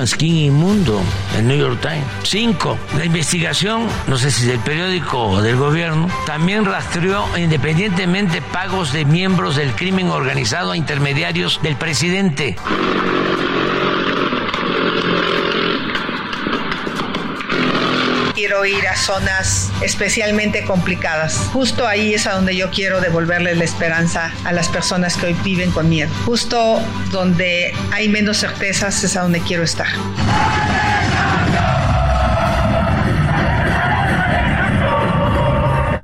[0.00, 1.02] Pasquín Inmundo,
[1.36, 2.06] el New York Times.
[2.22, 8.94] Cinco, la investigación, no sé si del periódico o del gobierno, también rastreó independientemente pagos
[8.94, 12.56] de miembros del crimen organizado a intermediarios del presidente.
[18.40, 21.34] Quiero ir a zonas especialmente complicadas.
[21.52, 25.36] Justo ahí es a donde yo quiero devolverle la esperanza a las personas que hoy
[25.44, 26.10] viven con miedo.
[26.24, 29.88] Justo donde hay menos certezas es a donde quiero estar.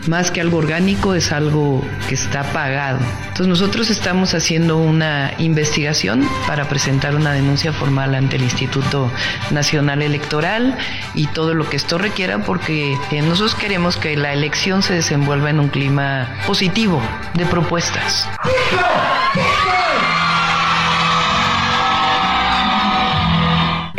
[0.08, 2.98] Más que algo orgánico, es algo que está pagado.
[3.22, 9.10] Entonces nosotros estamos haciendo una investigación para presentar una denuncia formal ante el Instituto
[9.50, 10.76] Nacional Electoral
[11.14, 15.50] y todo lo que esto requiera porque eh, nosotros queremos que la elección se desenvuelva
[15.50, 17.02] en un clima positivo
[17.34, 18.28] de propuestas.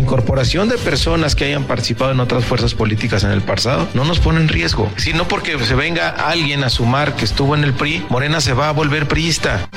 [0.07, 4.21] Incorporación de personas que hayan participado en otras fuerzas políticas en el pasado no nos
[4.21, 4.89] pone en riesgo.
[4.95, 8.53] Si no porque se venga alguien a sumar que estuvo en el PRI, Morena se
[8.53, 9.67] va a volver priista.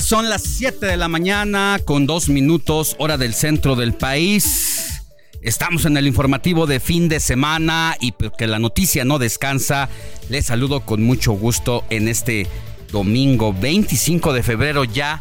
[0.00, 5.02] Son las 7 de la mañana con dos minutos hora del centro del país.
[5.42, 9.90] Estamos en el informativo de fin de semana y porque la noticia no descansa,
[10.30, 12.46] les saludo con mucho gusto en este
[12.90, 15.20] domingo 25 de febrero ya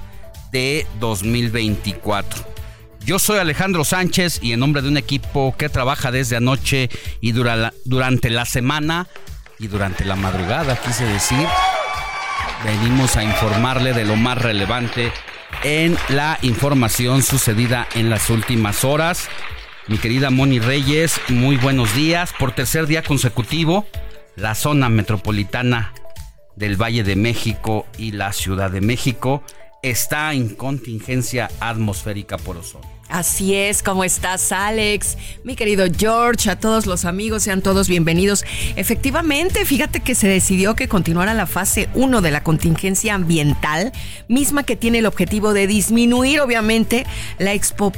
[0.52, 2.46] de 2024.
[3.06, 6.90] Yo soy Alejandro Sánchez y en nombre de un equipo que trabaja desde anoche
[7.20, 9.08] y durante la semana
[9.60, 11.48] y durante la madrugada, quise decir,
[12.64, 15.12] venimos a informarle de lo más relevante
[15.64, 19.30] en la información sucedida en las últimas horas.
[19.88, 22.34] Mi querida Moni Reyes, muy buenos días.
[22.38, 23.86] Por tercer día consecutivo,
[24.36, 25.94] la zona metropolitana
[26.56, 29.44] del Valle de México y la Ciudad de México
[29.82, 32.91] está en contingencia atmosférica por ozono.
[33.12, 35.18] Así es, ¿cómo estás, Alex?
[35.44, 38.46] Mi querido George, a todos los amigos, sean todos bienvenidos.
[38.78, 43.92] Efectivamente, fíjate que se decidió que continuara la fase 1 de la contingencia ambiental,
[44.30, 47.06] misma que tiene el objetivo de disminuir, obviamente,
[47.38, 47.92] la expo,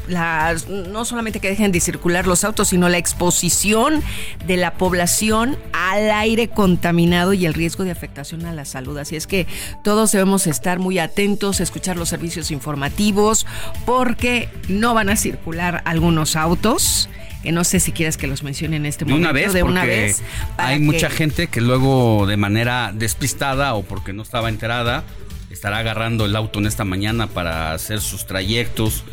[0.68, 4.02] no solamente que dejen de circular los autos, sino la exposición
[4.48, 8.98] de la población al aire contaminado y el riesgo de afectación a la salud.
[8.98, 9.46] Así es que
[9.84, 13.46] todos debemos estar muy atentos, escuchar los servicios informativos,
[13.86, 17.10] porque no van van a circular algunos autos
[17.42, 19.20] que no sé si quieres que los mencione en este momento.
[19.20, 20.24] De una vez, de una vez.
[20.56, 25.04] Hay mucha gente que luego de manera despistada o porque no estaba enterada
[25.52, 29.04] estará agarrando el auto en esta mañana para hacer sus trayectos,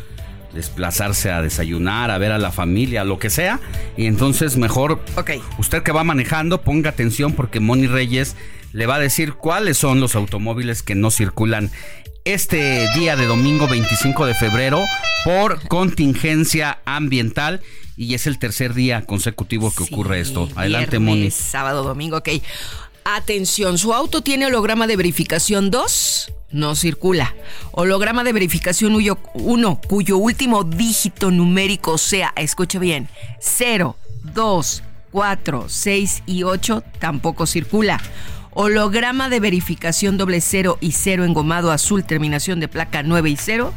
[0.53, 3.59] desplazarse a desayunar, a ver a la familia, lo que sea.
[3.97, 5.41] Y entonces mejor, okay.
[5.57, 8.37] usted que va manejando, ponga atención porque Moni Reyes
[8.71, 11.69] le va a decir cuáles son los automóviles que no circulan
[12.25, 14.83] este día de domingo 25 de febrero
[15.23, 17.61] por contingencia ambiental
[17.97, 20.49] y es el tercer día consecutivo que ocurre esto.
[20.55, 21.31] Adelante, Moni.
[21.31, 22.29] Sábado, domingo, ok.
[23.03, 27.33] Atención, su auto tiene holograma de verificación 2, no circula.
[27.71, 28.95] Holograma de verificación
[29.33, 33.09] 1, cuyo último dígito numérico sea, escuche bien,
[33.39, 33.97] 0
[34.33, 37.99] 2, 4, 6 y 8 tampoco circula.
[38.53, 43.73] Holograma de verificación doble cero y cero engomado azul, terminación de placa 9 y 0,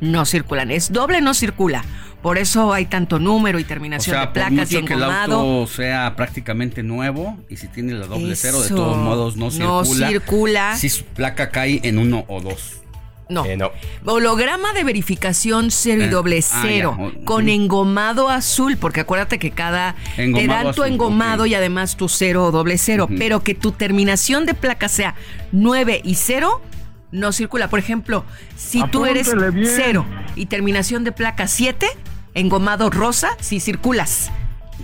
[0.00, 0.70] no circulan.
[0.70, 1.84] Es doble, no circula.
[2.22, 5.26] Por eso hay tanto número y terminación de placas y engomado.
[5.26, 9.36] que el auto sea prácticamente nuevo y si tiene la doble cero, de todos modos
[9.36, 9.68] no circula.
[9.68, 10.76] No circula.
[10.76, 12.80] Si su placa cae en uno o dos.
[13.28, 13.44] No.
[13.44, 13.72] Eh, no.
[14.04, 17.12] Holograma de verificación cero y eh, doble ah, cero.
[17.24, 19.96] con engomado azul, porque acuérdate que cada.
[20.14, 23.08] te dan tu engomado y además tu cero o doble cero.
[23.18, 25.16] Pero que tu terminación de placa sea
[25.52, 26.62] 9 y cero,
[27.10, 27.68] no circula.
[27.68, 28.24] Por ejemplo,
[28.56, 29.32] si tú eres
[29.64, 30.06] cero
[30.36, 31.86] y terminación de placa 7,
[32.34, 34.30] engomado rosa, si circulas.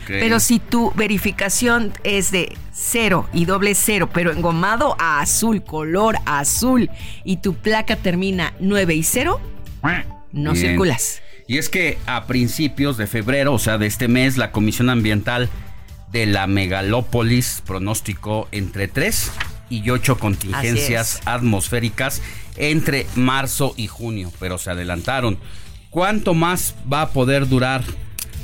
[0.07, 6.17] Pero si tu verificación es de cero y doble cero, pero engomado a azul, color
[6.27, 6.91] azul,
[7.25, 9.41] y tu placa termina 9 y 0,
[10.33, 11.23] no circulas.
[11.47, 15.49] Y es que a principios de febrero, o sea, de este mes, la Comisión Ambiental
[16.11, 19.33] de la Megalópolis pronosticó entre 3
[19.71, 22.23] y 8 contingencias atmosféricas
[22.57, 25.39] entre marzo y junio, pero se adelantaron.
[25.91, 27.83] ¿Cuánto más va a poder durar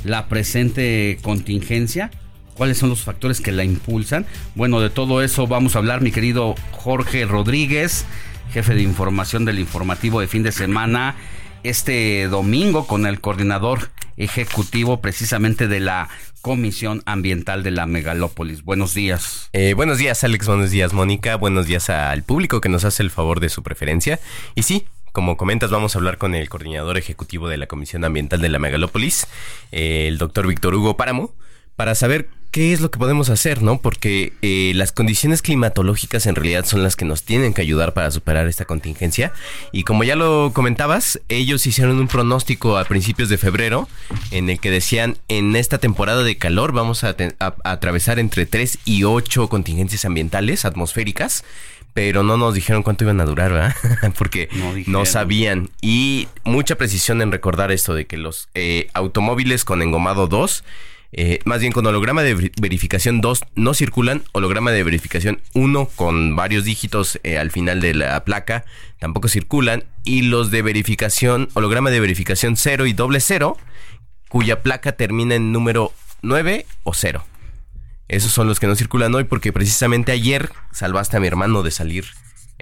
[0.03, 2.11] la presente contingencia?
[2.55, 4.25] ¿Cuáles son los factores que la impulsan?
[4.55, 8.05] Bueno, de todo eso vamos a hablar, mi querido Jorge Rodríguez,
[8.51, 11.15] jefe de información del informativo de fin de semana,
[11.63, 16.09] este domingo con el coordinador ejecutivo precisamente de la
[16.41, 18.63] Comisión Ambiental de la Megalópolis.
[18.63, 19.49] Buenos días.
[19.53, 20.47] Eh, buenos días, Alex.
[20.47, 21.35] Buenos días, Mónica.
[21.35, 24.19] Buenos días al público que nos hace el favor de su preferencia.
[24.55, 28.41] Y sí, como comentas, vamos a hablar con el coordinador ejecutivo de la Comisión Ambiental
[28.41, 29.27] de la Megalópolis,
[29.71, 31.33] el doctor Víctor Hugo Páramo,
[31.75, 33.79] para saber qué es lo que podemos hacer, ¿no?
[33.79, 38.11] Porque eh, las condiciones climatológicas en realidad son las que nos tienen que ayudar para
[38.11, 39.31] superar esta contingencia.
[39.71, 43.87] Y como ya lo comentabas, ellos hicieron un pronóstico a principios de febrero
[44.31, 48.79] en el que decían, en esta temporada de calor vamos a, a atravesar entre 3
[48.85, 51.43] y 8 contingencias ambientales atmosféricas
[51.99, 53.75] pero no nos dijeron cuánto iban a durar, ¿verdad?
[54.17, 54.47] Porque
[54.87, 55.69] no, sabían.
[55.81, 60.63] Y mucha precisión en recordar esto de que los eh, automóviles con engomado 2,
[61.11, 66.37] eh, más bien con holograma de verificación 2 no circulan, holograma de verificación 1 con
[66.37, 68.63] varios dígitos eh, al final de la placa
[68.97, 73.57] tampoco circulan, y los de verificación, holograma de verificación 0 y doble 0,
[74.29, 75.91] cuya placa termina en número
[76.21, 77.25] 9 o 0.
[78.09, 81.69] Esos son los que no circulan hoy porque precisamente ayer salvaste a mi hermano de
[81.69, 82.05] salir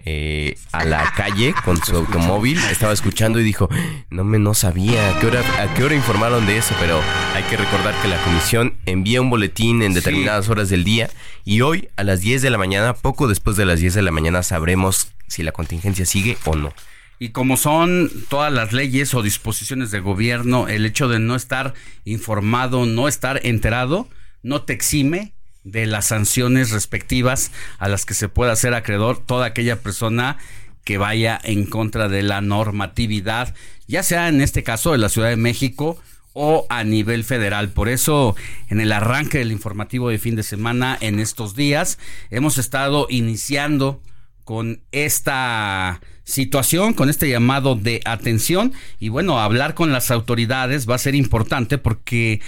[0.05, 2.59] eh, a la calle con su automóvil.
[2.69, 3.69] Estaba escuchando y dijo,
[4.09, 7.01] no me no sabía a qué hora a qué hora informaron de eso, pero
[7.33, 11.09] hay que recordar que la comisión envía un boletín en determinadas horas del día
[11.45, 14.11] y hoy a las 10 de la mañana, poco después de las 10 de la
[14.11, 16.73] mañana sabremos si la contingencia sigue o no.
[17.19, 21.73] Y como son todas las leyes o disposiciones de gobierno, el hecho de no estar
[22.03, 24.09] informado, no estar enterado,
[24.43, 25.33] no te exime
[25.67, 30.37] de las sanciones respectivas a las que se pueda hacer acreedor toda aquella persona
[30.83, 33.53] que vaya en contra de la normatividad,
[33.87, 35.97] ya sea en este caso de la Ciudad de México
[36.31, 37.69] o a nivel federal.
[37.69, 38.35] Por eso,
[38.69, 41.99] en el arranque del informativo de fin de semana, en estos días,
[42.29, 44.01] hemos estado iniciando
[44.45, 50.95] con esta situación, con este llamado de atención y bueno, hablar con las autoridades va
[50.95, 52.39] a ser importante porque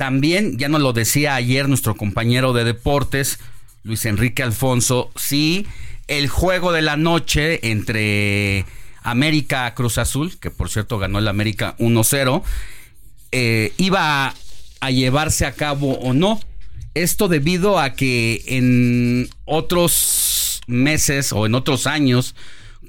[0.00, 3.38] también, ya nos lo decía ayer nuestro compañero de deportes,
[3.82, 5.66] Luis Enrique Alfonso, sí,
[6.08, 8.64] el juego de la noche entre
[9.02, 12.42] América Cruz Azul, que por cierto ganó el América 1-0,
[13.30, 14.34] eh, iba
[14.80, 16.40] a llevarse a cabo o no.
[16.94, 22.34] Esto debido a que en otros meses o en otros años,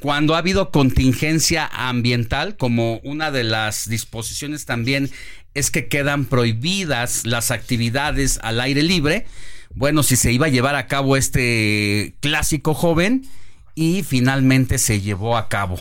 [0.01, 5.11] cuando ha habido contingencia ambiental, como una de las disposiciones también
[5.53, 9.27] es que quedan prohibidas las actividades al aire libre.
[9.75, 13.27] Bueno, si se iba a llevar a cabo este clásico joven
[13.75, 15.79] y finalmente se llevó a cabo.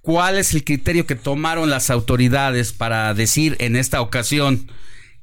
[0.00, 4.68] ¿Cuál es el criterio que tomaron las autoridades para decir en esta ocasión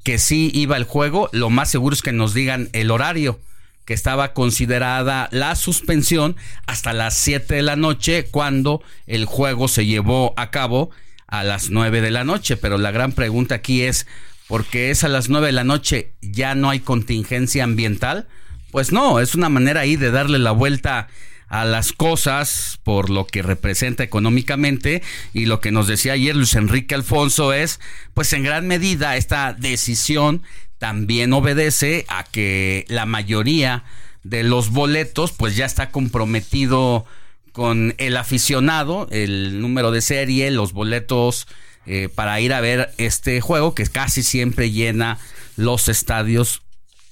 [0.05, 1.29] que sí iba el juego?
[1.33, 3.41] Lo más seguro es que nos digan el horario,
[3.89, 6.35] que estaba considerada la suspensión
[6.67, 10.91] hasta las 7 de la noche cuando el juego se llevó a cabo
[11.25, 14.05] a las 9 de la noche, pero la gran pregunta aquí es,
[14.47, 18.27] ¿por qué es a las 9 de la noche ya no hay contingencia ambiental?
[18.69, 21.07] Pues no, es una manera ahí de darle la vuelta
[21.49, 25.01] a las cosas por lo que representa económicamente.
[25.33, 27.79] Y lo que nos decía ayer Luis Enrique Alfonso es,
[28.13, 30.43] pues en gran medida esta decisión
[30.77, 33.83] también obedece a que la mayoría
[34.23, 37.05] de los boletos pues ya está comprometido
[37.51, 41.47] con el aficionado, el número de serie, los boletos
[41.85, 45.17] eh, para ir a ver este juego que casi siempre llena
[45.57, 46.61] los estadios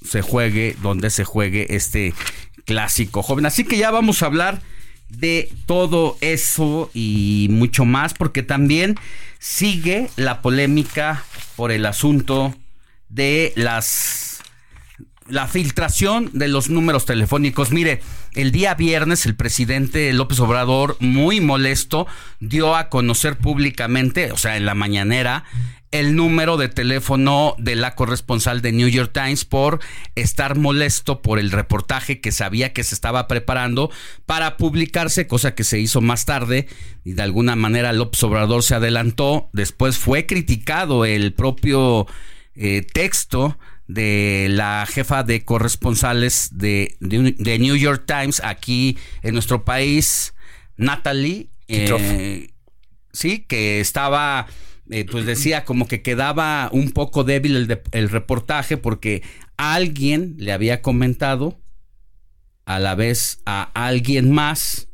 [0.05, 2.13] se juegue, donde se juegue este
[2.67, 3.47] clásico joven.
[3.47, 4.61] Así que ya vamos a hablar
[5.09, 8.95] de todo eso y mucho más, porque también
[9.39, 11.23] sigue la polémica
[11.55, 12.53] por el asunto
[13.09, 14.27] de las
[15.29, 17.71] la filtración de los números telefónicos.
[17.71, 18.01] Mire,
[18.33, 22.07] el día viernes el presidente López Obrador, muy molesto,
[22.39, 25.43] dio a conocer públicamente, o sea, en la mañanera,
[25.91, 29.79] el número de teléfono de la corresponsal de New York Times por
[30.15, 33.89] estar molesto por el reportaje que sabía que se estaba preparando
[34.25, 36.67] para publicarse, cosa que se hizo más tarde
[37.05, 39.49] y de alguna manera López Obrador se adelantó.
[39.53, 42.05] Después fue criticado el propio
[42.55, 49.63] eh, texto de la jefa de corresponsales de, de, New York Times aquí en nuestro
[49.63, 50.33] país,
[50.75, 51.47] Natalie.
[51.69, 52.49] Eh,
[53.13, 54.47] sí, que estaba
[54.89, 59.23] eh, pues decía como que quedaba un poco débil el, el reportaje porque
[59.57, 61.59] alguien le había comentado
[62.65, 64.87] a la vez a alguien más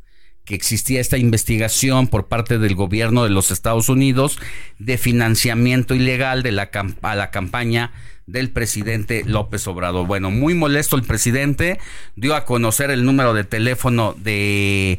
[0.44, 4.38] que existía esta investigación por parte del gobierno de los Estados Unidos
[4.78, 6.70] de financiamiento ilegal de la,
[7.02, 7.92] a la campaña
[8.26, 10.06] del presidente López Obrador.
[10.06, 11.78] Bueno, muy molesto el presidente,
[12.16, 14.98] dio a conocer el número de teléfono de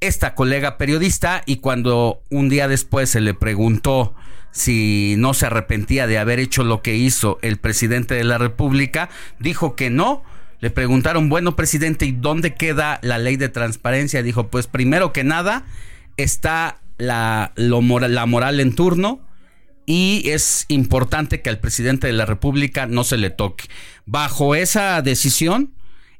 [0.00, 4.14] esta colega periodista y cuando un día después se le preguntó
[4.50, 9.08] si no se arrepentía de haber hecho lo que hizo el presidente de la República,
[9.38, 10.24] dijo que no.
[10.60, 14.22] Le preguntaron, bueno, presidente, ¿y dónde queda la ley de transparencia?
[14.22, 15.64] Dijo, pues primero que nada
[16.18, 19.20] está la, lo la moral en turno
[19.86, 23.64] y es importante que al presidente de la República no se le toque.
[24.04, 25.72] Bajo esa decisión,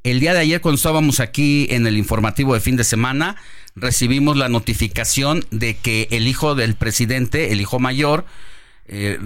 [0.03, 3.37] el día de ayer cuando estábamos aquí en el informativo de fin de semana,
[3.75, 8.25] recibimos la notificación de que el hijo del presidente, el hijo mayor,
[8.87, 9.19] eh,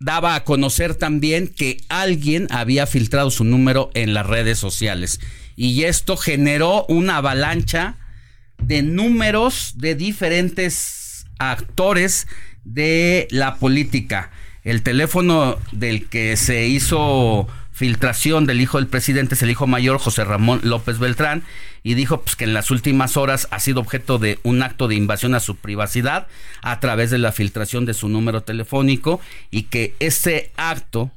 [0.00, 5.20] daba a conocer también que alguien había filtrado su número en las redes sociales.
[5.56, 7.96] Y esto generó una avalancha
[8.62, 12.26] de números de diferentes actores
[12.64, 14.30] de la política.
[14.62, 19.98] El teléfono del que se hizo filtración del hijo del presidente es el hijo mayor
[19.98, 21.44] José Ramón López Beltrán
[21.84, 24.96] y dijo pues, que en las últimas horas ha sido objeto de un acto de
[24.96, 26.26] invasión a su privacidad
[26.60, 29.20] a través de la filtración de su número telefónico
[29.52, 31.12] y que ese acto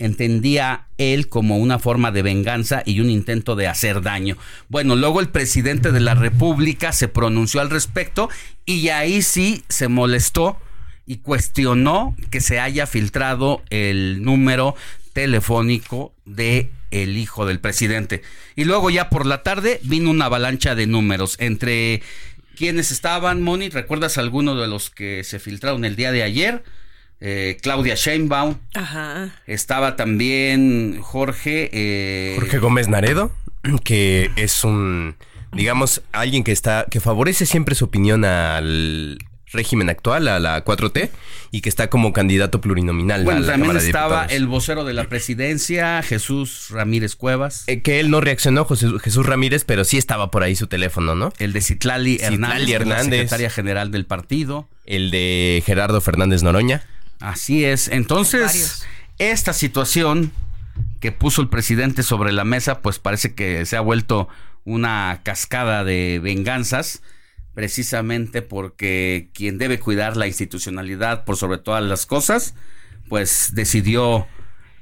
[0.00, 4.36] entendía él como una forma de venganza y un intento de hacer daño.
[4.68, 8.28] Bueno, luego el presidente de la República se pronunció al respecto
[8.66, 10.58] y ahí sí se molestó
[11.06, 14.74] y cuestionó que se haya filtrado el número
[15.12, 18.22] telefónico de el hijo del presidente.
[18.56, 22.02] Y luego ya por la tarde vino una avalancha de números entre
[22.56, 26.62] quienes estaban, Moni, ¿recuerdas alguno de los que se filtraron el día de ayer?
[27.20, 28.56] Eh, Claudia Sheinbaum.
[28.74, 29.30] Ajá.
[29.46, 31.70] Estaba también Jorge.
[31.72, 33.32] Eh, Jorge Gómez Naredo,
[33.84, 35.16] que es un,
[35.52, 39.18] digamos, alguien que está, que favorece siempre su opinión al,
[39.52, 41.10] régimen actual, a la 4T,
[41.50, 43.24] y que está como candidato plurinominal.
[43.24, 47.64] Bueno, también estaba el vocero de la presidencia, Jesús Ramírez Cuevas.
[47.66, 51.32] Eh, que él no reaccionó, Jesús Ramírez, pero sí estaba por ahí su teléfono, ¿no?
[51.38, 54.68] El de Citlali, Hernández, secretaria general del partido.
[54.84, 56.84] El de Gerardo Fernández Noroña.
[57.20, 57.88] Así es.
[57.88, 58.84] Entonces,
[59.18, 60.32] esta situación
[61.00, 64.28] que puso el presidente sobre la mesa, pues parece que se ha vuelto
[64.64, 67.02] una cascada de venganzas
[67.54, 72.54] precisamente porque quien debe cuidar la institucionalidad por sobre todas las cosas,
[73.08, 74.26] pues decidió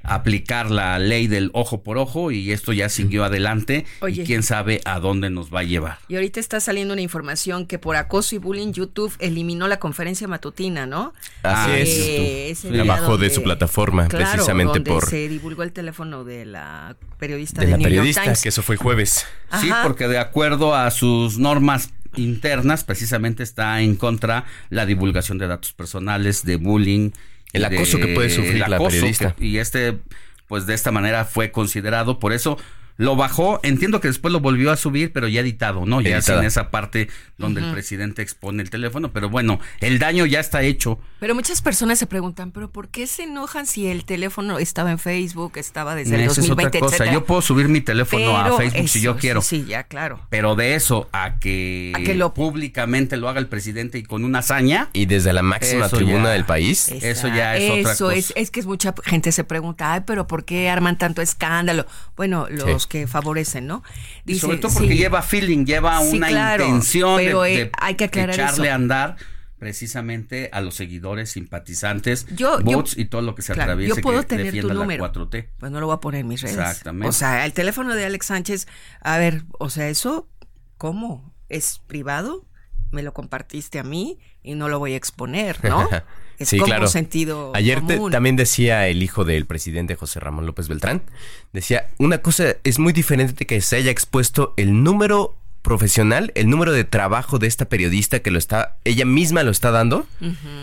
[0.03, 4.81] aplicar la ley del ojo por ojo y esto ya siguió adelante y quién sabe
[4.85, 5.99] a dónde nos va a llevar.
[6.07, 10.27] Y ahorita está saliendo una información que por acoso y bullying YouTube eliminó la conferencia
[10.27, 11.13] matutina, ¿no?
[11.43, 12.65] Así es.
[12.65, 17.61] Eh, bajó de su plataforma precisamente donde por se divulgó el teléfono de la periodista
[17.61, 19.25] de, la periodista que eso fue jueves.
[19.59, 25.47] Sí, porque de acuerdo a sus normas internas precisamente está en contra la divulgación de
[25.47, 27.11] datos personales, de bullying.
[27.53, 29.35] El acoso que puede sufrir la periodista.
[29.39, 29.99] y este,
[30.47, 32.57] pues de esta manera fue considerado, por eso
[32.97, 36.01] lo bajó, entiendo que después lo volvió a subir, pero ya editado, ¿no?
[36.01, 40.39] Ya en esa parte donde el presidente expone el teléfono, pero bueno, el daño ya
[40.39, 40.99] está hecho.
[41.19, 44.99] Pero muchas personas se preguntan, ¿pero por qué se enojan si el teléfono estaba en
[44.99, 47.11] Facebook, estaba desde el 2020, es otra cosa.
[47.11, 49.41] Yo puedo subir mi teléfono a Facebook si yo quiero.
[49.41, 50.19] Sí, ya, claro.
[50.29, 52.33] Pero de eso a que, lo...
[52.33, 54.89] públicamente lo haga el presidente y con una hazaña.
[54.93, 56.89] Y desde la máxima tribuna del país.
[56.89, 58.15] eso ya es otra cosa.
[58.15, 61.85] Es, es que mucha gente se pregunta, ay, pero ¿por qué arman tanto escándalo?
[62.15, 63.83] Bueno, los que favorecen, ¿no?
[64.25, 69.15] y sobre todo porque lleva feeling, lleva una intención de, hay que echarle a andar
[69.57, 74.19] precisamente a los seguidores, simpatizantes, yo, bots y todo lo que se atraviese yo puedo
[74.21, 75.47] que tener tu número, 4T.
[75.57, 76.57] Pues no lo voy a poner en mis redes.
[76.57, 77.07] Exactamente.
[77.07, 78.67] O sea, el teléfono de Alex Sánchez,
[78.99, 80.27] a ver, o sea, eso,
[80.77, 81.33] ¿cómo?
[81.47, 82.45] ¿Es privado?
[82.91, 85.87] Me lo compartiste a mí y no lo voy a exponer, ¿no?
[86.41, 86.87] Es sí, como claro.
[86.87, 91.01] sentido Ayer te- también decía el hijo del presidente José Ramón López Beltrán,
[91.53, 96.71] decía, una cosa es muy diferente que se haya expuesto el número profesional, el número
[96.71, 100.07] de trabajo de esta periodista que lo está, ella misma lo está dando,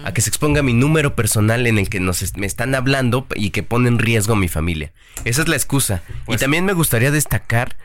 [0.05, 3.25] a que se exponga mi número personal en el que nos est- me están hablando
[3.37, 4.93] y que pone en riesgo a mi familia.
[5.25, 6.03] Esa es la excusa.
[6.27, 7.77] Pues- y también me gustaría destacar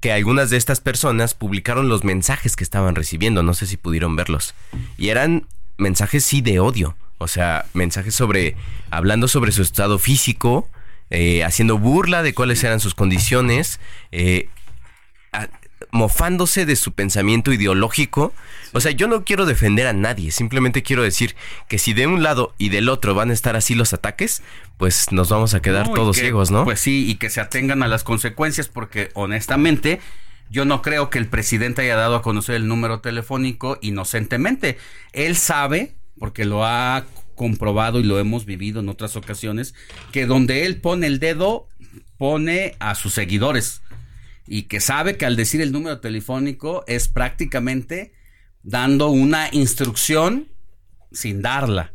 [0.00, 4.16] que algunas de estas personas publicaron los mensajes que estaban recibiendo, no sé si pudieron
[4.16, 4.54] verlos.
[4.96, 8.56] Y eran mensajes sí de odio, o sea, mensajes sobre,
[8.90, 10.68] hablando sobre su estado físico,
[11.10, 13.80] eh, haciendo burla de cuáles eran sus condiciones,
[14.12, 14.48] eh,
[15.32, 15.48] a-
[15.90, 18.32] mofándose de su pensamiento ideológico.
[18.72, 21.34] O sea, yo no quiero defender a nadie, simplemente quiero decir
[21.68, 24.42] que si de un lado y del otro van a estar así los ataques,
[24.78, 26.64] pues nos vamos a quedar No, todos que, ciegos, ¿no?
[26.64, 30.00] Pues sí, y que se atengan a las consecuencias, porque honestamente,
[30.48, 34.78] yo no creo que el presidente haya dado a conocer el número telefónico inocentemente.
[35.12, 39.74] Él sabe, porque lo ha comprobado y lo hemos vivido en otras ocasiones,
[40.12, 41.68] que donde él pone el dedo,
[42.18, 43.82] pone a sus seguidores.
[44.46, 48.12] Y que sabe que al decir el número telefónico es prácticamente
[48.62, 50.48] dando una instrucción
[51.12, 51.92] sin darla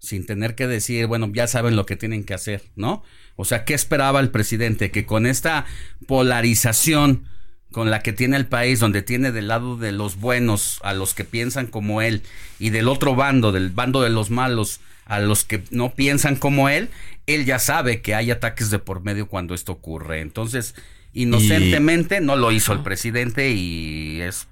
[0.00, 3.04] sin tener que decir, bueno, ya saben lo que tienen que hacer, ¿no?
[3.36, 4.90] O sea, ¿qué esperaba el presidente?
[4.90, 5.66] Que con esta
[6.06, 7.28] polarización
[7.72, 11.14] con la que tiene el país, donde tiene del lado de los buenos a los
[11.14, 12.22] que piensan como él
[12.58, 16.68] y del otro bando, del bando de los malos a los que no piensan como
[16.68, 16.88] él,
[17.26, 20.20] él ya sabe que hay ataques de por medio cuando esto ocurre.
[20.20, 20.74] Entonces,
[21.12, 24.46] inocentemente no lo hizo el presidente y es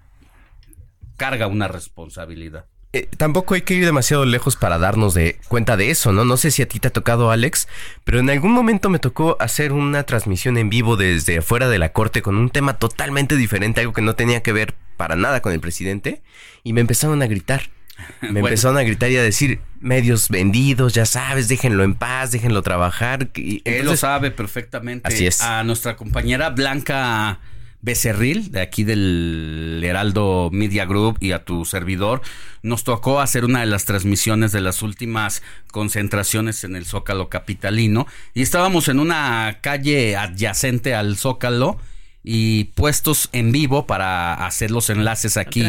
[1.16, 2.66] carga una responsabilidad.
[2.94, 6.24] Eh, tampoco hay que ir demasiado lejos para darnos de cuenta de eso, ¿no?
[6.24, 7.68] No sé si a ti te ha tocado, Alex,
[8.04, 11.92] pero en algún momento me tocó hacer una transmisión en vivo desde afuera de la
[11.92, 15.52] corte con un tema totalmente diferente, algo que no tenía que ver para nada con
[15.52, 16.22] el presidente,
[16.64, 17.62] y me empezaron a gritar.
[18.22, 18.48] Me Bueno.
[18.48, 23.28] empezaron a gritar y a decir, medios vendidos, ya sabes, déjenlo en paz, déjenlo trabajar.
[23.34, 25.06] Y Él lo sabe perfectamente.
[25.06, 25.42] Así es.
[25.42, 27.40] A nuestra compañera Blanca
[27.80, 32.22] Becerril, de aquí del Heraldo Media Group, y a tu servidor,
[32.62, 38.06] nos tocó hacer una de las transmisiones de las últimas concentraciones en el Zócalo Capitalino.
[38.34, 41.78] Y estábamos en una calle adyacente al Zócalo
[42.24, 45.62] y puestos en vivo para hacer los enlaces aquí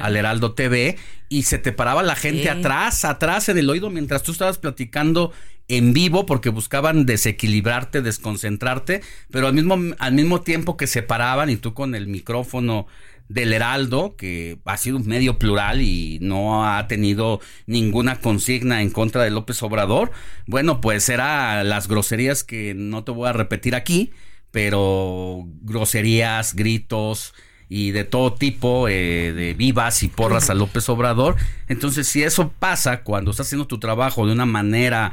[0.00, 0.96] al Heraldo TV
[1.28, 2.48] y se te paraba la gente Sí.
[2.48, 5.32] atrás, atrás en el oído mientras tú estabas platicando
[5.66, 11.48] en vivo porque buscaban desequilibrarte, desconcentrarte, pero al mismo, al mismo tiempo que se paraban
[11.50, 12.86] y tú con el micrófono
[13.30, 18.90] del Heraldo, que ha sido un medio plural y no ha tenido ninguna consigna en
[18.90, 20.10] contra de López Obrador,
[20.46, 24.12] bueno, pues era las groserías que no te voy a repetir aquí,
[24.54, 27.34] pero groserías, gritos
[27.68, 31.34] y de todo tipo, eh, de vivas y porras a López Obrador.
[31.66, 35.10] Entonces, si eso pasa cuando estás haciendo tu trabajo de una manera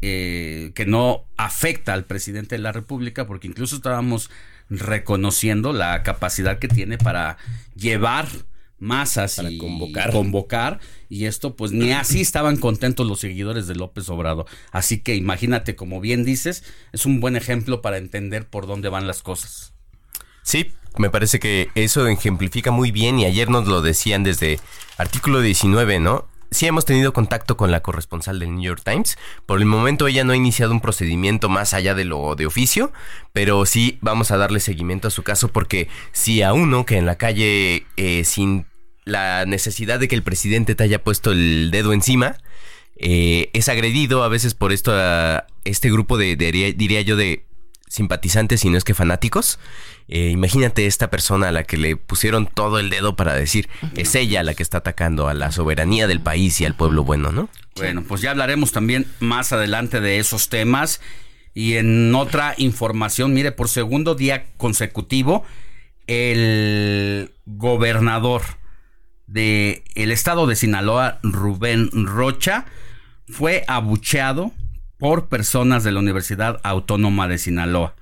[0.00, 4.30] eh, que no afecta al presidente de la República, porque incluso estábamos
[4.70, 7.36] reconociendo la capacidad que tiene para
[7.74, 8.28] llevar
[8.84, 10.10] masas Para y convocar.
[10.12, 15.14] convocar y esto pues ni así estaban contentos los seguidores de López Obrador así que
[15.16, 19.72] imagínate como bien dices es un buen ejemplo para entender por dónde van las cosas
[20.42, 24.60] Sí, me parece que eso ejemplifica muy bien y ayer nos lo decían desde
[24.98, 26.28] artículo 19, ¿no?
[26.50, 29.16] Sí hemos tenido contacto con la corresponsal del New York Times.
[29.46, 32.92] Por el momento ella no ha iniciado un procedimiento más allá de lo de oficio,
[33.32, 37.06] pero sí vamos a darle seguimiento a su caso porque si a uno que en
[37.06, 38.66] la calle eh, sin
[39.04, 42.36] la necesidad de que el presidente te haya puesto el dedo encima,
[42.96, 47.44] eh, es agredido a veces por esto a este grupo de, de- diría yo de
[47.88, 49.58] simpatizantes y no es que fanáticos.
[50.08, 54.14] Eh, imagínate esta persona a la que le pusieron todo el dedo para decir es
[54.14, 57.48] ella la que está atacando a la soberanía del país y al pueblo bueno, ¿no?
[57.76, 61.00] Bueno, pues ya hablaremos también más adelante de esos temas.
[61.54, 65.44] Y en otra información, mire, por segundo día consecutivo,
[66.08, 68.42] el gobernador
[69.26, 72.66] del el estado de Sinaloa, Rubén Rocha,
[73.28, 74.52] fue abucheado
[74.98, 77.94] por personas de la Universidad Autónoma de Sinaloa.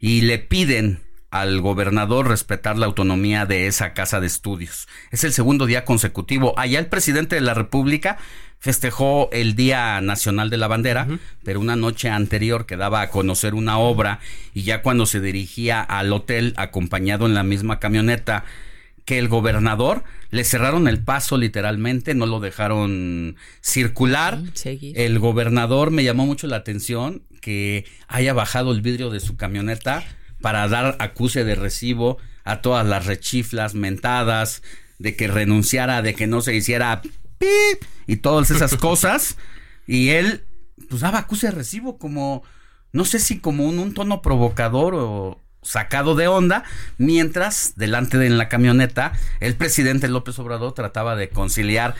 [0.00, 1.00] Y le piden
[1.34, 4.86] al gobernador respetar la autonomía de esa casa de estudios.
[5.10, 6.54] Es el segundo día consecutivo.
[6.56, 8.18] Allá el presidente de la República
[8.60, 11.08] festejó el Día Nacional de la Bandera,
[11.42, 14.20] pero una noche anterior que daba a conocer una obra
[14.54, 18.44] y ya cuando se dirigía al hotel acompañado en la misma camioneta
[19.04, 24.40] que el gobernador le cerraron el paso literalmente, no lo dejaron circular.
[24.64, 30.04] El gobernador me llamó mucho la atención que haya bajado el vidrio de su camioneta
[30.40, 34.62] para dar acuse de recibo a todas las rechiflas mentadas,
[34.98, 37.02] de que renunciara, de que no se hiciera
[37.38, 39.36] pip y todas esas cosas.
[39.86, 40.44] Y él,
[40.88, 42.42] pues daba acuse de recibo como,
[42.92, 46.62] no sé si como un, un tono provocador o, sacado de onda,
[46.98, 51.94] mientras delante de la camioneta el presidente López Obrador trataba de conciliar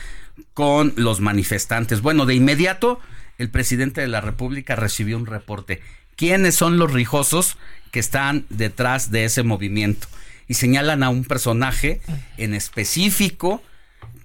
[0.53, 2.01] con los manifestantes.
[2.01, 2.99] Bueno, de inmediato
[3.37, 5.81] el presidente de la República recibió un reporte.
[6.15, 7.57] ¿Quiénes son los rijosos
[7.91, 10.07] que están detrás de ese movimiento?
[10.47, 12.01] Y señalan a un personaje
[12.37, 13.61] en específico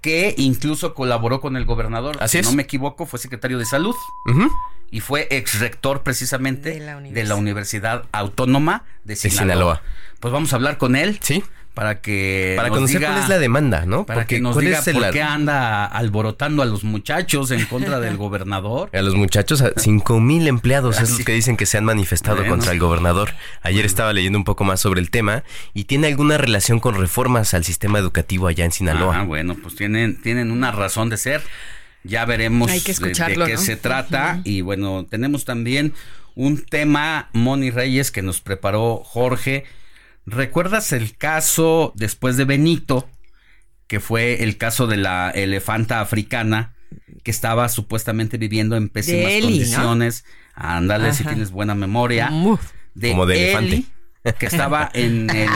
[0.00, 2.16] que incluso colaboró con el gobernador.
[2.20, 3.94] Así si no me equivoco, fue secretario de salud
[4.90, 9.82] y fue ex rector precisamente de la Universidad, Autónoma de Sinaloa.
[10.20, 11.18] Pues vamos a hablar con él.
[11.22, 11.42] Sí.
[11.74, 12.54] Para que.
[12.56, 14.04] Para conocer cuál es la demanda, ¿no?
[14.04, 18.90] Para que nos diga por qué anda alborotando a los muchachos en contra del gobernador.
[18.92, 22.44] A los muchachos, a cinco mil empleados es lo que dicen que se han manifestado
[22.46, 23.30] contra el gobernador.
[23.62, 27.54] Ayer estaba leyendo un poco más sobre el tema y tiene alguna relación con reformas
[27.54, 29.20] al sistema educativo allá en Sinaloa.
[29.20, 31.42] Ah, bueno, pues tienen, tienen una razón de ser.
[32.02, 34.40] Ya veremos de, qué se trata.
[34.44, 35.92] Y bueno, tenemos también
[36.35, 39.64] un tema, Moni Reyes, que nos preparó Jorge.
[40.26, 43.09] ¿Recuerdas el caso después de Benito,
[43.87, 46.74] que fue el caso de la elefanta africana,
[47.22, 50.24] que estaba supuestamente viviendo en pésimas condiciones?
[50.54, 52.30] Ándale, si tienes buena memoria.
[52.94, 53.85] De Como de elefante.
[54.38, 55.48] Que estaba en el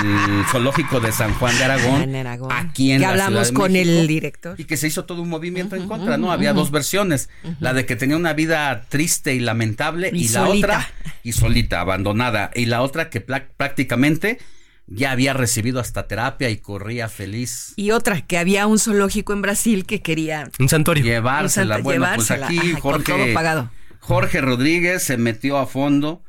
[0.50, 4.58] zoológico de San Juan de Aragón, aquí en que hablamos con el director.
[4.58, 6.32] y que se hizo todo un movimiento en contra, ¿no?
[6.32, 7.28] Había dos versiones,
[7.60, 10.88] la de que tenía una vida triste y lamentable y, la otra
[11.22, 14.38] y solita, abandonada y la otra que prácticamente
[14.86, 17.72] ya había recibido hasta terapia y corría feliz.
[17.76, 20.50] Y otra, que había un zoológico en Brasil que quería...
[20.58, 21.04] Un santuario.
[21.04, 21.78] Llevársela.
[21.78, 23.70] bueno, pues aquí Jorge, pagado.
[24.00, 26.22] Jorge Rodríguez se metió a fondo,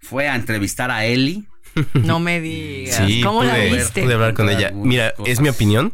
[0.00, 1.46] fue a entrevistar a Eli,
[1.94, 3.02] no me digas.
[3.22, 4.02] ¿Cómo la viste?
[4.02, 4.70] Pude hablar con ella.
[4.72, 5.92] Mira, es mi opinión,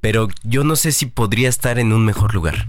[0.00, 2.68] pero yo no sé si podría estar en un mejor lugar.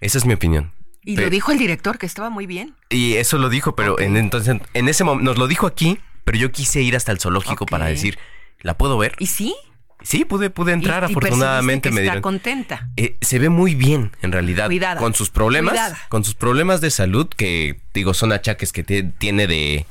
[0.00, 0.72] Esa es mi opinión.
[1.02, 2.74] Y lo dijo el director, que estaba muy bien.
[2.90, 6.38] Y eso lo dijo, pero en, entonces, en ese momento, nos lo dijo aquí, pero
[6.38, 8.18] yo quise ir hasta el zoológico para decir,
[8.60, 9.14] ¿la puedo ver?
[9.20, 9.54] ¿Y sí?
[10.02, 11.92] Sí, pude, pude entrar, afortunadamente.
[11.92, 12.88] me está contenta.
[12.96, 14.68] Eh, se ve muy bien, en realidad.
[14.98, 15.94] Con sus problemas.
[16.08, 19.86] Con sus problemas de salud, que digo, son achaques que tiene de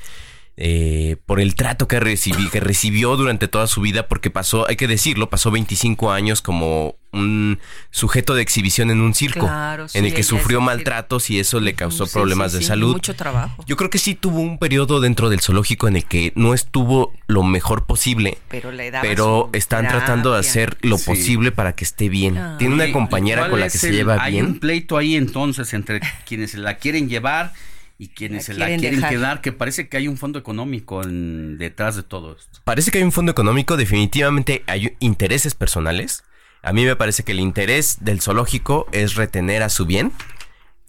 [0.58, 4.78] eh, por el trato que, recibí, que recibió durante toda su vida, porque pasó, hay
[4.78, 7.60] que decirlo, pasó 25 años como un
[7.92, 9.50] sujeto de exhibición en un circo,
[9.94, 12.94] en el que sufrió maltratos y eso le causó problemas de salud.
[12.94, 13.64] Mucho trabajo.
[13.68, 17.14] Yo creo que sí tuvo un periodo dentro del zoológico en el que no estuvo
[17.28, 22.38] lo mejor posible, pero, están tratando de hacer lo posible para que esté bien.
[22.38, 22.56] Ah.
[22.58, 24.46] Tiene una compañera con la que se lleva bien.
[24.46, 27.54] Hay un pleito ahí entonces entre quienes la quieren llevar
[27.98, 32.04] y quienes se la quieren quedar, que parece que hay un fondo económico detrás de
[32.04, 32.60] todo esto.
[32.64, 36.24] Parece que hay un fondo económico, definitivamente hay intereses personales.
[36.62, 40.12] A mí me parece que el interés del zoológico es retener a su bien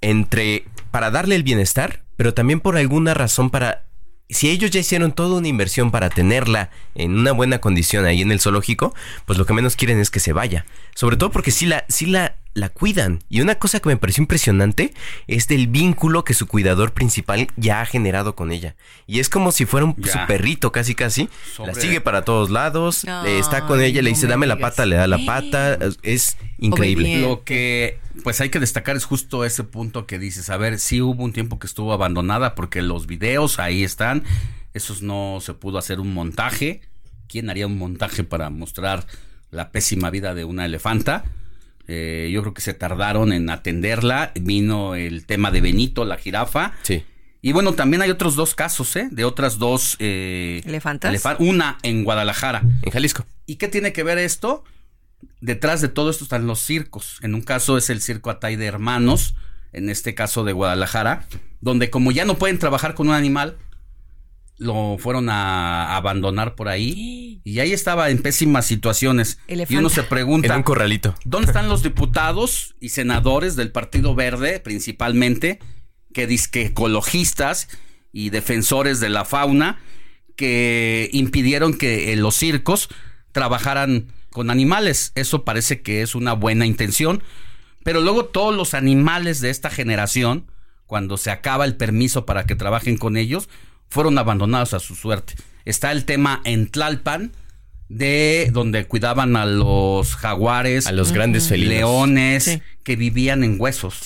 [0.01, 3.87] entre para darle el bienestar, pero también por alguna razón para
[4.29, 8.33] si ellos ya hicieron toda una inversión para tenerla en una buena condición ahí en
[8.33, 10.67] el zoológico, pues lo que menos quieren es que se vaya.
[10.95, 13.23] Sobre todo porque si la, si la, la cuidan.
[13.29, 14.95] Y una cosa que me pareció impresionante
[15.27, 18.77] es del vínculo que su cuidador principal ya ha generado con ella.
[19.07, 21.29] Y es como si fuera un, su perrito casi casi.
[21.59, 25.07] La sigue para todos lados, está con ella, le dice dame la pata, le da
[25.07, 25.79] la pata.
[26.03, 27.21] Es increíble.
[27.21, 31.03] Lo que pues hay que destacar es justo ese punto que dices, a ver, sí
[31.03, 34.25] hubo un tiempo que estuvo abandonada porque los videos ahí están,
[34.73, 36.81] esos no se pudo hacer un montaje.
[37.29, 39.07] ¿Quién haría un montaje para mostrar
[39.51, 41.25] la pésima vida de una elefanta?
[41.89, 44.33] Eh, yo creo que se tardaron en atenderla.
[44.41, 46.73] Vino el tema de Benito, la jirafa.
[46.83, 47.05] Sí.
[47.43, 49.09] Y bueno, también hay otros dos casos, ¿eh?
[49.11, 49.97] De otras dos...
[50.01, 51.23] Eh, ¿Elefantas?
[51.39, 52.63] una en Guadalajara.
[52.83, 53.25] En Jalisco.
[53.47, 54.65] ¿Y qué tiene que ver esto?
[55.41, 57.19] detrás de todo esto están los circos.
[57.23, 59.35] En un caso es el circo Atay de Hermanos,
[59.73, 61.27] en este caso de Guadalajara,
[61.61, 63.57] donde como ya no pueden trabajar con un animal,
[64.59, 69.39] lo fueron a abandonar por ahí y ahí estaba en pésimas situaciones.
[69.49, 71.15] Y uno se pregunta, un corralito.
[71.25, 75.59] ¿dónde están los diputados y senadores del Partido Verde principalmente,
[76.13, 77.69] que disque ecologistas
[78.13, 79.79] y defensores de la fauna,
[80.37, 82.89] que impidieron que los circos
[83.33, 85.13] trabajaran con animales.
[85.15, 87.23] Eso parece que es una buena intención.
[87.85, 90.51] Pero luego todos los animales de esta generación,
[90.87, 93.49] cuando se acaba el permiso para que trabajen con ellos,
[93.89, 95.35] fueron abandonados a su suerte.
[95.65, 97.33] Está el tema en Tlalpan,
[97.89, 104.01] de donde cuidaban a los jaguares, a los grandes felinos, leones, que vivían en huesos.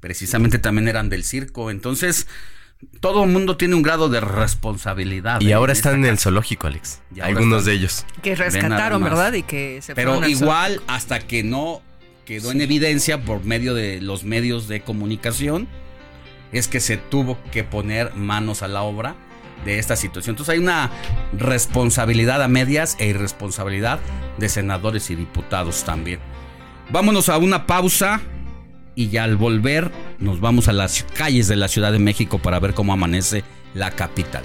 [0.00, 1.70] Precisamente también eran del circo.
[1.70, 2.26] Entonces,
[3.00, 5.40] todo el mundo tiene un grado de responsabilidad.
[5.40, 7.00] Y ahora están en el zoológico, Alex.
[7.20, 8.04] Algunos de ellos.
[8.22, 9.32] Que rescataron, ¿verdad?
[9.32, 11.82] Y que se Pero igual, hasta que no
[12.24, 15.68] quedó en evidencia por medio de los medios de comunicación,
[16.52, 19.16] es que se tuvo que poner manos a la obra
[19.64, 20.34] de esta situación.
[20.34, 20.90] Entonces hay una
[21.32, 24.00] responsabilidad a medias e irresponsabilidad
[24.38, 26.20] de senadores y diputados también.
[26.90, 28.20] Vámonos a una pausa
[28.94, 32.60] y ya al volver nos vamos a las calles de la Ciudad de México para
[32.60, 34.44] ver cómo amanece la capital.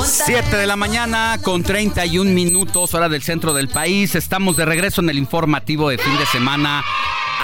[0.00, 4.14] 7 de la mañana con 31 minutos, hora del centro del país.
[4.14, 6.82] Estamos de regreso en el informativo de fin de semana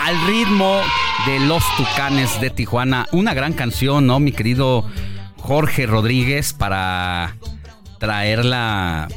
[0.04, 0.80] al ritmo
[1.26, 3.06] de los Tucanes de Tijuana.
[3.12, 4.84] Una gran canción, ¿no, mi querido
[5.37, 7.37] Jorge Rodríguez, para
[7.98, 9.08] traerla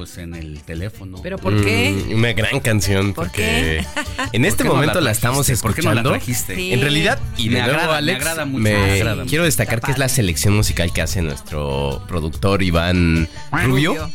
[0.00, 1.18] pues en el teléfono.
[1.22, 1.90] ¿Pero por qué?
[2.08, 3.12] Mm, una gran canción.
[3.12, 3.84] porque
[4.32, 6.18] en este momento la, estamos escuchando.
[6.48, 9.26] En realidad, y me agrada, Alex, me mucho.
[9.28, 14.10] quiero destacar que es la selección musical que hace nuestro productor Iván Rubio.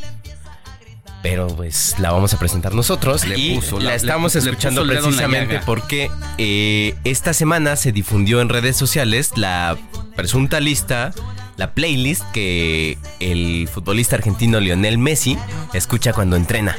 [1.22, 7.34] Pero pues la vamos a presentar nosotros y la, estamos escuchando precisamente porque eh, esta
[7.34, 9.78] semana se difundió en redes sociales la
[10.16, 11.14] presunta lista
[11.58, 15.38] la playlist que el futbolista argentino Lionel Messi
[15.74, 16.76] escucha cuando entrena.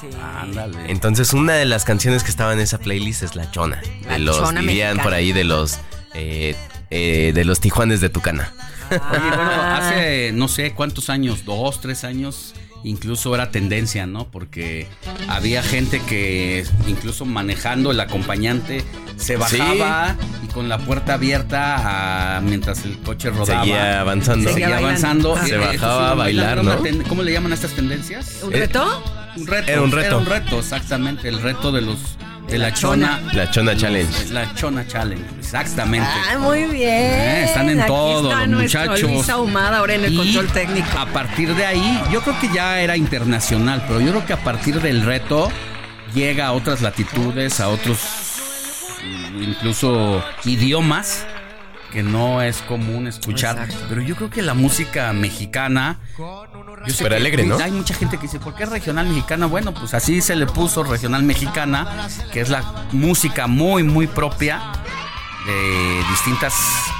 [0.00, 0.08] Sí.
[0.38, 0.90] Ándale.
[0.90, 3.82] Entonces, una de las canciones que estaba en esa playlist es La Chona.
[4.08, 5.78] de los, dirían por ahí de los,
[6.14, 6.54] eh,
[6.90, 8.52] eh, de los Tijuanes de Tucana.
[8.90, 14.28] Oye, bueno, hace no sé cuántos años, dos, tres años, incluso era tendencia, ¿no?
[14.28, 14.86] Porque
[15.28, 18.84] había gente que incluso manejando el acompañante
[19.16, 23.62] se bajaba y con la puerta abierta ah, mientras el coche rodaba.
[23.62, 24.50] Seguía avanzando.
[24.50, 25.36] Seguía, avanzando.
[25.44, 26.76] Se bajaba a bailar, ¿no?
[27.08, 28.40] ¿Cómo le llaman a estas tendencias?
[28.42, 29.02] ¿Un reto?
[29.36, 29.70] Un reto.
[29.70, 30.06] Era un reto.
[30.06, 31.28] Era un reto, exactamente.
[31.28, 31.98] El reto de los
[32.50, 33.20] de la, chona.
[33.32, 34.32] La chona challenge.
[34.32, 36.08] La chona challenge, exactamente.
[36.30, 36.88] Ah, muy bien.
[36.88, 39.28] Eh, están en todo, los muchachos.
[39.28, 40.88] Ahumada ahora en el control técnico.
[40.98, 44.42] A partir de ahí, yo creo que ya era internacional, pero yo creo que a
[44.42, 45.50] partir del reto
[46.14, 47.98] llega a otras latitudes, a otros
[49.40, 51.26] incluso idiomas
[51.90, 53.68] que no es común escuchar.
[53.88, 55.98] Pero yo creo que la música mexicana.
[56.86, 57.58] Yo sé alegre, ¿no?
[57.58, 59.46] Hay mucha gente que dice, ¿por qué regional mexicana?
[59.46, 64.72] Bueno, pues así se le puso regional mexicana, que es la música muy, muy propia
[65.46, 66.54] de distintas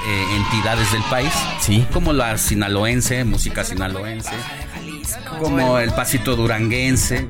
[0.06, 1.32] eh, entidades del país.
[1.60, 1.86] Sí.
[1.92, 4.32] Como la sinaloense, música sinaloense.
[5.38, 7.28] Como el pasito duranguense.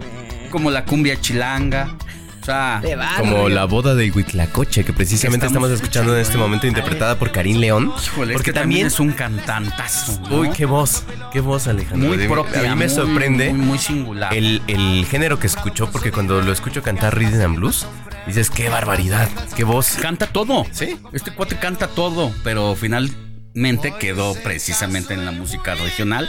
[0.50, 1.96] Como la cumbia chilanga.
[2.40, 2.82] O sea,
[3.18, 7.58] como la boda de Huitlacoche, que precisamente estamos, escuchando en este momento, interpretada por Karim
[7.58, 7.92] León.
[8.32, 10.20] porque también, es un cantantazo.
[10.30, 12.08] Uy, qué voz, qué voz, Alejandro.
[12.08, 12.60] Muy propia.
[12.60, 13.52] A mí me sorprende.
[13.52, 14.32] Muy, singular.
[14.34, 17.86] El, género que escuchó, porque cuando lo escucho cantar Rhythm and Blues,
[18.26, 19.98] dices, qué barbaridad, qué voz.
[20.00, 20.64] Canta todo.
[20.72, 20.98] Sí.
[21.12, 26.28] Este cuate canta todo, pero finalmente quedó precisamente en la música regional.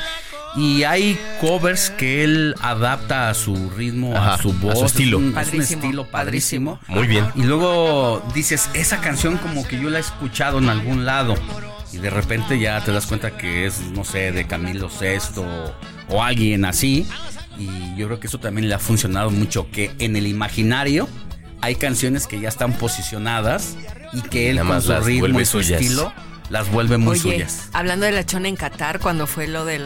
[0.56, 4.74] Y hay covers que él adapta a su ritmo, a su voz.
[4.74, 5.20] A su estilo.
[5.40, 6.80] Es un, estilo padrísimo.
[6.88, 7.26] Muy bien.
[7.36, 11.36] Y luego dices, esa canción como que yo la he escuchado en algún lado.
[11.94, 15.46] Y de repente ya te das cuenta que es, no sé, de Camilo Sesto
[16.10, 17.08] o alguien así.
[17.58, 21.08] Y yo creo que eso también le ha funcionado mucho, que en el imaginario
[21.62, 23.76] hay canciones que ya están posicionadas
[24.14, 26.12] y que él con su ritmo y su estilo
[26.52, 27.70] las vuelve muy suyas.
[27.74, 29.86] Hablando de la chona en Qatar, cuando fue lo del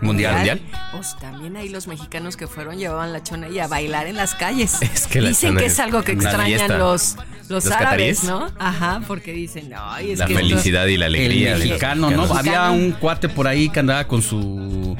[0.00, 0.60] mundial,
[0.92, 4.34] pues también ahí los mexicanos que fueron llevaban la chona y a bailar en las
[4.34, 4.80] calles.
[4.82, 7.16] Es que dicen que es algo que extrañan los
[7.48, 8.50] los, árabes, ¿no?
[8.58, 12.24] Ajá, porque dicen, ay, es la felicidad y la alegría el mexicano, ¿no?
[12.34, 14.96] Había un cuate por ahí que andaba con su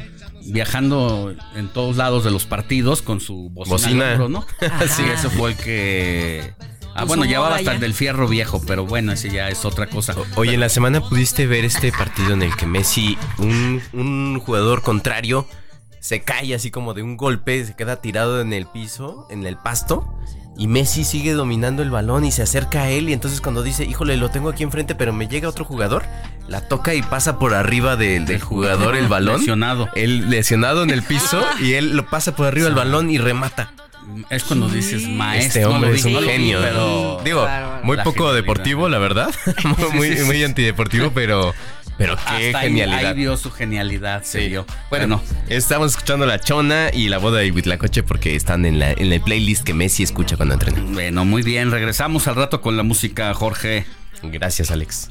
[0.48, 4.46] viajando en todos lados de los partidos con su bocina, ¿no?
[4.88, 6.54] sí, eso fue el que
[6.96, 10.14] Ah, bueno, ya va bastante del fierro viejo, pero bueno, ese ya es otra cosa.
[10.36, 14.82] oye, en la semana pudiste ver este partido en el que Messi, un, un jugador
[14.82, 15.46] contrario,
[16.00, 19.56] se cae así como de un golpe, se queda tirado en el piso, en el
[19.56, 20.06] pasto.
[20.56, 23.84] Y Messi sigue dominando el balón y se acerca a él y entonces cuando dice,
[23.84, 26.04] híjole, lo tengo aquí enfrente, pero me llega otro jugador,
[26.48, 29.40] la toca y pasa por arriba del, jugador el balón.
[29.40, 29.88] Lesionado.
[29.96, 33.72] Él lesionado en el piso y él lo pasa por arriba del balón y remata.
[34.30, 35.60] Es cuando dices maestro.
[35.60, 36.60] Este hombre es un genio.
[36.60, 37.46] pero digo,
[37.82, 39.34] muy poco deportivo, la verdad.
[39.94, 41.54] muy, muy antideportivo, pero
[41.98, 43.10] pero qué genialidad.
[43.10, 44.66] Ahí, vio su genialidad, se vio.
[44.90, 49.10] Bueno, estamos escuchando La Chona y La Boda de Huitlacoche porque están en la, en
[49.10, 50.80] la playlist que Messi escucha cuando entrena.
[50.92, 51.70] Bueno, muy bien.
[51.70, 53.86] Regresamos al rato con la música, Jorge.
[54.22, 55.10] Gracias, Alex.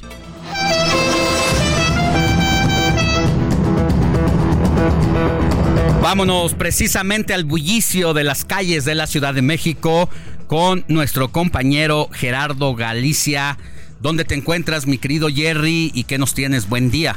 [6.06, 10.08] Vámonos precisamente al bullicio de las calles de la Ciudad de México
[10.46, 13.58] con nuestro compañero Gerardo Galicia.
[13.98, 15.90] ¿Dónde te encuentras, mi querido Jerry?
[15.92, 16.68] ¿Y qué nos tienes?
[16.68, 17.16] Buen día.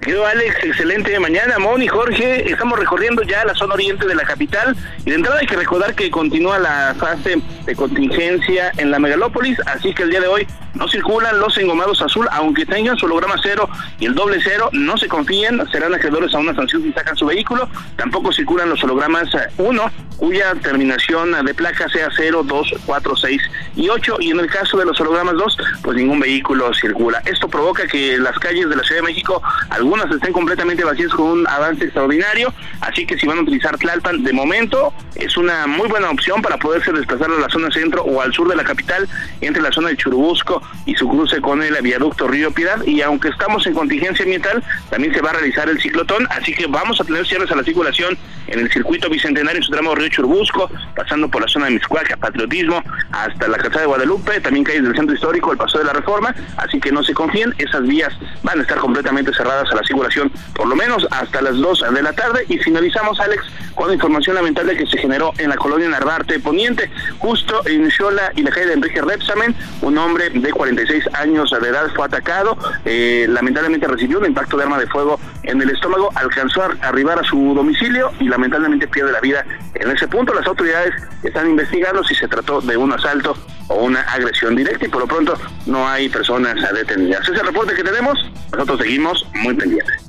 [0.00, 2.50] Querido Alex, excelente mañana, Moni, Jorge.
[2.50, 5.94] Estamos recorriendo ya la zona oriente de la capital y de entrada hay que recordar
[5.94, 10.46] que continúa la fase de contingencia en la megalópolis, así que el día de hoy
[10.78, 14.96] no circulan los engomados azul, aunque tengan su holograma cero y el doble cero, no
[14.96, 17.68] se confíen, serán acreedores a una sanción si sacan su vehículo.
[17.96, 23.42] Tampoco circulan los hologramas 1, eh, cuya terminación de placa sea 0, 2, 4, 6
[23.76, 24.16] y 8.
[24.20, 27.22] Y en el caso de los hologramas 2, pues ningún vehículo circula.
[27.24, 31.26] Esto provoca que las calles de la Ciudad de México, algunas estén completamente vacías con
[31.26, 32.54] un avance extraordinario.
[32.80, 36.56] Así que si van a utilizar Tlalpan, de momento es una muy buena opción para
[36.56, 39.08] poderse desplazar a la zona centro o al sur de la capital,
[39.40, 42.82] entre la zona de Churubusco y su cruce con el viaducto Río Piedad.
[42.84, 46.66] Y aunque estamos en contingencia ambiental, también se va a realizar el ciclotón, así que
[46.66, 50.08] vamos a tener cierres a la circulación en el circuito bicentenario en su tramo Río
[50.08, 54.84] Churbusco, pasando por la zona de Miscuaca, Patriotismo, hasta la Casa de Guadalupe, también calles
[54.84, 58.12] del centro histórico, el Paso de la Reforma, así que no se confíen, esas vías
[58.42, 62.02] van a estar completamente cerradas a la circulación, por lo menos hasta las 2 de
[62.02, 62.44] la tarde.
[62.48, 63.42] Y finalizamos, Alex,
[63.74, 68.42] con información lamentable que se generó en la colonia Narvarte Poniente, justo en Xola y
[68.42, 73.26] la calle de Enrique Repsamen, un hombre de 46 años de edad fue atacado, eh,
[73.28, 77.24] lamentablemente recibió un impacto de arma de fuego en el estómago, alcanzó a arribar a
[77.24, 80.34] su domicilio y lamentablemente pierde la vida en ese punto.
[80.34, 83.36] Las autoridades están investigando si se trató de un asalto
[83.68, 85.34] o una agresión directa y por lo pronto
[85.66, 87.28] no hay personas detenidas.
[87.28, 88.18] Ese reporte que tenemos,
[88.52, 90.08] nosotros seguimos muy pendientes.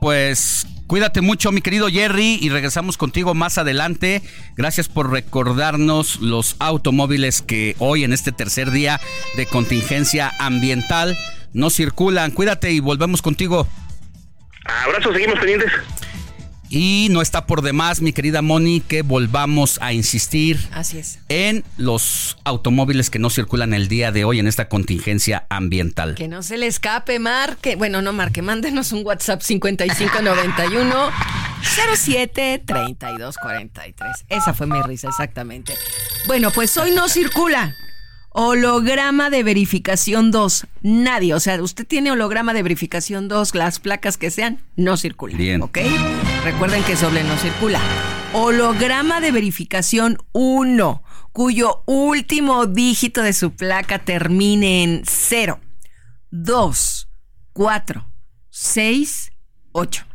[0.00, 4.20] Pues Cuídate mucho, mi querido Jerry, y regresamos contigo más adelante.
[4.58, 9.00] Gracias por recordarnos los automóviles que hoy, en este tercer día
[9.38, 11.16] de contingencia ambiental,
[11.54, 12.30] no circulan.
[12.30, 13.66] Cuídate y volvemos contigo.
[14.66, 15.72] Abrazo, seguimos pendientes.
[16.74, 21.18] Y no está por demás, mi querida Moni, que volvamos a insistir Así es.
[21.28, 26.14] en los automóviles que no circulan el día de hoy en esta contingencia ambiental.
[26.14, 27.76] Que no se le escape, marque.
[27.76, 31.10] Bueno, no marque, mándenos un WhatsApp 5591
[31.62, 34.24] 07 3243.
[34.30, 35.74] Esa fue mi risa, exactamente.
[36.26, 37.74] Bueno, pues hoy no circula.
[38.34, 40.66] Holograma de verificación 2.
[40.82, 45.36] Nadie, o sea, usted tiene holograma de verificación 2, las placas que sean, no circulan.
[45.36, 45.62] Bien.
[45.62, 45.78] ¿Ok?
[46.44, 47.80] Recuerden que sobre no circula.
[48.32, 55.60] Holograma de verificación 1, cuyo último dígito de su placa termine en 0,
[56.30, 57.08] 2,
[57.52, 58.12] 4,
[58.48, 59.32] 6,
[59.72, 60.06] 8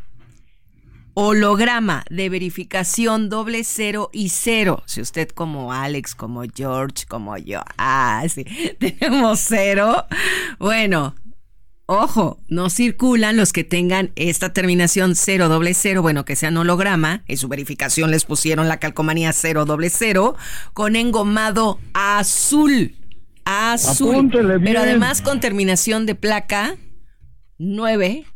[1.20, 4.84] holograma de verificación doble cero y cero.
[4.86, 8.46] Si usted como Alex, como George, como yo, ah, sí,
[8.80, 10.06] tenemos cero.
[10.60, 11.16] Bueno,
[11.88, 17.24] ojo, no circulan los que tengan esta terminación cero doble cero, bueno, que sean holograma.
[17.26, 20.36] En su verificación les pusieron la calcomanía cero doble cero
[20.74, 22.96] con engomado azul.
[23.44, 24.30] Azul.
[24.64, 26.76] Pero además con terminación de placa
[27.58, 28.28] 9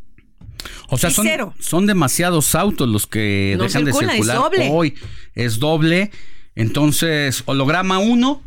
[0.90, 1.28] o sea, son,
[1.60, 4.96] son, demasiados autos los que dejan de circular hoy.
[5.34, 6.12] Es doble.
[6.56, 8.44] Entonces, holograma 1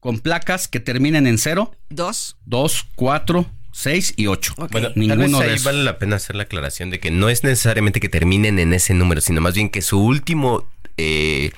[0.00, 1.74] con placas que terminen en 0.
[1.90, 2.36] 2.
[2.44, 4.54] 2, 4, 6 y 8.
[4.70, 8.00] Bueno, ninguno de ahí vale la pena hacer la aclaración de que no es necesariamente
[8.00, 10.66] que terminen en ese número, sino más bien que su último...
[10.96, 11.52] Eh,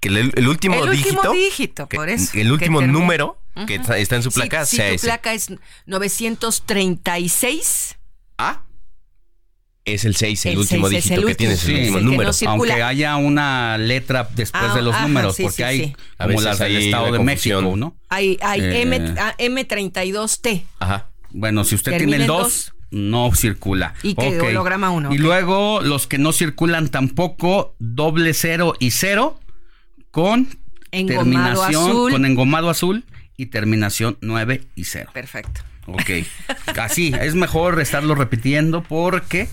[0.00, 2.36] que el, último dígito, último dígito, por eso.
[2.36, 3.38] El último número
[3.68, 5.52] que está, en su placa si, sea si su placa es
[5.86, 7.96] 936.
[8.36, 8.62] Ah
[9.84, 12.30] es el 6, el, último dígito que tienes, el último número.
[12.46, 17.12] Aunque haya una letra después de los ah, números, porque hay como las del Estado
[17.12, 17.96] de México, ¿no?
[18.08, 21.08] Hay, hay eh, M, 32 t Ajá.
[21.30, 23.94] Bueno, si usted tiene el 2, no circula.
[24.02, 25.14] Y que holograma 1.
[25.14, 29.40] Y luego los que no circulan tampoco, doble cero y cero,
[30.10, 30.48] con
[30.90, 33.04] terminación, con engomado azul
[33.36, 35.10] y terminación 9 y 0.
[35.12, 35.62] Perfecto.
[35.86, 36.10] Ok.
[36.78, 39.48] Así, es mejor estarlo repitiendo porque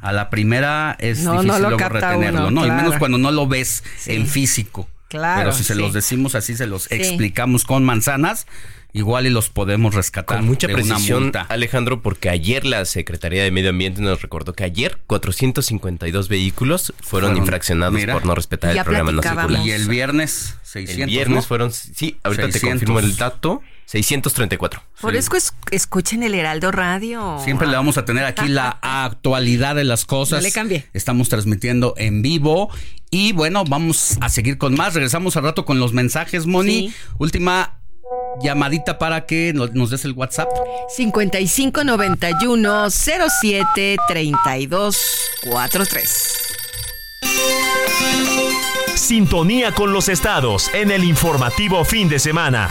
[0.00, 2.66] a la primera es difícil luego retenerlo, ¿no?
[2.66, 4.88] Y menos cuando no lo ves en físico.
[5.08, 5.40] Claro.
[5.40, 8.46] Pero si se los decimos así, se los explicamos con manzanas,
[8.92, 10.38] igual y los podemos rescatar.
[10.38, 14.98] Con mucha precisión, Alejandro, porque ayer la Secretaría de Medio Ambiente nos recordó que ayer
[15.06, 19.66] 452 vehículos fueron, infraccionados por no respetar el programa no circular.
[19.66, 23.62] Y el viernes 600, El viernes fueron, sí, ahorita te confirmo el dato.
[23.88, 24.82] 634.
[25.00, 25.30] Por eso
[25.70, 27.38] escuchen el Heraldo Radio.
[27.42, 30.40] Siempre le vamos a tener aquí la actualidad de las cosas.
[30.40, 30.86] No le cambie.
[30.92, 32.70] Estamos transmitiendo en vivo.
[33.10, 34.92] Y bueno, vamos a seguir con más.
[34.92, 36.92] Regresamos al rato con los mensajes, Moni.
[37.16, 37.78] Última
[38.40, 40.48] llamadita para que nos, nos, des el WhatsApp.
[40.88, 44.98] 5591 07 32
[45.50, 46.34] 43.
[48.94, 52.70] Sintonía con los estados en el informativo fin de semana.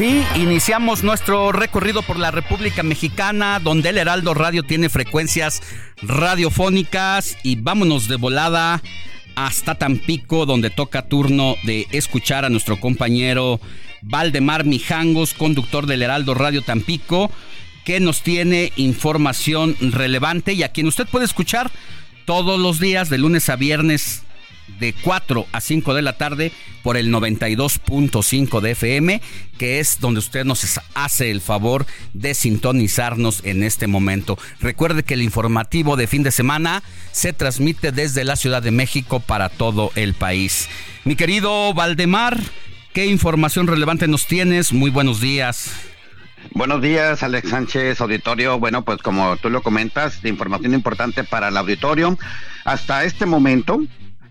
[0.00, 5.62] Sí, iniciamos nuestro recorrido por la República Mexicana, donde el Heraldo Radio tiene frecuencias
[6.00, 8.80] radiofónicas y vámonos de volada
[9.36, 13.60] hasta Tampico, donde toca turno de escuchar a nuestro compañero
[14.00, 17.30] Valdemar Mijangos, conductor del Heraldo Radio Tampico,
[17.84, 21.70] que nos tiene información relevante y a quien usted puede escuchar
[22.24, 24.22] todos los días de lunes a viernes
[24.78, 26.52] de 4 a 5 de la tarde
[26.82, 29.20] por el 92.5 de FM,
[29.58, 34.38] que es donde usted nos hace el favor de sintonizarnos en este momento.
[34.60, 39.20] Recuerde que el informativo de fin de semana se transmite desde la Ciudad de México
[39.20, 40.68] para todo el país.
[41.04, 42.38] Mi querido Valdemar,
[42.92, 44.72] ¿qué información relevante nos tienes?
[44.72, 45.70] Muy buenos días.
[46.52, 48.58] Buenos días, Alex Sánchez, auditorio.
[48.58, 52.18] Bueno, pues como tú lo comentas, información importante para el auditorio.
[52.64, 53.80] Hasta este momento,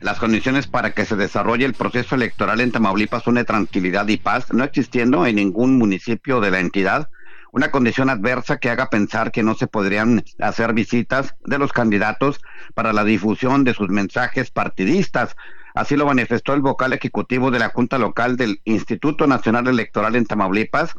[0.01, 4.17] las condiciones para que se desarrolle el proceso electoral en Tamaulipas son de tranquilidad y
[4.17, 7.09] paz, no existiendo en ningún municipio de la entidad
[7.51, 12.41] una condición adversa que haga pensar que no se podrían hacer visitas de los candidatos
[12.75, 15.35] para la difusión de sus mensajes partidistas.
[15.73, 20.25] Así lo manifestó el vocal ejecutivo de la Junta Local del Instituto Nacional Electoral en
[20.25, 20.93] Tamaulipas,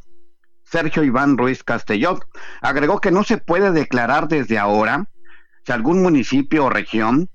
[0.65, 2.19] Sergio Iván Ruiz Castelló.
[2.63, 5.09] Agregó que no se puede declarar desde ahora
[5.65, 7.29] si algún municipio o región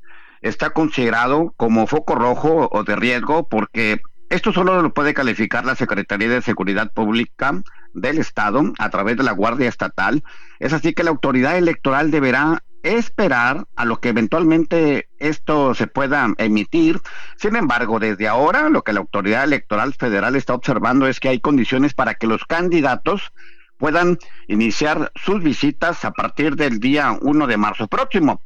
[0.46, 5.76] está considerado como foco rojo o de riesgo porque esto solo lo puede calificar la
[5.76, 10.24] Secretaría de Seguridad Pública del Estado a través de la Guardia Estatal.
[10.60, 16.32] Es así que la autoridad electoral deberá esperar a lo que eventualmente esto se pueda
[16.38, 17.02] emitir.
[17.38, 21.40] Sin embargo, desde ahora lo que la autoridad electoral federal está observando es que hay
[21.40, 23.34] condiciones para que los candidatos
[23.80, 28.42] puedan iniciar sus visitas a partir del día 1 de marzo próximo.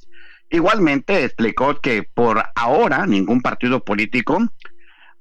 [0.49, 4.39] Igualmente explicó que por ahora ningún partido político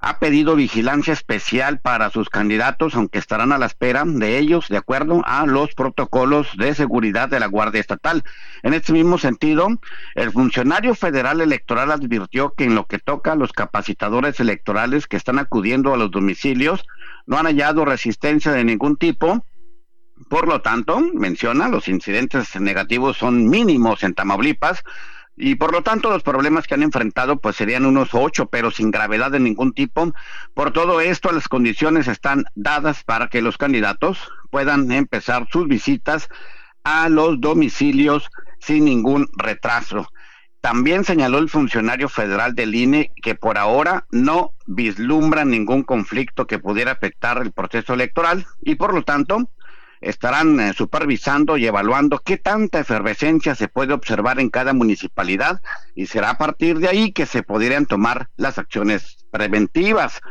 [0.01, 4.77] ha pedido vigilancia especial para sus candidatos, aunque estarán a la espera de ellos de
[4.77, 8.23] acuerdo a los protocolos de seguridad de la Guardia Estatal.
[8.63, 9.67] En este mismo sentido,
[10.15, 15.17] el funcionario federal electoral advirtió que en lo que toca a los capacitadores electorales que
[15.17, 16.85] están acudiendo a los domicilios
[17.25, 19.45] no han hallado resistencia de ningún tipo.
[20.29, 24.83] Por lo tanto, menciona, los incidentes negativos son mínimos en Tamaulipas,
[25.39, 28.91] y por lo tanto los problemas que han enfrentado pues serían unos ocho, pero sin
[28.91, 30.13] gravedad de ningún tipo.
[30.53, 34.19] Por todo esto las condiciones están dadas para que los candidatos
[34.51, 36.27] puedan empezar sus visitas
[36.83, 38.29] a los domicilios
[38.59, 40.09] sin ningún retraso.
[40.59, 46.59] También señaló el funcionario federal del INE que por ahora no vislumbra ningún conflicto que
[46.59, 49.49] pudiera afectar el proceso electoral y por lo tanto
[50.01, 55.61] estarán eh, supervisando y evaluando qué tanta efervescencia se puede observar en cada municipalidad
[55.95, 60.21] y será a partir de ahí que se podrían tomar las acciones preventivas.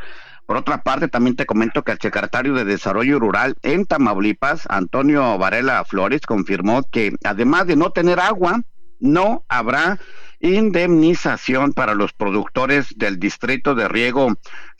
[0.46, 5.36] Por otra parte, también te comento que el secretario de Desarrollo Rural en Tamaulipas, Antonio
[5.36, 8.62] Varela Flores, confirmó que además de no tener agua,
[8.98, 9.98] no habrá
[10.40, 14.36] indemnización para los productores del distrito de riego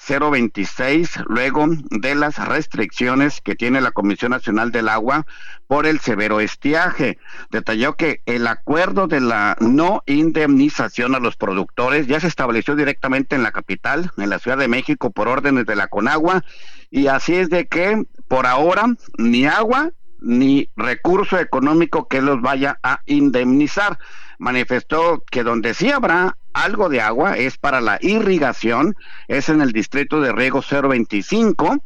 [0.09, 5.27] 026 luego de las restricciones que tiene la Comisión Nacional del Agua
[5.67, 7.19] por el severo estiaje.
[7.51, 13.35] Detalló que el acuerdo de la no indemnización a los productores ya se estableció directamente
[13.35, 16.45] en la capital, en la Ciudad de México, por órdenes de la Conagua,
[16.91, 18.87] y así es de que por ahora
[19.19, 19.91] ni agua
[20.21, 23.99] ni recurso económico que los vaya a indemnizar
[24.39, 28.97] manifestó que donde sí habrá algo de agua es para la irrigación,
[29.29, 31.79] es en el distrito de riego 025,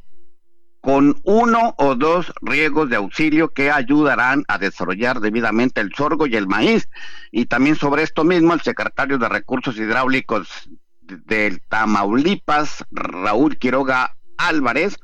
[0.80, 6.34] con uno o dos riegos de auxilio que ayudarán a desarrollar debidamente el sorgo y
[6.34, 6.88] el maíz.
[7.30, 10.68] Y también sobre esto mismo, el secretario de Recursos Hidráulicos
[11.02, 14.98] del Tamaulipas, Raúl Quiroga Álvarez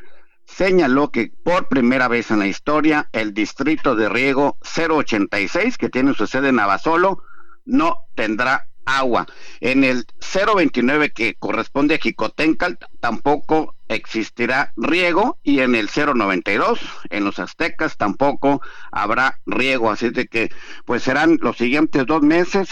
[0.46, 6.14] señaló que por primera vez en la historia el distrito de riego 086, que tiene
[6.14, 7.22] su sede en Abasolo,
[7.68, 9.26] no tendrá agua.
[9.60, 17.24] En el 029 que corresponde a Jicotencal tampoco existirá riego y en el 092 en
[17.24, 18.60] los aztecas tampoco
[18.90, 19.90] habrá riego.
[19.90, 20.50] Así de que
[20.84, 22.70] pues serán los siguientes dos meses,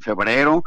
[0.00, 0.64] febrero,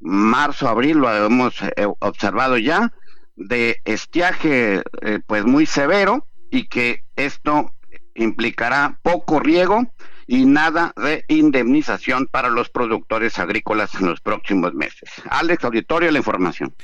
[0.00, 2.92] marzo, abril, lo hemos eh, observado ya,
[3.36, 7.74] de estiaje eh, pues muy severo y que esto
[8.14, 9.92] implicará poco riego
[10.26, 15.10] y nada de indemnización para los productores agrícolas en los próximos meses.
[15.30, 16.74] Alex, auditorio, la información.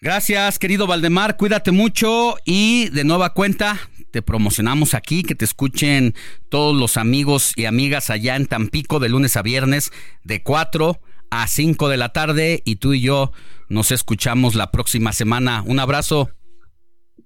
[0.00, 3.78] Gracias, querido Valdemar, cuídate mucho y de nueva cuenta
[4.10, 6.14] te promocionamos aquí, que te escuchen
[6.48, 9.92] todos los amigos y amigas allá en Tampico de lunes a viernes
[10.22, 11.00] de 4
[11.30, 13.32] a 5 de la tarde y tú y yo
[13.68, 15.62] nos escuchamos la próxima semana.
[15.66, 16.30] Un abrazo.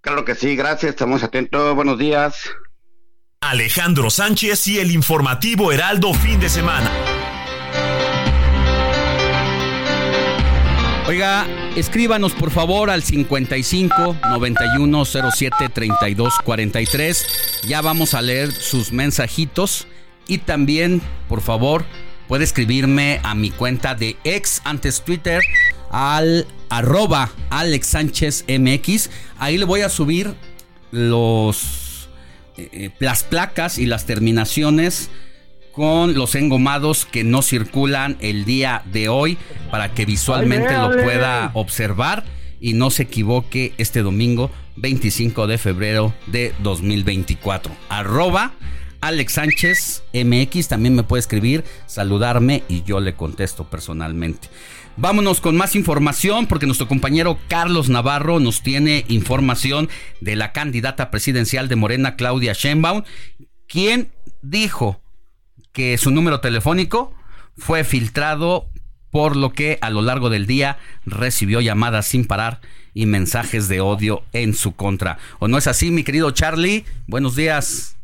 [0.01, 2.51] Claro que sí, gracias, estamos atentos, buenos días.
[3.43, 6.93] Alejandro Sánchez y el informativo Heraldo fin de semana.
[11.09, 17.63] Oiga, escríbanos por favor al 55 91 07 32 43.
[17.67, 19.87] Ya vamos a leer sus mensajitos
[20.29, 21.87] y también, por favor,
[22.29, 25.43] puede escribirme a mi cuenta de ex antes Twitter
[25.91, 29.09] al arroba Alex Sánchez MX.
[29.39, 30.35] Ahí le voy a subir
[30.93, 31.90] los
[32.57, 35.11] eh, eh, las placas y las terminaciones
[35.73, 39.39] con los engomados que no circulan el día de hoy
[39.71, 42.25] para que visualmente lo pueda observar
[42.61, 47.73] y no se equivoque este domingo 25 de febrero de 2024.
[47.89, 48.53] Arroba
[49.01, 54.49] Alex Sánchez MX también me puede escribir, saludarme y yo le contesto personalmente.
[55.01, 59.89] Vámonos con más información porque nuestro compañero Carlos Navarro nos tiene información
[60.21, 63.05] de la candidata presidencial de Morena, Claudia Sheinbaum,
[63.67, 65.01] quien dijo
[65.73, 67.15] que su número telefónico
[67.57, 68.69] fue filtrado
[69.11, 70.77] por lo que a lo largo del día
[71.07, 72.61] recibió llamadas sin parar
[72.93, 75.17] y mensajes de odio en su contra.
[75.39, 76.85] ¿O no es así, mi querido Charlie?
[77.07, 77.97] Buenos días.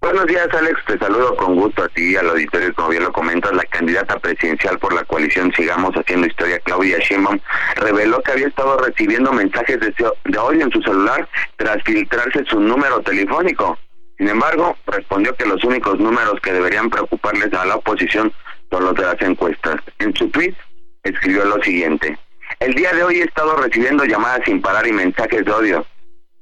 [0.00, 0.78] Buenos días, Alex.
[0.86, 2.72] Te saludo con gusto a ti y al auditorio.
[2.74, 7.40] Como bien lo comentas, la candidata presidencial por la coalición Sigamos Haciendo Historia, Claudia Sheinbaum,
[7.76, 9.94] reveló que había estado recibiendo mensajes de,
[10.24, 13.78] de odio en su celular tras filtrarse su número telefónico.
[14.18, 18.32] Sin embargo, respondió que los únicos números que deberían preocuparles a la oposición
[18.70, 19.76] son los de las encuestas.
[19.98, 20.54] En su tweet
[21.02, 22.18] escribió lo siguiente.
[22.60, 25.86] El día de hoy he estado recibiendo llamadas sin parar y mensajes de odio,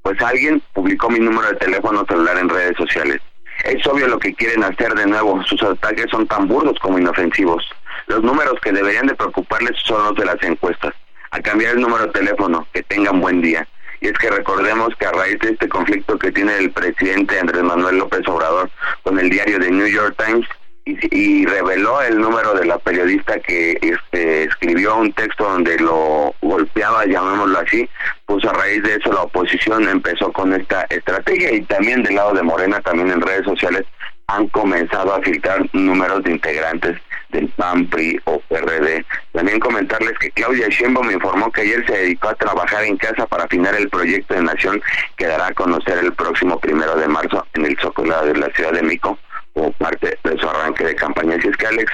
[0.03, 3.19] pues alguien publicó mi número de teléfono celular en redes sociales.
[3.65, 5.43] Es obvio lo que quieren hacer de nuevo.
[5.43, 7.67] Sus ataques son tan burdos como inofensivos.
[8.05, 10.93] Los números que deberían de preocuparles son los de las encuestas.
[11.31, 12.67] A cambiar el número de teléfono.
[12.73, 13.67] Que tengan buen día.
[14.01, 17.63] Y es que recordemos que a raíz de este conflicto que tiene el presidente Andrés
[17.63, 18.69] Manuel López Obrador
[19.01, 20.47] con el diario The New York Times,
[20.85, 27.05] y, reveló el número de la periodista que este, escribió un texto donde lo golpeaba,
[27.05, 27.89] llamémoslo así,
[28.25, 32.33] pues a raíz de eso la oposición empezó con esta estrategia y también del lado
[32.33, 33.83] de Morena, también en redes sociales,
[34.27, 36.97] han comenzado a filtrar números de integrantes
[37.29, 39.05] del PAN, PRI o PRD.
[39.33, 43.27] También comentarles que Claudia Sheinbaum me informó que ayer se dedicó a trabajar en casa
[43.27, 44.81] para afinar el proyecto de nación
[45.17, 48.71] que dará a conocer el próximo primero de marzo en el Zócalo de la Ciudad
[48.71, 49.17] de Mico
[49.55, 51.35] como parte de su arranque de campaña.
[51.37, 51.91] Así es que Alex,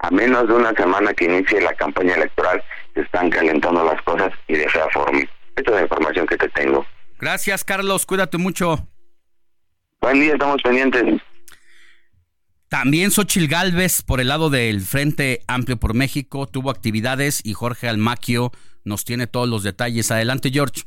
[0.00, 2.60] a menos de una semana que inicie la campaña electoral,
[2.94, 5.20] se están calentando las cosas y de fea forma.
[5.54, 6.84] Esta es la información que te tengo.
[7.20, 8.06] Gracias, Carlos.
[8.06, 8.88] Cuídate mucho.
[10.00, 11.22] Buen día, estamos pendientes.
[12.68, 17.86] También Xochil Gálvez, por el lado del Frente Amplio por México, tuvo actividades y Jorge
[17.86, 18.50] Almaquio
[18.82, 20.10] nos tiene todos los detalles.
[20.10, 20.84] Adelante, George.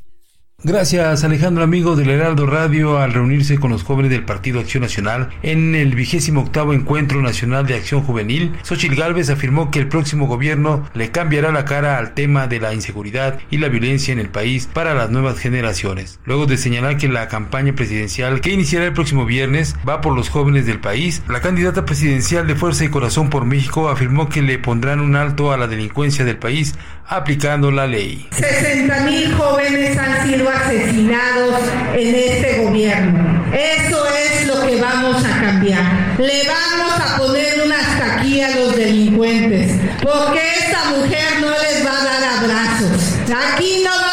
[0.62, 5.28] Gracias Alejandro amigo del Heraldo Radio al reunirse con los jóvenes del Partido Acción Nacional
[5.42, 10.26] en el vigésimo octavo Encuentro Nacional de Acción Juvenil, Xochil Gálvez afirmó que el próximo
[10.26, 14.30] gobierno le cambiará la cara al tema de la inseguridad y la violencia en el
[14.30, 16.20] país para las nuevas generaciones.
[16.24, 20.30] Luego de señalar que la campaña presidencial que iniciará el próximo viernes va por los
[20.30, 24.58] jóvenes del país, la candidata presidencial de Fuerza y Corazón por México afirmó que le
[24.58, 26.74] pondrán un alto a la delincuencia del país
[27.08, 28.26] aplicando la ley.
[28.32, 31.60] 60 mil jóvenes han sido asesinados
[31.94, 33.44] en este gobierno.
[33.52, 35.84] Eso es lo que vamos a cambiar.
[36.18, 39.72] Le vamos a poner una hasta aquí a los delincuentes,
[40.02, 43.14] porque esta mujer no les va a dar abrazos.
[43.54, 44.05] Aquí no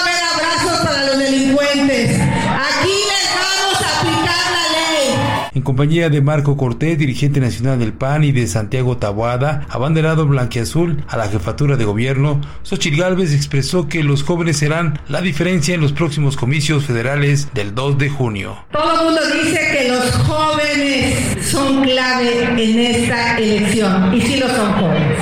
[5.63, 11.17] compañía de Marco Cortés, dirigente nacional del PAN, y de Santiago Taboada, abanderado blanquiazul a
[11.17, 15.93] la jefatura de gobierno, Xochitl Gálvez expresó que los jóvenes serán la diferencia en los
[15.93, 18.57] próximos comicios federales del 2 de junio.
[18.71, 24.47] Todo el mundo dice que los jóvenes son clave en esta elección, y sí lo
[24.49, 25.17] son jóvenes,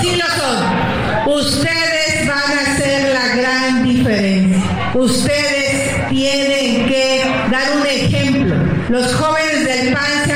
[0.00, 1.38] sí lo son.
[1.40, 4.92] Ustedes van a ser la gran diferencia.
[4.94, 8.54] Ustedes tienen que dar un ejemplo.
[8.88, 9.47] Los jóvenes
[9.80, 10.27] del PAN se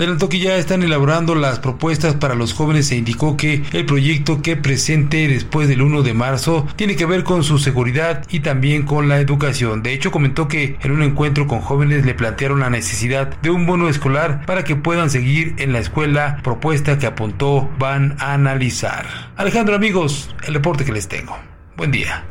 [0.00, 4.40] Adelantó que ya están elaborando las propuestas para los jóvenes e indicó que el proyecto
[4.40, 8.84] que presente después del 1 de marzo tiene que ver con su seguridad y también
[8.84, 9.82] con la educación.
[9.82, 13.66] De hecho, comentó que en un encuentro con jóvenes le plantearon la necesidad de un
[13.66, 19.04] bono escolar para que puedan seguir en la escuela, propuesta que apuntó van a analizar.
[19.36, 21.36] Alejandro amigos, el reporte que les tengo.
[21.76, 22.24] Buen día.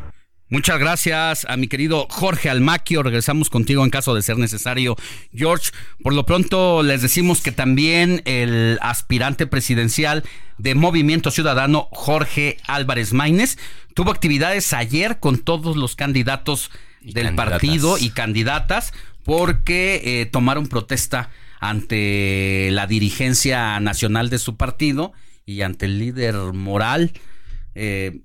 [0.51, 3.03] Muchas gracias a mi querido Jorge Almaquio.
[3.03, 4.95] Regresamos contigo en caso de ser necesario.
[5.31, 5.69] George,
[6.01, 10.23] por lo pronto les decimos que también el aspirante presidencial
[10.57, 13.59] de Movimiento Ciudadano, Jorge Álvarez Maínez,
[13.93, 16.71] tuvo actividades ayer con todos los candidatos
[17.01, 18.91] del partido y candidatas
[19.23, 21.29] porque eh, tomaron protesta
[21.59, 25.13] ante la dirigencia nacional de su partido
[25.45, 27.11] y ante el líder moral.
[27.75, 28.21] Eh,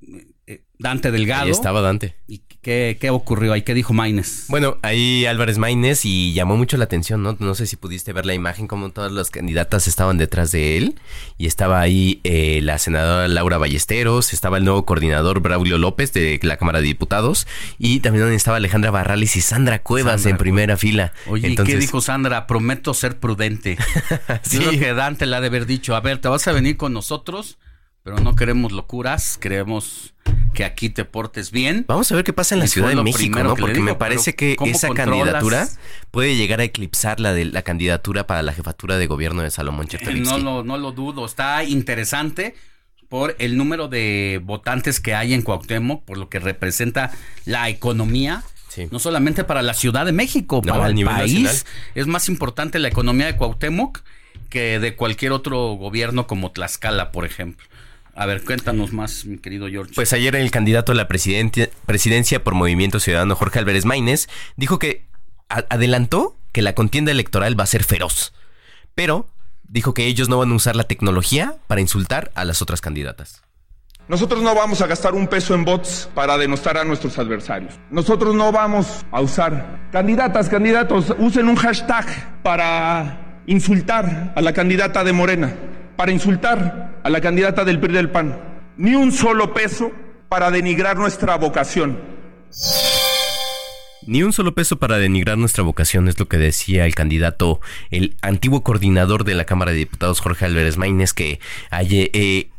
[0.78, 1.44] Dante Delgado.
[1.44, 2.16] Ahí estaba Dante.
[2.26, 3.62] ¿Y qué, qué ocurrió ahí?
[3.62, 4.46] ¿Qué dijo Maines?
[4.48, 7.36] Bueno, ahí Álvarez Maínez y llamó mucho la atención, ¿no?
[7.38, 10.98] No sé si pudiste ver la imagen, como todas las candidatas estaban detrás de él.
[11.38, 16.40] Y estaba ahí eh, la senadora Laura Ballesteros, estaba el nuevo coordinador Braulio López de
[16.42, 17.46] la Cámara de Diputados
[17.78, 21.12] y también estaba Alejandra Barrales y Sandra Cuevas en primera fila.
[21.26, 22.46] Oye, ¿y qué dijo Sandra?
[22.46, 23.78] Prometo ser prudente.
[24.42, 24.58] sí.
[24.64, 26.76] Yo creo que Dante le ha de haber dicho, a ver, ¿te vas a venir
[26.76, 27.58] con nosotros?
[28.04, 30.12] Pero no queremos locuras, queremos
[30.52, 31.86] que aquí te portes bien.
[31.88, 33.56] Vamos a ver qué pasa en la Ciudad de México, ¿no?
[33.56, 35.66] Porque me parece que esa candidatura
[36.10, 39.88] puede llegar a eclipsar la de la candidatura para la jefatura de gobierno de Salomón
[39.88, 40.28] Chertorivsky.
[40.28, 42.54] no, lo, no lo dudo, está interesante
[43.08, 47.10] por el número de votantes que hay en Cuauhtémoc, por lo que representa
[47.46, 48.44] la economía.
[48.90, 51.64] No solamente para la Ciudad de México, para el país.
[51.94, 54.02] Es más importante la economía de Cuauhtémoc
[54.50, 57.66] que de cualquier otro gobierno como Tlaxcala, por ejemplo.
[58.16, 59.92] A ver, cuéntanos más, mi querido George.
[59.94, 65.06] Pues ayer el candidato a la presidencia por Movimiento Ciudadano, Jorge Álvarez Maínez, dijo que
[65.48, 68.32] adelantó que la contienda electoral va a ser feroz,
[68.94, 69.28] pero
[69.64, 73.42] dijo que ellos no van a usar la tecnología para insultar a las otras candidatas.
[74.06, 77.74] Nosotros no vamos a gastar un peso en bots para denostar a nuestros adversarios.
[77.90, 85.02] Nosotros no vamos a usar candidatas, candidatos, usen un hashtag para insultar a la candidata
[85.02, 85.56] de Morena
[85.96, 88.36] para insultar a la candidata del PRI del PAN.
[88.76, 89.92] Ni un solo peso
[90.28, 91.98] para denigrar nuestra vocación.
[94.06, 98.16] Ni un solo peso para denigrar nuestra vocación, es lo que decía el candidato, el
[98.20, 101.40] antiguo coordinador de la Cámara de Diputados, Jorge Álvarez Maínez, que
[101.70, 102.50] ayer, eh,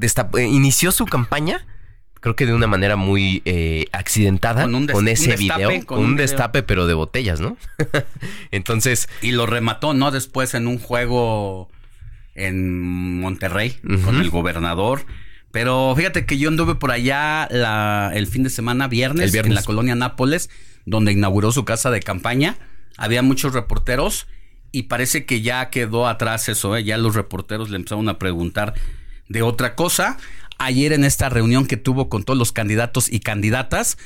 [0.00, 1.66] eh, inició su campaña
[2.20, 6.88] creo que de una manera muy eh, accidentada con, ese video, con, un, destape pero
[6.88, 7.56] de botellas, ¿no?
[8.50, 9.08] Entonces...
[9.22, 10.10] Y lo remató, ¿no?
[10.10, 11.68] Después en un juego
[12.36, 15.06] en Monterrey con el gobernador.
[15.50, 19.62] Pero fíjate que yo anduve por allá la, el fin de semana, viernes, en la
[19.62, 20.50] colonia Nápoles,
[20.84, 22.56] donde inauguró su casa de campaña.
[22.98, 24.26] Había muchos reporteros
[24.70, 26.84] y parece que ya quedó atrás eso, ¿eh?
[26.84, 28.74] ya los reporteros le empezaron a preguntar
[29.28, 30.18] de otra cosa.
[30.58, 33.96] Ayer en esta reunión que tuvo con todos los candidatos y candidatas,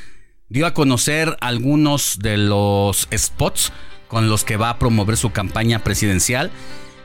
[0.48, 3.72] dio a conocer algunos de los spots
[4.08, 6.50] con los que va a promover su campaña presidencial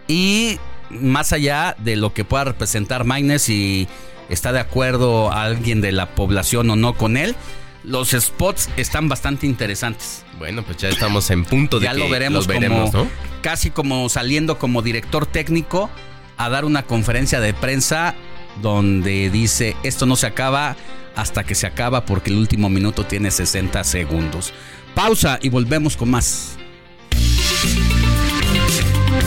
[0.07, 0.57] y
[1.01, 3.87] más allá de lo que pueda representar Maines si
[4.29, 7.35] está de acuerdo alguien de la población o no con él,
[7.83, 10.25] los spots están bastante interesantes.
[10.37, 13.07] Bueno, pues ya estamos en punto de ya lo veremos, veremos ¿no?
[13.41, 15.89] casi como saliendo como director técnico
[16.37, 18.15] a dar una conferencia de prensa
[18.61, 20.75] donde dice esto no se acaba
[21.15, 24.53] hasta que se acaba porque el último minuto tiene 60 segundos.
[24.95, 26.54] Pausa y volvemos con más.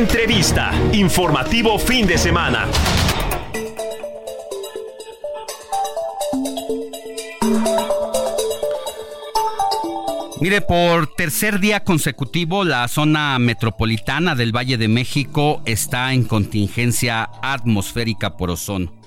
[0.00, 0.72] Entrevista.
[0.94, 2.66] Informativo fin de semana.
[10.40, 17.28] Mire, por tercer día consecutivo, la zona metropolitana del Valle de México está en contingencia
[17.42, 18.99] atmosférica por ozono.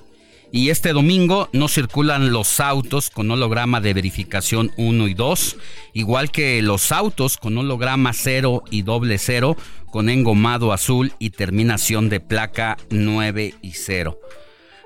[0.56, 5.58] Y este domingo no circulan los autos con holograma de verificación 1 y 2,
[5.94, 9.58] igual que los autos con holograma 0 y doble 0,
[9.90, 14.20] con engomado azul y terminación de placa 9 y 0.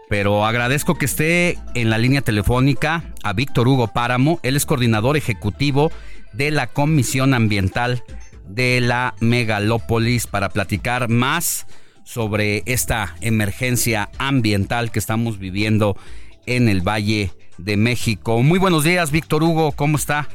[0.10, 5.18] Pero agradezco que esté en la línea telefónica a Víctor Hugo Páramo, él es coordinador
[5.18, 5.92] ejecutivo
[6.32, 8.06] de la Comisión Ambiental
[8.48, 11.68] de la Megalópolis para platicar más
[12.08, 15.98] sobre esta emergencia ambiental que estamos viviendo
[16.46, 18.42] en el Valle de México.
[18.44, 20.30] Muy buenos días, Víctor Hugo, ¿cómo está?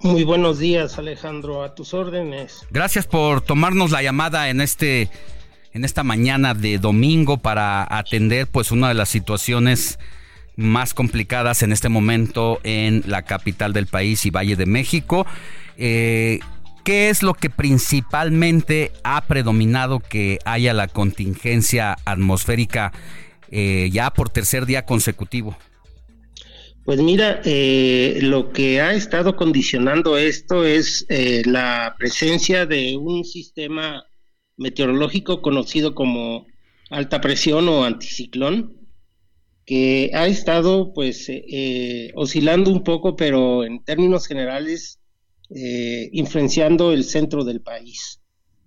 [0.00, 2.66] Muy buenos días, Alejandro, a tus órdenes.
[2.70, 5.10] Gracias por tomarnos la llamada en este
[5.74, 9.98] en esta mañana de domingo para atender pues una de las situaciones
[10.56, 15.26] más complicadas en este momento en la capital del país y Valle de México.
[15.76, 16.40] Eh,
[16.84, 22.92] ¿Qué es lo que principalmente ha predominado que haya la contingencia atmosférica
[23.50, 25.56] eh, ya por tercer día consecutivo?
[26.84, 34.04] Pues mira, eh, lo que ha estado condicionando esto es la presencia de un sistema
[34.56, 36.46] meteorológico conocido como
[36.90, 38.76] alta presión o anticiclón,
[39.64, 45.00] que ha estado pues eh, eh, oscilando un poco, pero en términos generales
[45.54, 48.20] eh, influenciando el centro del país.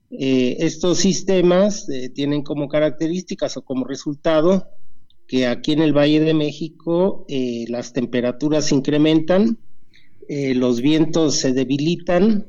[0.10, 4.68] estos sistemas tienen como características o como resultado
[5.28, 7.26] que aquí en el Valle de México
[7.68, 9.58] las temperaturas incrementan,
[10.30, 12.48] los vientos se debilitan,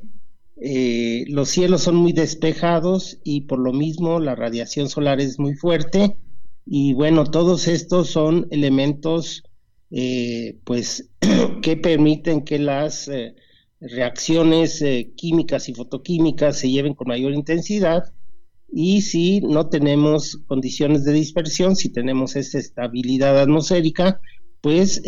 [1.27, 6.15] los cielos son muy despejados y por lo mismo la radiación solar es muy fuerte
[6.69, 9.43] y bueno, todos estos son elementos
[9.89, 11.09] eh, pues
[11.61, 13.35] que permiten que las eh,
[13.79, 18.03] reacciones eh, químicas y fotoquímicas se lleven con mayor intensidad
[18.71, 24.19] y si no tenemos condiciones de dispersión, si tenemos esta estabilidad atmosférica,
[24.59, 25.01] pues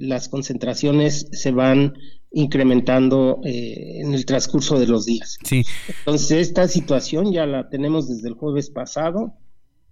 [0.00, 1.94] las concentraciones se van
[2.32, 5.38] incrementando en el transcurso de los días.
[5.44, 5.64] Sí.
[6.00, 9.34] Entonces, esta situación ya la tenemos desde el jueves pasado.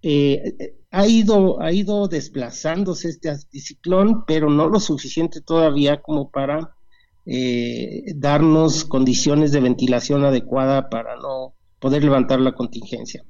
[0.07, 6.74] Eh, ha ido, ha ido desplazándose este anticiclón, pero no lo suficiente todavía como para
[7.27, 13.25] eh, darnos condiciones de ventilación adecuada para no poder levantar la contingencia.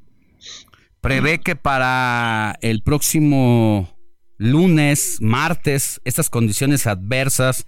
[1.00, 3.88] Prevé que para el próximo
[4.36, 7.66] lunes, martes, estas condiciones adversas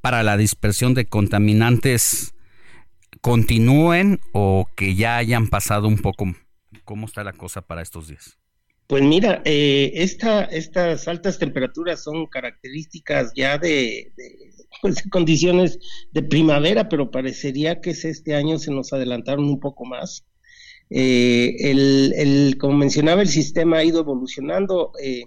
[0.00, 2.34] para la dispersión de contaminantes
[3.20, 6.26] continúen o que ya hayan pasado un poco.
[6.84, 8.38] ¿Cómo está la cosa para estos días?
[8.88, 15.78] Pues mira, eh, estas altas temperaturas son características ya pues, de, condiciones
[16.12, 20.24] de primavera, pero parecería que este año se nos adelantaron un poco más.
[20.88, 24.92] Eh, el, como mencionaba, el sistema ha ido evolucionando.
[25.02, 25.24] Eh,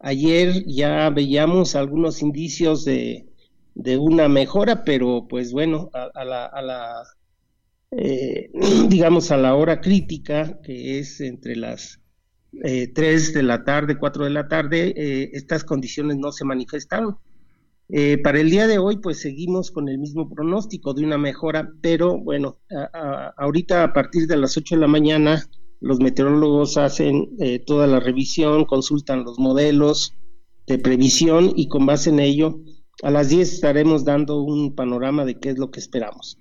[0.00, 3.26] ayer ya veíamos algunos indicios de,
[3.76, 7.04] una mejora, pero pues bueno, a, la, a la
[8.88, 12.00] digamos, a la hora crítica, que es entre las
[12.62, 17.16] eh, 3 de la tarde, 4 de la tarde, eh, estas condiciones no se manifestaron.
[17.90, 21.70] Eh, para el día de hoy, pues seguimos con el mismo pronóstico de una mejora,
[21.82, 22.58] pero bueno,
[23.36, 25.44] ahorita a partir de las 8 de la mañana,
[25.84, 30.14] los meteorólogos hacen eh, toda la revisión, consultan los modelos
[30.66, 32.58] de previsión y con base en ello,
[33.02, 36.38] a las 10 estaremos dando un panorama de qué es lo que esperamos.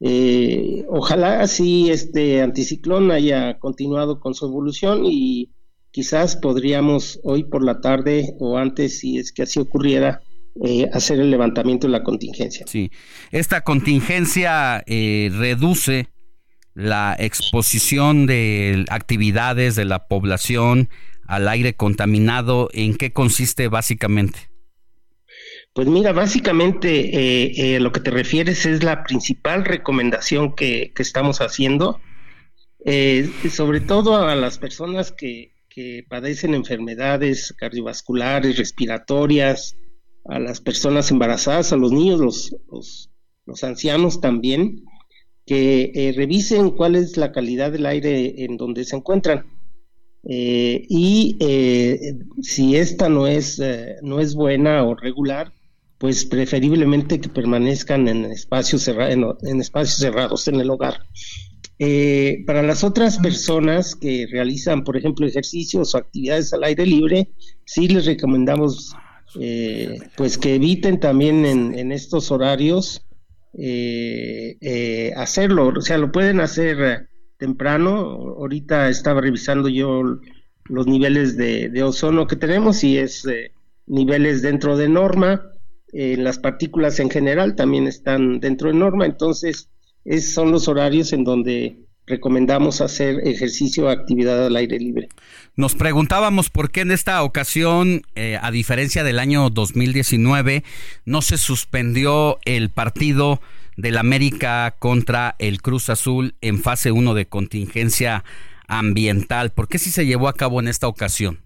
[0.00, 5.50] Eh, ojalá así este anticiclón haya continuado con su evolución y
[5.90, 10.20] quizás podríamos hoy por la tarde o antes, si es que así ocurriera,
[10.64, 12.66] eh, hacer el levantamiento de la contingencia.
[12.68, 12.90] Sí,
[13.30, 16.08] esta contingencia eh, reduce
[16.74, 20.88] la exposición de actividades de la población
[21.26, 22.68] al aire contaminado.
[22.72, 24.48] ¿En qué consiste básicamente?
[25.78, 31.40] Pues mira, básicamente eh, eh, lo que te refieres es la principal recomendación que, estamos
[31.40, 32.00] haciendo,
[32.84, 35.52] eh, sobre todo a las personas que,
[36.08, 39.76] padecen enfermedades cardiovasculares, respiratorias,
[40.24, 43.08] a las personas embarazadas, a los niños, los,
[43.46, 44.84] los, ancianos también,
[45.46, 49.46] que revisen cuál es la calidad del aire en donde se encuentran.
[50.24, 51.36] y
[52.42, 53.62] si esta no es,
[54.02, 55.52] no es buena o regular,
[55.98, 61.02] pues preferiblemente que permanezcan en espacios, cerrados, en, el hogar.
[61.80, 67.28] Eh, para las otras personas que realizan, por ejemplo, ejercicios o actividades al aire libre,
[67.64, 68.94] sí les recomendamos
[69.40, 73.04] eh, pues que eviten también en, estos horarios
[73.54, 78.36] eh, hacerlo, o sea, lo pueden hacer temprano.
[78.38, 80.20] Ahorita estaba revisando yo
[80.66, 83.26] los niveles de, ozono que tenemos y es
[83.86, 85.57] niveles dentro de norma.
[85.92, 89.70] Las partículas en general también están dentro de norma, entonces
[90.04, 91.78] es, son los horarios en donde
[92.08, 95.08] recomendamos hacer ejercicio o actividad al aire libre.
[95.56, 100.64] Nos preguntábamos por qué en esta ocasión, eh, a diferencia del año 2019,
[101.04, 103.40] no se suspendió el partido
[103.76, 108.24] del América contra el Cruz Azul en fase 1 de contingencia
[108.66, 109.50] ambiental.
[109.50, 111.40] ¿Por qué sí se llevó a cabo en esta ocasión?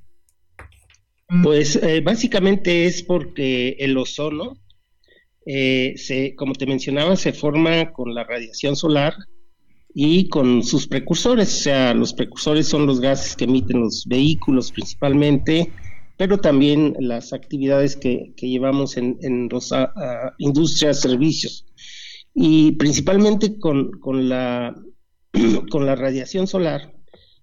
[1.42, 4.58] Pues eh, básicamente es porque el ozono,
[5.46, 9.14] eh, se, como te mencionaba, se forma con la radiación solar
[9.94, 14.72] y con sus precursores, o sea, los precursores son los gases que emiten los vehículos
[14.72, 15.72] principalmente,
[16.18, 21.64] pero también las actividades que, llevamos en, los ah, ah, industrias, servicios.
[22.34, 24.74] Y principalmente con, con, la,
[25.70, 26.92] con la radiación solar,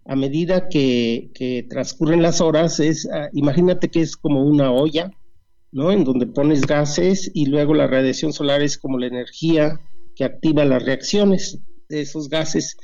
[0.10, 5.12] a medida que, transcurren las horas, es, ah, imagínate que es como una olla,
[5.72, 5.91] ¿no?
[5.91, 9.80] En donde pones gases y luego la radiación solar es como la energía
[10.16, 12.76] que activa las reacciones de esos gases.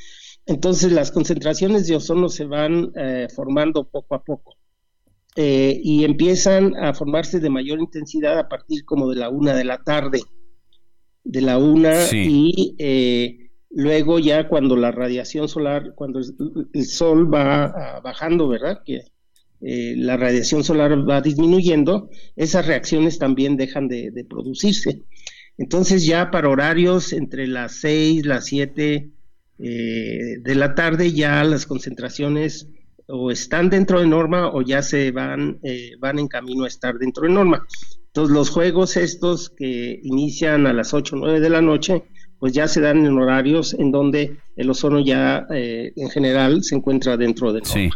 [0.46, 4.56] Entonces las concentraciones de ozono se van eh, formando poco a poco
[5.36, 9.64] eh, y empiezan a formarse de mayor intensidad a partir como de la una de
[9.64, 10.22] la tarde,
[11.24, 13.45] de la una y eh,
[13.76, 18.82] luego ya cuando la radiación solar, cuando el, sol va bajando, ¿verdad?
[18.84, 19.04] Que
[19.62, 25.04] la radiación solar va disminuyendo, esas reacciones también dejan de, de producirse.
[25.58, 29.12] Entonces ya para horarios entre las 6, las 7
[29.58, 32.68] eh, de la tarde ya las concentraciones
[33.08, 36.98] o están dentro de norma o ya se van, eh, van en camino a estar
[36.98, 37.66] dentro de norma.
[38.08, 42.04] Entonces los juegos estos que inician a las 8 o 9 de la noche,
[42.40, 46.76] pues ya se dan en horarios en donde el ozono ya eh, en general se
[46.76, 47.74] encuentra dentro de norma.
[47.74, 47.90] Sí.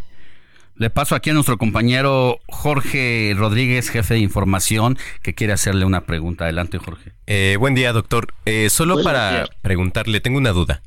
[0.76, 6.06] Le paso aquí a nuestro compañero Jorge Rodríguez, jefe de información, que quiere hacerle una
[6.06, 6.46] pregunta.
[6.46, 7.12] Adelante, Jorge.
[7.28, 8.34] Eh, buen día, doctor.
[8.46, 10.82] Eh, solo para preguntarle, tengo una duda.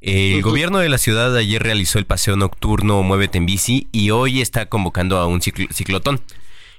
[0.00, 4.40] El gobierno de la ciudad ayer realizó el paseo nocturno Muévete en bici y hoy
[4.40, 6.20] está convocando a un ciclotón.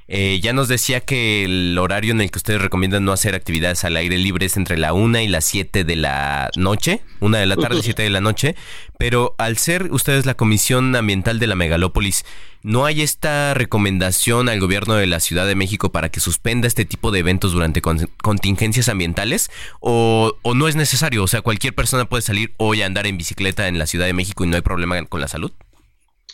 [0.09, 3.83] Eh, ya nos decía que el horario en el que ustedes recomiendan no hacer actividades
[3.83, 7.45] al aire libre es entre la 1 y las 7 de la noche, una de
[7.45, 8.55] la tarde, 7 de la noche,
[8.97, 12.23] pero al ser ustedes la Comisión Ambiental de la Megalópolis,
[12.63, 16.85] ¿no hay esta recomendación al gobierno de la Ciudad de México para que suspenda este
[16.85, 19.51] tipo de eventos durante contingencias ambientales?
[19.81, 21.21] ¿O, ¿O no es necesario?
[21.21, 24.13] O sea, cualquier persona puede salir hoy a andar en bicicleta en la Ciudad de
[24.13, 25.51] México y no hay problema con la salud.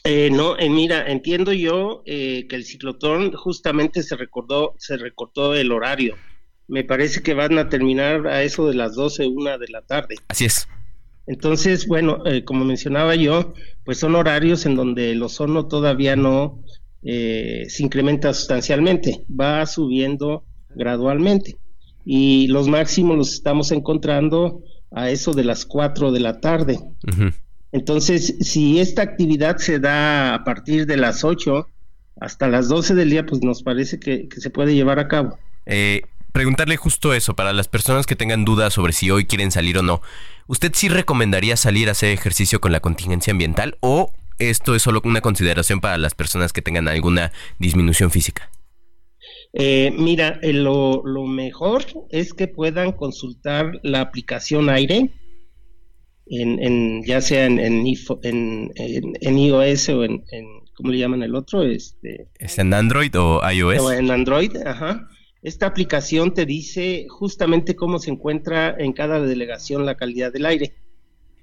[0.06, 5.56] Eh, no, eh, mira, entiendo yo eh, que el ciclotón justamente se recordó, se recortó
[5.56, 6.18] el horario.
[6.68, 10.16] Me parece que van a terminar a eso de las 12, una de la tarde.
[10.28, 10.68] Así es.
[11.26, 13.54] Entonces, bueno, como mencionaba yo,
[13.86, 16.62] pues son horarios en donde el ozono todavía no
[17.02, 20.44] se incrementa sustancialmente, va subiendo
[20.76, 21.56] gradualmente.
[22.04, 26.80] Y los máximos los estamos encontrando a eso de las 4 de la tarde.
[27.74, 31.68] Entonces, si esta actividad se da a partir de las 8
[32.22, 35.40] hasta las 12 del día, pues nos parece que, se puede llevar a cabo.
[35.66, 39.80] Eh, preguntarle justo eso, para las personas que tengan dudas sobre si hoy quieren salir
[39.80, 40.04] o no,
[40.46, 45.02] ¿usted sí recomendaría salir a hacer ejercicio con la contingencia ambiental o esto es solo
[45.04, 48.52] una consideración para las personas que tengan alguna disminución física?
[49.54, 55.10] Eh, mira, eh, lo, lo, mejor es que puedan consultar la aplicación aire
[56.26, 57.86] en, ya sea en, en,
[58.24, 60.24] en, iOS o en,
[60.76, 61.64] ¿cómo le llaman el otro?
[61.64, 63.82] Este, ¿Es en Android o iOS?
[63.82, 65.08] O en Android, ajá.
[65.42, 70.74] Esta aplicación te dice justamente cómo se encuentra en cada delegación la calidad del aire.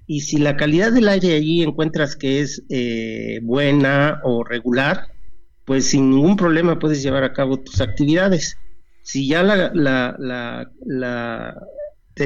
[0.06, 5.08] Y si la calidad del aire allí encuentras que es eh, buena o regular,
[5.66, 8.56] pues sin ningún problema puedes llevar a cabo tus actividades.
[9.02, 11.54] Si ya la, la, la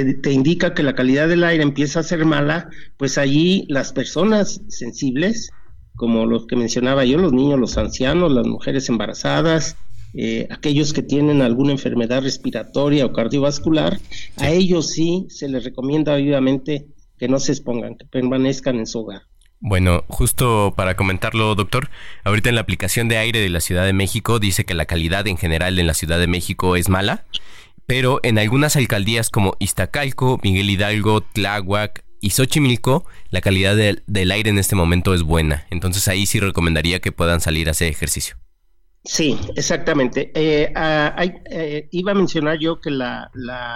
[0.03, 4.61] te, indica que la calidad del aire empieza a ser mala, pues allí las personas
[4.69, 5.51] sensibles,
[5.95, 9.77] como los que mencionaba yo, los niños, los ancianos, las mujeres embarazadas,
[10.15, 14.01] eh, aquellos que tienen alguna enfermedad respiratoria o cardiovascular,
[14.39, 16.87] a ellos sí se les recomienda vivamente
[17.19, 19.23] que no se expongan, que permanezcan en su hogar.
[19.61, 21.89] Bueno, justo para comentarlo, doctor,
[22.25, 25.27] ahorita en la aplicación de aire de la Ciudad de México dice que la calidad
[25.27, 27.25] en general en la Ciudad de México es mala
[27.87, 34.51] pero en algunas alcaldías como Iztacalco, Miguel Hidalgo, Tláhuac y Xochimilco, la calidad del aire
[34.51, 35.67] en este momento es buena.
[35.71, 38.37] Entonces ahí sí recomendaría que puedan salir a hacer ejercicio.
[39.05, 40.33] Sí, exactamente.
[40.35, 41.15] Eh, ah,
[41.51, 43.31] eh, iba a mencionar yo que la,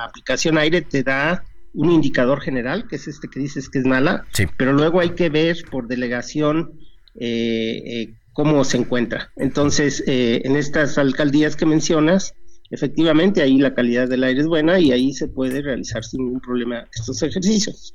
[0.05, 1.45] aplicación aire te da
[1.75, 4.25] un indicador general, que es este que dices que es mala,
[4.57, 6.73] pero luego hay que ver por delegación
[7.21, 9.33] eh, eh, cómo se encuentra.
[9.37, 12.35] Entonces, eh, en estas alcaldías que mencionas,
[12.71, 16.41] efectivamente ahí la calidad del aire es buena y ahí se puede realizar sin ningún
[16.41, 17.95] problema estos ejercicios.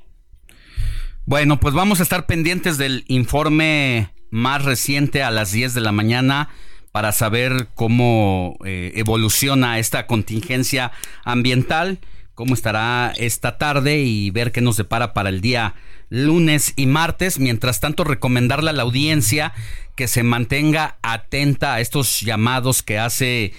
[1.26, 5.92] Bueno, pues vamos a estar pendientes del informe más reciente a las 10 de la
[5.92, 6.48] mañana
[6.92, 10.92] para saber cómo evoluciona esta contingencia
[11.24, 11.98] ambiental
[12.34, 15.74] cómo estará esta tarde y ver qué nos depara para el día
[16.10, 17.38] lunes y martes.
[17.38, 19.52] Mientras tanto, recomendarle a la audiencia
[19.94, 23.52] que se mantenga atenta a estos llamados que hace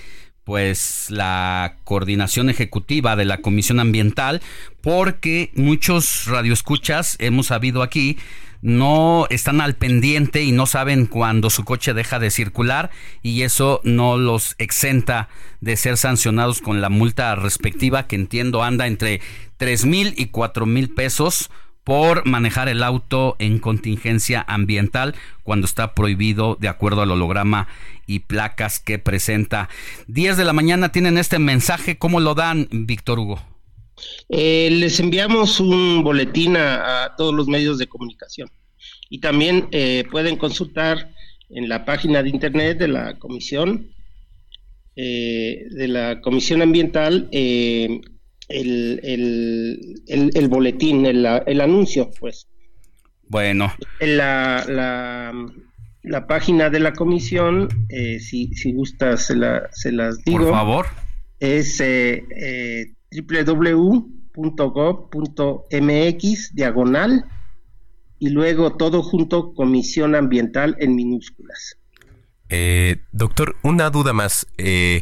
[0.45, 4.41] pues la coordinación ejecutiva de la Comisión Ambiental,
[4.81, 8.17] porque muchos radioescuchas hemos sabido aquí
[8.61, 12.89] no están al pendiente y no saben cuándo su coche deja de circular
[13.21, 15.29] y eso no los exenta
[15.61, 19.21] de ser sancionados con la multa respectiva que entiendo anda entre
[19.57, 21.51] tres mil y cuatro mil pesos
[21.85, 27.69] por manejar el auto en contingencia ambiental cuando está prohibido de acuerdo al holograma
[28.07, 29.69] y placas que presenta.
[30.07, 33.39] 10 de la mañana tienen este mensaje, ¿cómo lo dan, Víctor Hugo?
[34.29, 38.49] Eh, les enviamos un boletín a, todos los medios de comunicación
[39.09, 41.11] y también eh, pueden consultar
[41.49, 43.91] en la página de internet de la comisión
[44.95, 47.29] eh, de la comisión ambiental
[48.49, 48.99] el,
[50.07, 52.47] el, boletín, el, el, anuncio, pues.
[53.27, 53.73] Bueno.
[53.99, 55.33] La, la,
[56.03, 60.45] la página de la comisión, si, si gusta, se, la, se las digo.
[60.45, 60.85] Por favor.
[61.39, 61.83] Es
[63.11, 64.05] www.gov.mx
[66.55, 67.25] diagonal
[68.19, 71.77] y luego todo junto Comisión Ambiental en minúsculas.
[72.49, 74.47] Eh, doctor, una duda más.
[74.57, 75.01] Eh,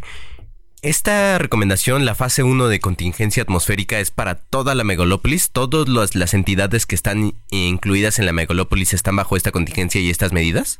[0.83, 5.49] esta recomendación, la fase 1 de contingencia atmosférica, es para toda la megalópolis.
[5.49, 10.33] ¿Todas las entidades que están incluidas en la megalópolis están bajo esta contingencia y estas
[10.33, 10.79] medidas?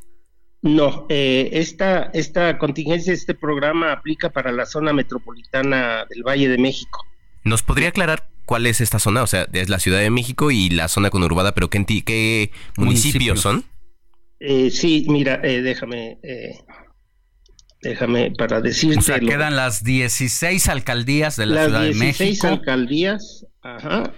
[0.62, 6.58] No, eh, esta, esta contingencia, este programa aplica para la zona metropolitana del Valle de
[6.58, 7.06] México.
[7.44, 9.24] ¿Nos podría aclarar cuál es esta zona?
[9.24, 13.42] O sea, es la Ciudad de México y la zona conurbada, pero ¿qué, qué municipios,
[13.42, 13.66] son?
[14.40, 16.60] Eh, sí, mira, eh, déjame, eh,
[17.84, 18.98] déjame para decirte.
[18.98, 22.06] O sea, quedan las 16 alcaldías de la Ciudad de México.
[22.06, 24.14] Las 16 alcaldías, ajá.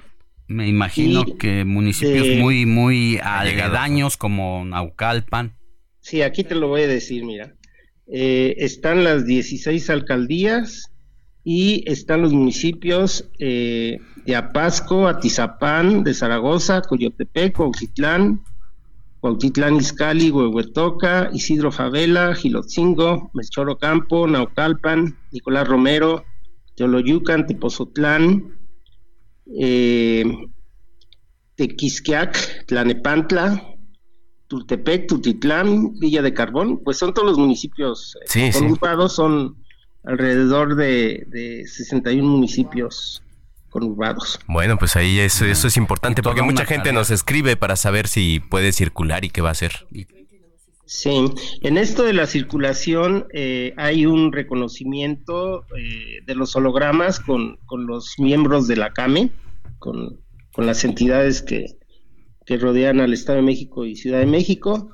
[0.48, 5.58] Me imagino que municipios muy, muy aledaños como Naucalpan.
[6.00, 7.56] Sí, aquí te lo voy a decir, mira.
[8.08, 10.92] están las 16 alcaldías,
[11.46, 18.42] y están los municipios eh, de Apasco, Atizapán, de Zaragoza, Coyotepec, Cuautitlán,
[19.26, 26.24] Cuautitlán Izcalli, Huehuetoca, Isidro Favela, Gilotzingo, Melchoro Campo, Naucalpan, Nicolás Romero,
[26.76, 28.56] Teoloyucan, Tepozotlán,
[29.60, 30.32] eh,
[31.56, 33.66] Tequisquiac, Tlanepantla,
[34.46, 39.58] Tultepec, Tutitlán, Villa de Carbón, pues son todos los municipios sí, son
[40.04, 43.24] alrededor de, 61 municipios
[43.76, 44.40] conurbados.
[44.48, 48.40] Bueno, pues ahí eso, eso es importante porque mucha gente nos escribe para saber si
[48.40, 49.86] puede circular y qué va a hacer.
[50.86, 51.26] Sí,
[51.62, 58.16] en esto de la circulación eh, hay un reconocimiento eh, de los hologramas con, los
[58.18, 59.32] miembros de la CAME,
[59.80, 60.22] con,
[60.56, 61.66] las entidades que,
[62.46, 64.92] que, rodean al Estado de México y Ciudad de México,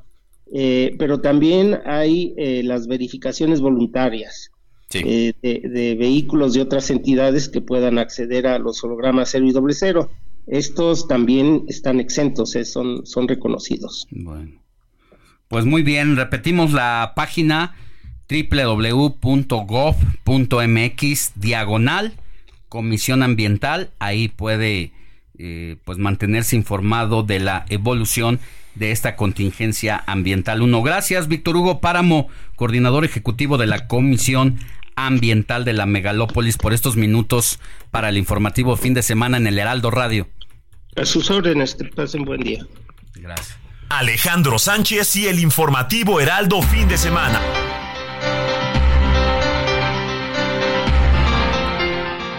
[0.52, 4.51] eh, pero también hay las verificaciones voluntarias.
[4.94, 9.74] Eh, de, vehículos de otras entidades que puedan acceder a los hologramas cero y doble
[9.74, 10.10] cero.
[10.48, 14.08] Estos también están exentos, eh, son, son reconocidos.
[14.12, 14.60] Bueno.
[15.48, 17.76] Pues muy bien, repetimos la página
[18.30, 19.22] www.gov.mx
[21.36, 22.14] diagonal
[22.70, 23.92] Comisión Ambiental.
[24.00, 24.94] Ahí puede
[25.38, 28.40] eh, pues mantenerse informado de la evolución
[28.76, 30.62] de esta contingencia ambiental.
[30.62, 34.60] Uno, gracias, Víctor Hugo Páramo, coordinador ejecutivo de la Comisión
[34.96, 37.60] ambiental de la megalópolis por estos minutos
[37.92, 40.28] para el informativo fin de semana en el Heraldo Radio.
[40.96, 42.66] A sus órdenes, te pasen buen día.
[43.16, 43.58] Gracias.
[43.90, 47.42] Alejandro Sánchez y el informativo Heraldo fin de semana.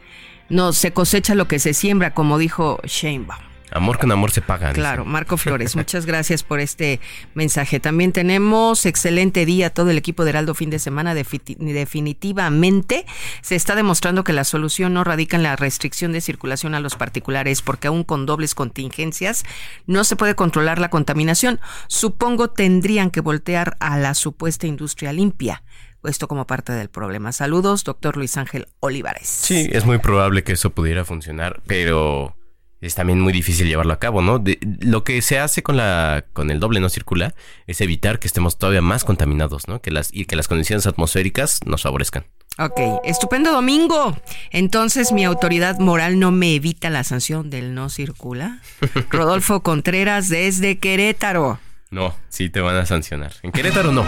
[0.50, 3.51] no se cosecha lo que se siembra, como dijo Sheinbaum.
[3.74, 4.72] Amor con amor se paga.
[4.72, 7.00] Claro, Marco Flores, muchas gracias por este
[7.34, 7.80] mensaje.
[7.80, 11.14] También tenemos excelente día todo el equipo de Heraldo fin de semana.
[11.14, 13.06] definitivamente
[13.40, 16.96] se está demostrando que la solución no radica en la restricción de circulación a los
[16.96, 19.44] particulares, porque aún con dobles contingencias
[19.86, 21.60] no se puede controlar la contaminación.
[21.88, 25.62] Supongo tendrían que voltear a la supuesta industria limpia
[26.08, 27.32] esto como parte del problema.
[27.32, 29.28] Saludos, doctor Luis Ángel Olivares.
[29.28, 32.34] Sí, es muy probable que eso pudiera funcionar, pero
[32.83, 34.43] es también muy difícil llevarlo a cabo, ¿no?
[34.80, 37.35] lo que se hace con la con el doble no circula
[37.68, 39.80] es evitar que estemos todavía más contaminados, ¿no?
[39.80, 42.24] Que las y que las condiciones atmosféricas nos favorezcan.
[42.59, 44.16] Ok, estupendo domingo.
[44.51, 48.59] Entonces mi autoridad moral no me evita la sanción del no circula.
[49.11, 51.61] Rodolfo Contreras desde Querétaro.
[51.91, 53.33] No, sí te van a sancionar.
[53.43, 54.05] En Querétaro no.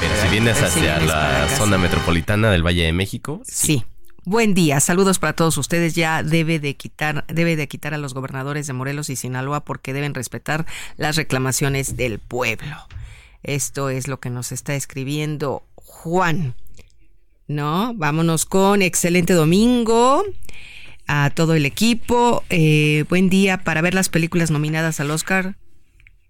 [0.00, 3.42] Pero si vienes hacia la zona metropolitana del Valle de México.
[3.44, 3.84] sí.
[4.28, 5.94] Buen día, saludos para todos ustedes.
[5.94, 9.92] Ya debe de quitar, debe de quitar a los gobernadores de Morelos y Sinaloa porque
[9.92, 10.66] deben respetar
[10.96, 12.74] las reclamaciones del pueblo.
[13.44, 16.56] Esto es lo que nos está escribiendo Juan.
[17.46, 17.94] ¿No?
[17.94, 20.24] Vámonos con excelente domingo
[21.06, 22.42] a todo el equipo.
[22.50, 25.54] Eh, buen día para ver las películas nominadas al Oscar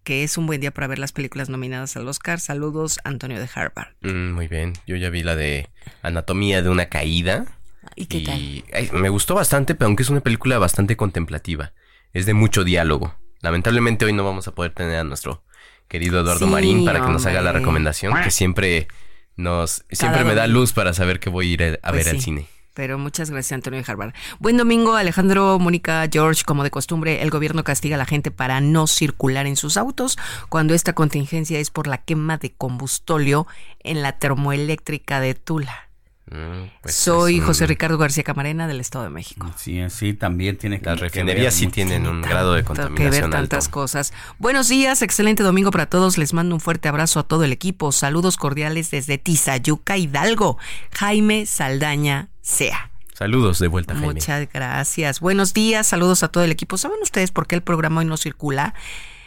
[0.05, 2.39] que es un buen día para ver las películas nominadas al Oscar.
[2.39, 3.89] Saludos, Antonio de Harvard.
[4.03, 5.69] Mm, muy bien, yo ya vi la de
[6.01, 7.56] Anatomía de una caída.
[7.97, 8.93] ¿Y qué tal?
[8.93, 11.73] me gustó bastante, pero aunque es una película bastante contemplativa.
[12.13, 13.15] Es de mucho diálogo.
[13.41, 15.43] Lamentablemente hoy no vamos a poder tener a nuestro
[15.89, 18.89] querido Eduardo Marín para que nos haga la recomendación, que siempre
[19.37, 22.21] nos siempre me da luz para saber que voy a ir a, pues ver al
[22.21, 22.47] cine.
[22.75, 24.13] Pero muchas gracias, Antonio Harvard.
[24.39, 26.43] Buen domingo, Alejandro, Mónica, George.
[26.45, 30.19] Como de costumbre, el gobierno castiga a la gente para no circular en sus autos
[30.51, 33.47] cuando esta contingencia es por la quema de combustóleo
[33.81, 35.86] en la termoeléctrica de Tula.
[36.29, 39.49] Mm, pues Soy José Ricardo García Camarena del Estado de México.
[39.57, 43.31] Sí, sí, también tiene que Las refinerías sí tienen un grado de contaminación que ver
[43.31, 44.13] tantas cosas.
[44.39, 46.19] Buenos días, excelente domingo para todos.
[46.19, 47.93] Les mando un fuerte abrazo a todo el equipo.
[47.93, 50.59] Saludos cordiales desde Tizayuca, Hidalgo.
[50.93, 52.91] Jaime Saldaña Sea.
[53.15, 54.15] Saludos de vuelta, Jaime.
[54.15, 55.21] Muchas gracias.
[55.21, 56.77] Buenos días, saludos a todo el equipo.
[56.77, 58.75] ¿Saben ustedes por qué el programa hoy no circula?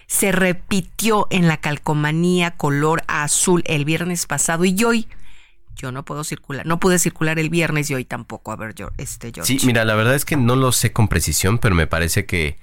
[0.08, 5.08] Se repitió en la calcomanía color azul el viernes pasado y hoy
[5.80, 8.51] yo no puedo circular, no pude circular el viernes y hoy tampoco.
[8.51, 11.57] A ver, yo, este, Sí, mira, la verdad es que no lo sé con precisión,
[11.57, 12.57] pero me parece que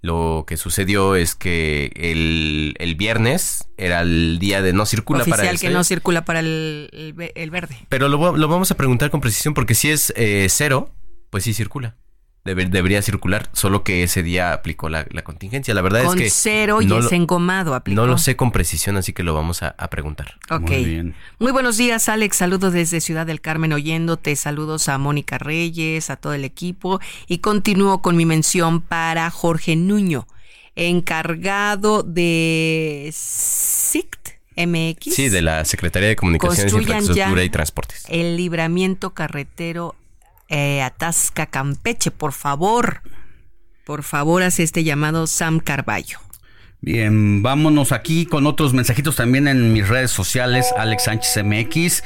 [0.00, 5.60] lo que sucedió es que el, viernes era el día de no circula para el
[5.60, 7.76] que no circula para el, el, verde.
[7.88, 10.90] Pero lo, lo, vamos a preguntar con precisión porque si es eh, cero,
[11.30, 11.96] pues sí circula
[12.44, 15.74] debería circular, solo que ese día aplicó la, contingencia.
[15.74, 16.30] La verdad es que...
[16.30, 18.00] cero y es engomado aplicó.
[18.00, 20.38] No lo sé con precisión, así que lo vamos a, preguntar.
[20.50, 20.62] Ok.
[20.62, 21.14] Muy, bien.
[21.38, 22.36] Muy buenos días, Alex.
[22.36, 24.34] Saludos desde Ciudad del Carmen oyéndote.
[24.36, 27.00] Saludos a Mónica Reyes, a todo el equipo.
[27.28, 30.26] Y continúo con mi mención para Jorge Nuño,
[30.74, 34.18] encargado de SICT.
[34.54, 35.14] MX.
[35.14, 38.04] Sí, de la Secretaría de Comunicaciones, Infraestructura y Transportes.
[38.10, 39.94] El libramiento carretero
[40.48, 43.02] eh, Atasca Campeche, por favor.
[43.84, 46.18] Por favor, hace este llamado Sam Carballo.
[46.80, 52.02] Bien, vámonos aquí con otros mensajitos también en mis redes sociales, Alex Sánchez MX.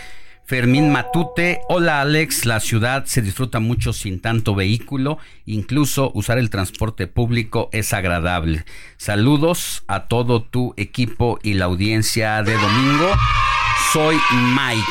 [0.49, 6.51] Fermín Matute, hola Alex, la ciudad se disfruta mucho sin tanto vehículo, incluso usar el
[6.51, 8.65] transporte público es agradable.
[8.97, 13.11] Saludos a todo tu equipo y la audiencia de domingo.
[13.93, 14.21] Soy
[14.53, 14.87] Mike.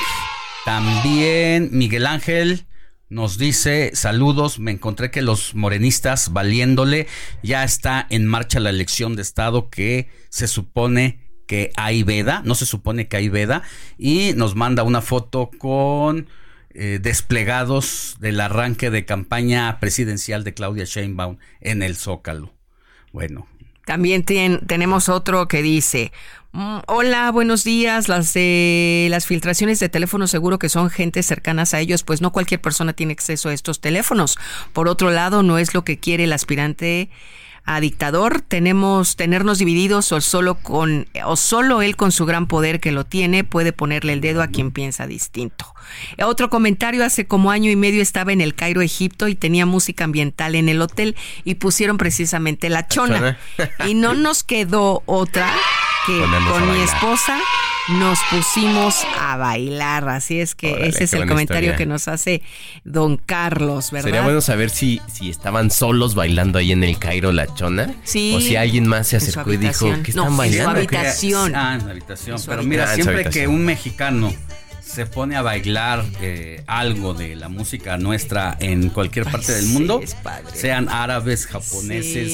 [0.66, 2.66] También Miguel Ángel,
[3.10, 7.08] nos dice, saludos, me encontré que los morenistas, valiéndole,
[7.44, 12.56] ya está en marcha la elección de Estado que se supone que hay veda, no
[12.56, 13.62] se supone que hay veda,
[13.98, 16.28] y nos manda una foto con
[16.74, 22.54] eh, desplegados del arranque de campaña presidencial de Claudia Sheinbaum en el Zócalo.
[23.14, 23.48] Bueno.
[23.86, 26.12] También tenemos otro que dice,
[26.88, 28.08] hola, buenos días.
[28.08, 32.32] Las de las filtraciones de teléfono seguro que son gente cercanas a ellos, pues no
[32.32, 34.38] cualquier persona tiene acceso a estos teléfonos.
[34.74, 37.10] Por otro lado, no es lo que quiere el aspirante
[37.66, 38.42] a dictador.
[38.42, 43.06] Tenemos tenernos divididos o solo con o solo él con su gran poder que lo
[43.06, 45.74] tiene puede ponerle el dedo a quien piensa distinto.
[46.24, 50.04] Otro comentario hace como año y medio estaba en el Cairo, Egipto y tenía música
[50.04, 53.38] ambiental en el hotel y pusieron precisamente la chona.
[53.88, 55.52] y no nos quedó otra
[56.06, 56.20] que
[56.52, 57.40] con mi esposa
[57.90, 60.08] nos pusimos a bailar.
[60.10, 62.42] Así es que ese es el comentario que nos hace
[62.84, 64.08] don Carlos, ¿verdad?
[64.08, 67.94] Sería bueno saber si, si estaban solos bailando ahí en el Cairo La Chona.
[68.04, 68.34] Sí.
[68.36, 70.72] O si alguien más se acercó y dijo que están bailando.
[70.72, 71.56] En su habitación.
[71.56, 72.42] Ah, en la habitación.
[72.46, 74.34] Pero mira, siempre que un mexicano
[74.96, 80.00] se pone a bailar eh, algo de la música nuestra en cualquier parte del mundo,
[80.54, 82.32] sean árabes, japoneses,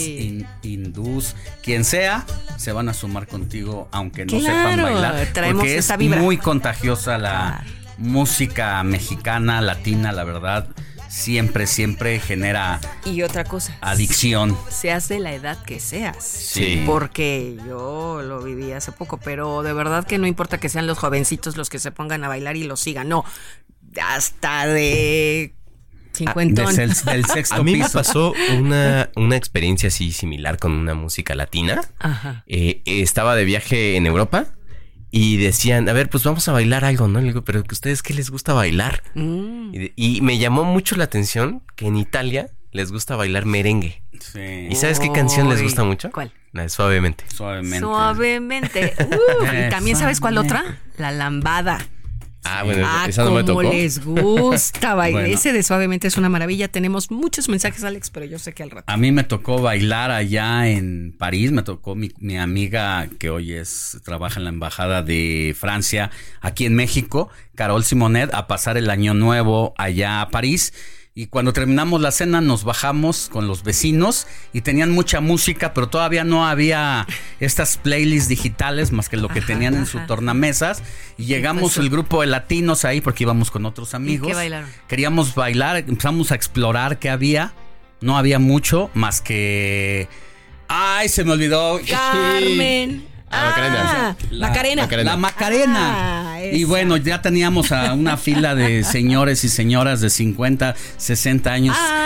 [0.61, 2.23] hindús, quien sea,
[2.57, 5.27] se van a sumar contigo aunque no sepan bailar.
[5.33, 7.63] porque es muy contagiosa la
[7.97, 10.67] música mexicana, latina, la verdad
[11.11, 12.79] siempre, siempre genera.
[13.05, 13.77] Y otra cosa.
[13.81, 14.57] Adicción.
[14.69, 16.23] Seas de la edad que seas.
[16.23, 16.83] Sí.
[16.85, 20.97] Porque yo lo viví hace poco, pero de verdad que no importa que sean los
[20.97, 23.09] jovencitos los que se pongan a bailar y lo sigan.
[23.09, 23.25] No.
[24.01, 25.53] Hasta de
[26.13, 30.93] 50 ah, del, sexto A mí me pasó una, una, experiencia así similar con una
[30.93, 31.81] música latina.
[31.99, 32.43] Ajá.
[32.47, 34.47] Eh, estaba de viaje en Europa
[35.11, 37.19] y decían, a ver, pues vamos a bailar algo, ¿no?
[37.19, 39.03] Le digo, pero que ustedes qué les gusta bailar.
[39.13, 39.73] Mm.
[39.97, 44.03] Y, me llamó mucho la atención que en Italia les gusta bailar merengue.
[44.19, 44.67] Sí.
[44.69, 46.11] ¿Y sabes qué canción les gusta mucho?
[46.11, 46.31] ¿Cuál?
[46.53, 47.25] La de Suavemente.
[47.27, 47.79] Suavemente.
[47.79, 48.93] Suavemente.
[49.67, 50.79] ¿Y también sabes cuál otra?
[50.97, 51.79] La lambada.
[52.43, 53.61] Ah, bueno, ah, esa no me tocó.
[53.61, 55.25] les gusta bailar.
[55.25, 56.67] Ese de suavemente es una maravilla.
[56.67, 58.91] Tenemos muchos mensajes, Alex, pero yo sé que al rato.
[58.91, 61.51] A mí me tocó bailar allá en París.
[61.51, 66.09] Me tocó mi, mi amiga que hoy es trabaja en la embajada de Francia
[66.41, 70.73] aquí en México, Carol Simonet, a pasar el año nuevo allá a París
[71.21, 75.87] y cuando terminamos la cena nos bajamos con los vecinos y tenían mucha música, pero
[75.87, 77.05] todavía no había
[77.39, 80.81] estas playlists digitales más que lo que tenían en sus tornamesas.
[81.19, 84.29] Y llegamos el grupo de latinos ahí porque íbamos con otros amigos.
[84.29, 84.67] qué bailaron?
[84.87, 87.53] Queríamos bailar, empezamos a explorar qué había.
[87.99, 90.07] No había mucho más que...
[90.67, 91.79] Ay, se me olvidó.
[91.87, 93.05] Carmen.
[93.31, 94.15] La Macarena.
[94.29, 94.87] La, Macarena.
[95.03, 96.33] La Macarena.
[96.33, 101.51] Ah, y bueno, ya teníamos a una fila de señores y señoras de 50, 60
[101.51, 101.77] años.
[101.79, 102.05] Ah.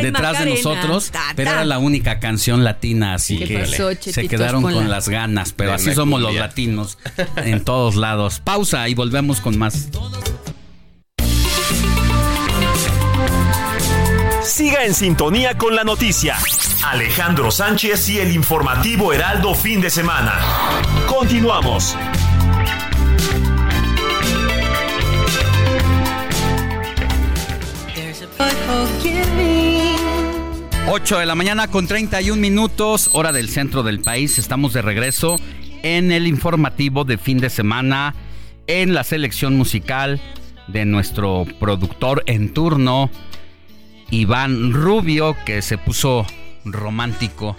[0.00, 3.66] detrás de nosotros, pero era la única canción latina, así que
[3.98, 6.98] se quedaron con las ganas, pero así somos los latinos
[7.36, 8.40] en todos lados.
[8.40, 9.88] Pausa y volvemos con más.
[14.44, 16.36] Siga en sintonía con la noticia.
[16.84, 20.34] Alejandro Sánchez y el informativo Heraldo fin de semana.
[21.06, 21.96] Continuamos.
[30.88, 34.38] 8 de la mañana con 31 minutos, hora del centro del país.
[34.38, 35.36] Estamos de regreso
[35.82, 38.14] en el informativo de fin de semana
[38.68, 40.20] en la selección musical
[40.68, 43.10] de nuestro productor en turno,
[44.10, 46.24] Iván Rubio, que se puso
[46.64, 47.56] romántico.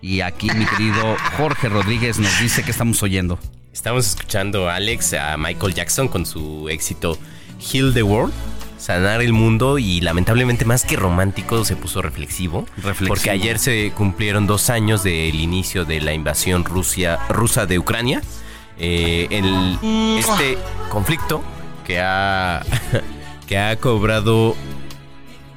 [0.00, 3.38] Y aquí mi querido Jorge Rodríguez nos dice que estamos oyendo.
[3.74, 7.18] Estamos escuchando, Alex, a Michael Jackson con su éxito
[7.60, 8.32] Heal the World
[8.80, 12.66] sanar el mundo y lamentablemente más que romántico se puso reflexivo,
[13.06, 18.22] porque ayer se cumplieron dos años del inicio de la invasión Rusia, rusa de Ucrania.
[18.78, 19.28] Eh,
[20.18, 20.56] este
[20.88, 21.42] conflicto
[21.86, 22.64] que ha,
[23.46, 24.56] que ha cobrado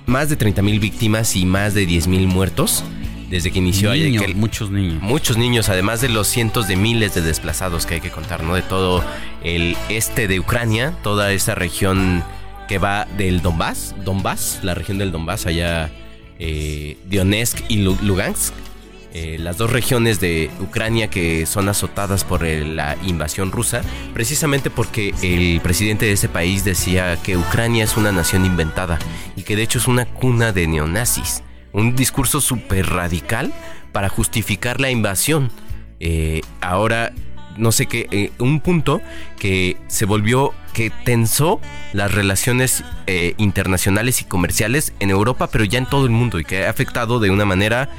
[0.05, 2.83] más de 30 mil víctimas y más de 10 mil muertos
[3.29, 4.35] desde que inició ayer.
[4.35, 5.01] muchos niños.
[5.01, 8.53] Muchos niños, además de los cientos de miles de desplazados que hay que contar, ¿no?
[8.53, 9.03] De todo
[9.43, 12.23] el este de Ucrania, toda esa región
[12.73, 15.91] que va del Donbass, Donbass, la región del Donbass, allá
[16.39, 18.51] eh, Donetsk y Lugansk,
[19.13, 23.83] eh, las dos regiones de Ucrania que son azotadas por la invasión rusa,
[24.15, 28.97] precisamente porque el presidente de ese país decía que Ucrania es una nación inventada
[29.35, 31.43] y que de hecho es una cuna de neonazis.
[31.73, 33.53] Un discurso súper radical
[33.91, 35.51] para justificar la invasión.
[35.99, 37.13] Eh, ahora
[37.57, 39.01] no sé qué, eh, un punto
[39.39, 41.59] que se volvió, que tensó
[41.93, 46.45] las relaciones eh, internacionales y comerciales en Europa, pero ya en todo el mundo y
[46.45, 47.89] que ha afectado de una manera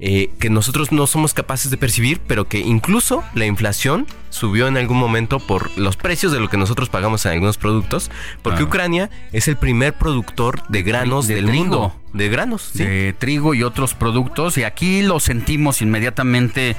[0.00, 4.76] eh, que nosotros no somos capaces de percibir, pero que incluso la inflación subió en
[4.76, 8.08] algún momento por los precios de lo que nosotros pagamos en algunos productos,
[8.42, 11.96] porque Ucrania es el primer productor de granos del mundo.
[12.12, 16.76] De granos, De trigo y otros productos, y aquí lo sentimos inmediatamente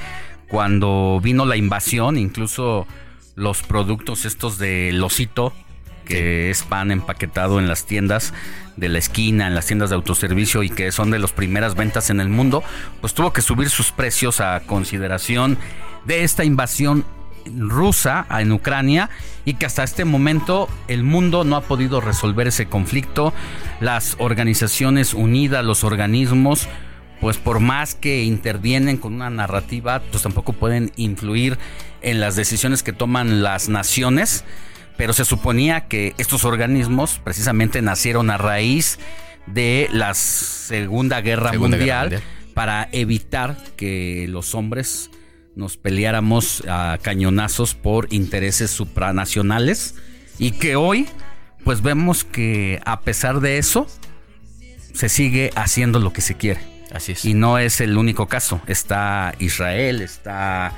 [0.50, 2.86] cuando vino la invasión, incluso
[3.36, 5.52] los productos estos de Losito,
[6.04, 8.34] que es pan empaquetado en las tiendas
[8.76, 12.10] de la esquina, en las tiendas de autoservicio y que son de las primeras ventas
[12.10, 12.64] en el mundo,
[13.00, 15.56] pues tuvo que subir sus precios a consideración
[16.04, 17.04] de esta invasión
[17.46, 19.08] rusa en Ucrania
[19.44, 23.32] y que hasta este momento el mundo no ha podido resolver ese conflicto.
[23.80, 26.68] Las organizaciones unidas, los organismos,
[27.20, 31.58] pues por más que intervienen con una narrativa, pues tampoco pueden influir
[32.00, 34.44] en las decisiones que toman las naciones.
[34.96, 38.98] Pero se suponía que estos organismos precisamente nacieron a raíz
[39.46, 42.20] de la Segunda Guerra, mundial,
[42.54, 45.10] para evitar que los hombres
[45.56, 49.94] nos peleáramos a cañonazos por intereses supranacionales
[50.38, 51.06] y que hoy
[51.64, 53.86] pues vemos que a pesar de eso
[54.94, 56.69] se sigue haciendo lo que se quiere.
[56.92, 57.24] Así es.
[57.24, 58.60] Y no es el único caso.
[58.66, 60.72] Está Israel, está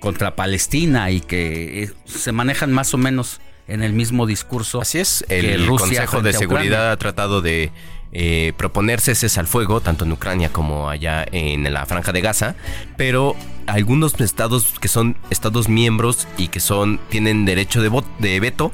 [0.00, 4.80] contra Palestina y que eh, se manejan más o menos en el mismo discurso.
[4.80, 5.24] Así es.
[5.28, 7.70] El Consejo de Seguridad ha tratado de
[8.12, 12.54] eh, proponerse cese al fuego, tanto en Ucrania como allá en la franja de Gaza,
[12.96, 18.72] pero algunos estados que son estados miembros y que son tienen derecho de, de veto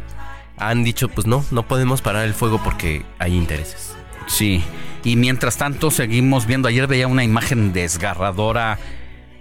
[0.56, 3.94] han dicho pues no, no podemos parar el fuego porque hay intereses.
[4.26, 4.64] Sí,
[5.04, 8.78] y mientras tanto seguimos viendo, ayer veía una imagen desgarradora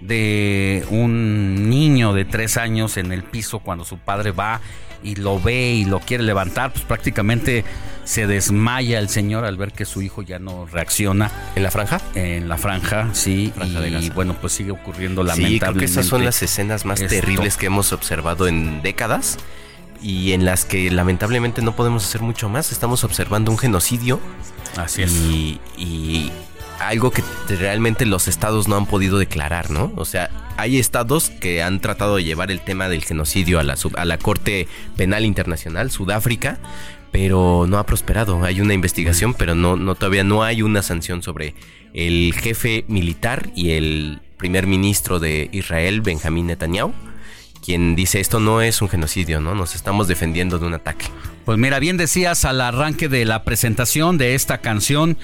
[0.00, 4.60] de un niño de tres años en el piso cuando su padre va
[5.02, 7.64] y lo ve y lo quiere levantar, pues prácticamente
[8.04, 11.30] se desmaya el señor al ver que su hijo ya no reacciona.
[11.54, 12.00] ¿En la franja?
[12.14, 13.52] En la franja, sí.
[14.00, 15.54] y bueno, pues sigue ocurriendo lamentablemente.
[15.54, 19.38] Sí, creo que esas son las escenas más terribles que hemos observado en décadas
[20.02, 22.72] y en las que lamentablemente no podemos hacer mucho más.
[22.72, 24.20] Estamos observando un genocidio.
[24.76, 25.12] Así es.
[25.76, 26.30] y
[26.80, 29.92] algo que realmente los estados no han podido declarar, ¿no?
[29.96, 33.76] O sea, hay estados que han tratado de llevar el tema del genocidio a la,
[33.96, 36.58] a la Corte Penal Internacional, Sudáfrica,
[37.10, 38.44] pero no ha prosperado.
[38.44, 41.54] Hay una investigación, pero no, no todavía no hay una sanción sobre
[41.94, 46.92] el jefe militar y el primer ministro de Israel, Benjamín Netanyahu,
[47.68, 49.54] quien dice esto no es un genocidio, ¿no?
[49.54, 51.04] Nos estamos defendiendo de un ataque.
[51.44, 55.18] Pues mira, bien decías al arranque de la presentación de esta canción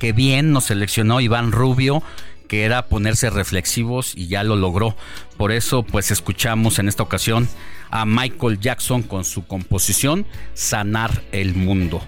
[0.00, 2.02] que bien nos seleccionó Iván Rubio
[2.48, 4.96] que era ponerse reflexivos y ya lo logró.
[5.36, 7.48] Por eso pues escuchamos en esta ocasión
[7.90, 12.04] a Michael Jackson con su composición Sanar el Mundo.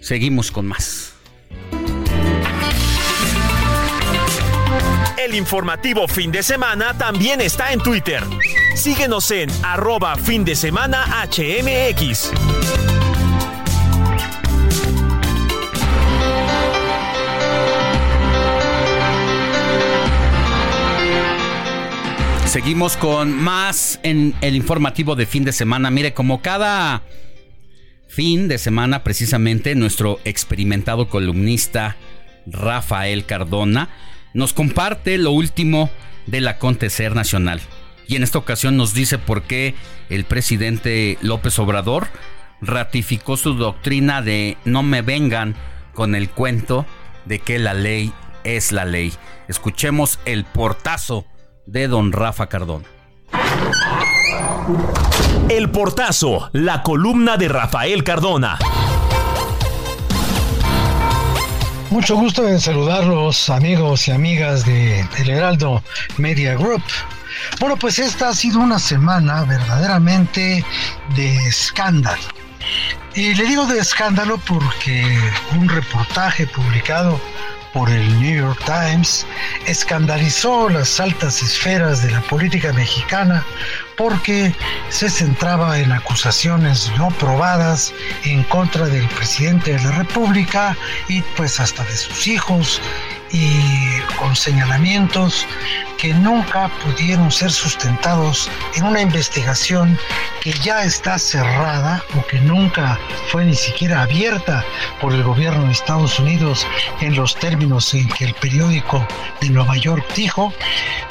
[0.00, 1.14] Seguimos con más.
[5.16, 8.24] El informativo fin de semana también está en Twitter.
[8.74, 12.32] Síguenos en arroba fin de semana HMX.
[22.46, 25.90] Seguimos con más en el informativo de fin de semana.
[25.90, 27.02] Mire, como cada
[28.08, 31.96] fin de semana, precisamente, nuestro experimentado columnista
[32.46, 33.88] Rafael Cardona
[34.34, 35.90] nos comparte lo último
[36.26, 37.60] del acontecer nacional.
[38.06, 39.74] Y en esta ocasión nos dice por qué
[40.10, 42.08] el presidente López Obrador
[42.60, 45.54] ratificó su doctrina de no me vengan
[45.94, 46.86] con el cuento
[47.24, 48.12] de que la ley
[48.44, 49.12] es la ley.
[49.48, 51.26] Escuchemos el portazo
[51.66, 52.84] de don Rafa Cardona.
[55.48, 58.58] El portazo, la columna de Rafael Cardona.
[61.90, 65.82] Mucho gusto en saludarlos amigos y amigas de El Heraldo
[66.16, 66.82] Media Group.
[67.60, 70.64] Bueno, pues esta ha sido una semana verdaderamente
[71.14, 72.22] de escándalo.
[73.14, 75.18] Y le digo de escándalo porque
[75.52, 77.20] un reportaje publicado
[77.74, 79.26] por el New York Times
[79.66, 83.44] escandalizó las altas esferas de la política mexicana
[83.96, 84.54] porque
[84.88, 87.92] se centraba en acusaciones no probadas
[88.24, 90.76] en contra del presidente de la República
[91.08, 92.80] y pues hasta de sus hijos
[93.34, 95.46] y con señalamientos
[95.98, 99.98] que nunca pudieron ser sustentados en una investigación
[100.40, 102.98] que ya está cerrada o que nunca
[103.32, 104.64] fue ni siquiera abierta
[105.00, 106.66] por el gobierno de Estados Unidos
[107.00, 109.06] en los términos en que el periódico
[109.40, 110.52] de Nueva York dijo,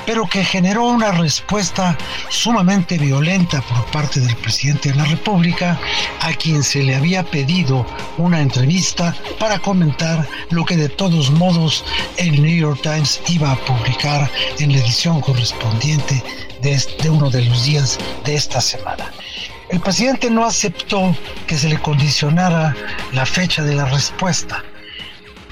[0.05, 1.97] pero que generó una respuesta
[2.29, 5.79] sumamente violenta por parte del presidente de la República,
[6.21, 7.85] a quien se le había pedido
[8.17, 11.83] una entrevista para comentar lo que de todos modos
[12.17, 14.29] el New York Times iba a publicar
[14.59, 16.23] en la edición correspondiente
[16.61, 19.11] de, uno de los días de esta semana.
[19.69, 21.15] El presidente no aceptó
[21.47, 22.75] que se le condicionara
[23.11, 24.63] la fecha de la respuesta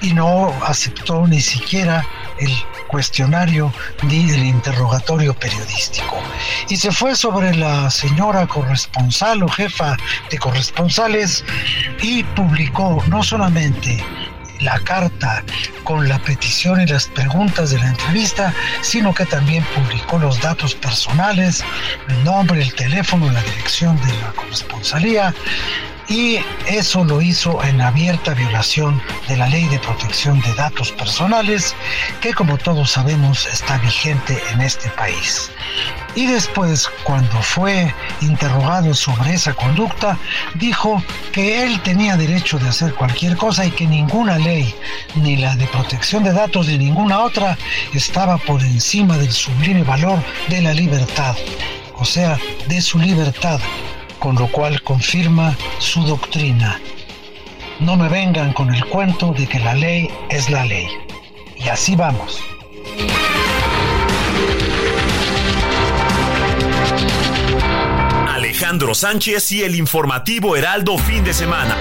[0.00, 2.06] y no aceptó ni siquiera
[2.38, 2.50] el
[2.88, 3.72] cuestionario
[4.02, 6.18] ni el interrogatorio periodístico.
[6.68, 9.96] Y se fue sobre la señora corresponsal o jefa
[10.30, 11.44] de corresponsales
[12.02, 14.04] y publicó no solamente
[14.62, 15.44] la carta
[15.84, 20.74] con la petición y las preguntas de la entrevista, sino que también publicó los datos
[20.74, 21.64] personales,
[22.08, 25.34] el nombre, el teléfono, la dirección de la corresponsalía,
[26.08, 31.74] y eso lo hizo en abierta violación de la ley de protección de datos personales
[32.20, 35.50] que como todos sabemos está vigente en este país.
[36.14, 40.18] Y después, cuando fue interrogado sobre esa conducta,
[40.54, 41.02] dijo
[41.32, 44.74] que él tenía derecho de hacer cualquier cosa y que ninguna ley,
[45.14, 47.56] ni la de protección de datos ni ninguna otra,
[47.94, 51.34] estaba por encima del sublime valor de la libertad,
[51.94, 53.60] o sea, de su libertad
[54.22, 56.80] con lo cual confirma su doctrina.
[57.80, 60.86] No me vengan con el cuento de que la ley es la ley.
[61.56, 62.40] Y así vamos.
[68.28, 71.76] Alejandro Sánchez y el informativo Heraldo fin de semana.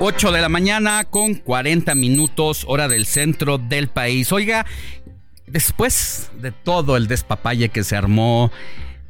[0.00, 4.30] 8 de la mañana con 40 minutos, hora del centro del país.
[4.30, 4.64] Oiga,
[5.48, 8.52] después de todo el despapalle que se armó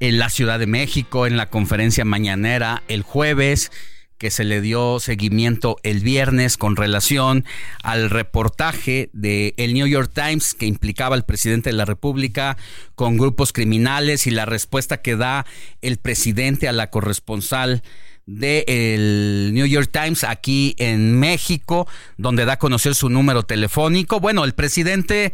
[0.01, 3.71] en la Ciudad de México, en la conferencia mañanera el jueves,
[4.17, 7.45] que se le dio seguimiento el viernes con relación
[7.83, 12.57] al reportaje de el New York Times que implicaba al presidente de la República
[12.95, 15.45] con grupos criminales y la respuesta que da
[15.83, 17.83] el presidente a la corresponsal
[18.29, 21.89] del New York Times aquí en México,
[22.19, 24.21] donde da a conocer su número telefónico.
[24.21, 25.33] Bueno, el presidente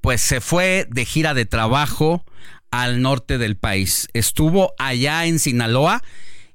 [0.00, 2.24] pues se fue de gira de trabajo
[2.70, 4.08] al norte del país.
[4.12, 6.04] Estuvo allá en Sinaloa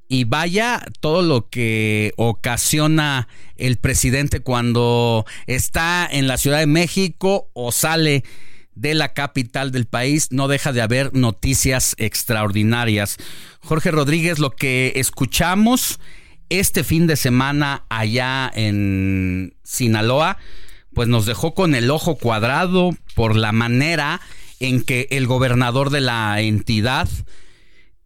[0.08, 3.28] y vaya todo lo que ocasiona
[3.58, 8.24] el presidente cuando está en la Ciudad de México o sale
[8.76, 13.18] de la capital del país, no deja de haber noticias extraordinarias.
[13.60, 16.00] Jorge Rodríguez, lo que escuchamos
[16.50, 20.38] este fin de semana allá en Sinaloa,
[20.94, 24.22] pues nos dejó con el ojo cuadrado por la manera
[24.60, 27.10] en que el gobernador de la entidad,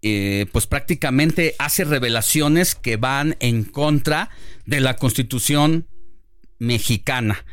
[0.01, 4.29] eh, pues prácticamente hace revelaciones que van en contra
[4.65, 5.87] de la constitución
[6.59, 7.45] mexicana.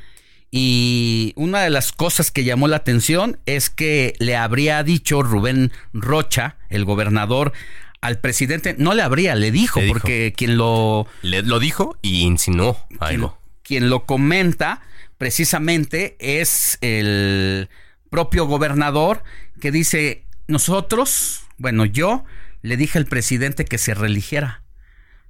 [0.56, 5.72] Y una de las cosas que llamó la atención es que le habría dicho Rubén
[5.92, 7.52] Rocha, el gobernador,
[8.00, 11.08] al presidente, no le habría, le dijo, porque quien lo...
[11.22, 13.36] Le, lo dijo y insinuó algo.
[13.64, 14.80] Quien, quien lo comenta
[15.18, 17.68] precisamente es el
[18.08, 19.24] propio gobernador
[19.60, 22.24] que dice, nosotros, bueno, yo
[22.62, 24.62] le dije al presidente que se religiera.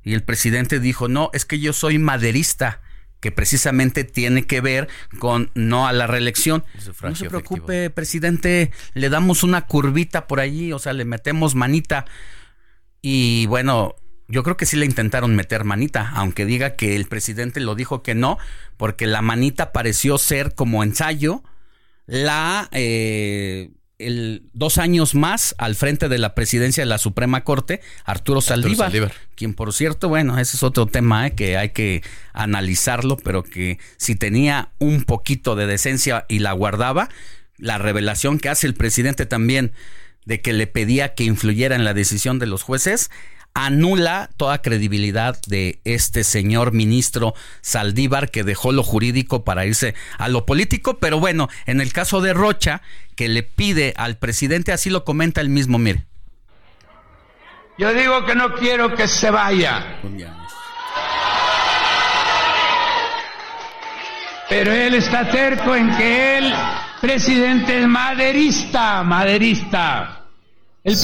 [0.03, 2.83] Y el presidente dijo, no, es que yo soy maderista
[3.25, 4.87] que precisamente tiene que ver
[5.19, 6.63] con no a la reelección.
[7.03, 12.05] No se preocupe, presidente, le damos una curvita por allí, o sea, le metemos manita.
[13.01, 13.95] Y bueno,
[14.29, 18.03] yo creo que sí le intentaron meter manita, aunque diga que el presidente lo dijo
[18.03, 18.37] que no,
[18.77, 21.43] porque la manita pareció ser como ensayo
[22.05, 27.81] la eh, el, dos años más al frente de la presidencia de la Suprema Corte,
[28.05, 28.93] Arturo Saldívar,
[29.35, 32.03] quien por cierto, bueno, ese es otro tema eh, que hay que
[32.33, 37.09] analizarlo, pero que si tenía un poquito de decencia y la guardaba,
[37.57, 39.73] la revelación que hace el presidente también
[40.25, 43.11] de que le pedía que influyera en la decisión de los jueces,
[43.55, 50.29] anula toda credibilidad de este señor ministro Saldívar que dejó lo jurídico para irse a
[50.29, 52.83] lo político, pero bueno, en el caso de Rocha,
[53.15, 56.05] que le pide al presidente, así lo comenta el mismo, mire.
[57.79, 60.01] Yo digo que no quiero que se vaya.
[64.49, 66.55] Pero él está terco en que él,
[67.01, 70.27] presidente, es maderista, maderista.
[70.85, 70.97] El...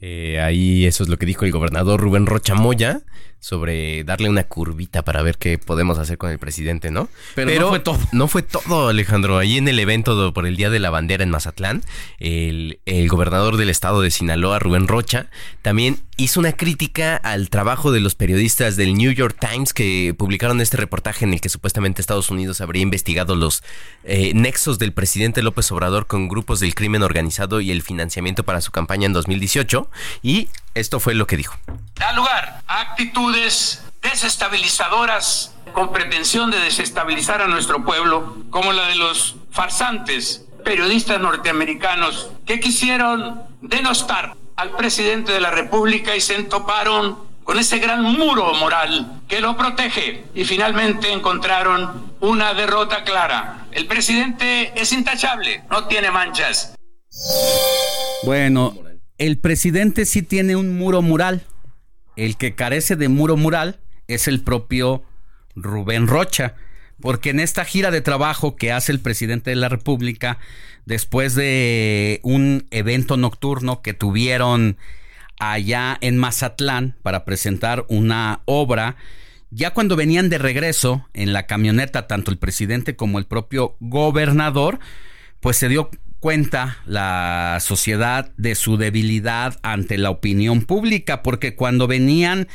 [0.00, 3.00] Eh, ahí eso es lo que dijo el gobernador Rubén Rocha Moya
[3.40, 7.08] sobre darle una curvita para ver qué podemos hacer con el presidente, ¿no?
[7.34, 7.98] Pero, no fue todo.
[8.12, 9.38] No fue todo, Alejandro.
[9.38, 11.82] Ahí en el evento por el Día de la Bandera en Mazatlán,
[12.18, 15.26] el, el gobernador del estado de Sinaloa, Rubén Rocha,
[15.62, 20.60] también hizo una crítica al trabajo de los periodistas del New York Times que publicaron
[20.60, 23.62] este reportaje en el que supuestamente Estados Unidos habría investigado los
[24.02, 28.60] eh, nexos del presidente López Obrador con grupos del crimen organizado y el financiamiento para
[28.60, 29.88] su campaña en 2018.
[30.22, 31.56] Y esto fue lo que dijo.
[31.96, 38.96] Da lugar a actitudes desestabilizadoras con pretensión de desestabilizar a nuestro pueblo, como la de
[38.96, 47.18] los farsantes periodistas norteamericanos que quisieron denostar al presidente de la República y se entoparon
[47.44, 53.66] con ese gran muro moral que lo protege y finalmente encontraron una derrota clara.
[53.72, 56.74] El presidente es intachable, no tiene manchas.
[58.24, 58.74] Bueno,
[59.18, 61.44] el presidente sí tiene un muro mural.
[62.16, 65.02] El que carece de muro mural es el propio
[65.54, 66.54] Rubén Rocha,
[67.00, 70.38] porque en esta gira de trabajo que hace el presidente de la República,
[70.86, 74.78] después de un evento nocturno que tuvieron
[75.38, 78.96] allá en Mazatlán para presentar una obra,
[79.50, 84.78] ya cuando venían de regreso en la camioneta, tanto el presidente como el propio gobernador,
[85.40, 85.90] pues se dio
[86.20, 92.48] cuenta la sociedad de su debilidad ante la opinión pública, porque cuando venían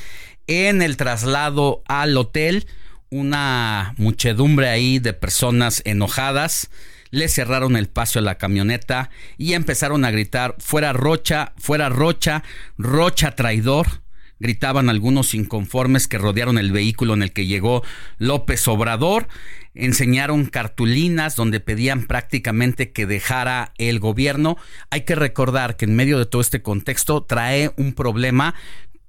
[0.47, 2.67] en el traslado al hotel,
[3.09, 6.69] una muchedumbre ahí de personas enojadas,
[7.11, 12.43] le cerraron el paso a la camioneta y empezaron a gritar, fuera Rocha, fuera Rocha,
[12.77, 14.01] Rocha traidor.
[14.39, 17.83] Gritaban algunos inconformes que rodearon el vehículo en el que llegó
[18.17, 19.27] López Obrador.
[19.75, 24.57] Enseñaron cartulinas donde pedían prácticamente que dejara el gobierno.
[24.91, 28.53] Hay que recordar que en medio de todo este contexto trae un problema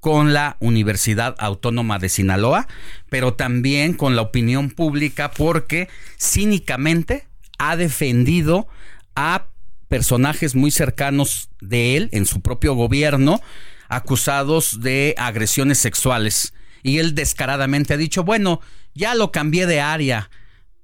[0.00, 2.66] con la Universidad Autónoma de Sinaloa,
[3.08, 5.88] pero también con la opinión pública porque
[6.18, 7.26] cínicamente
[7.58, 8.68] ha defendido
[9.16, 9.46] a
[9.88, 13.40] personajes muy cercanos de él en su propio gobierno
[13.88, 16.52] acusados de agresiones sexuales.
[16.82, 18.60] Y él descaradamente ha dicho, bueno,
[18.94, 20.30] ya lo cambié de área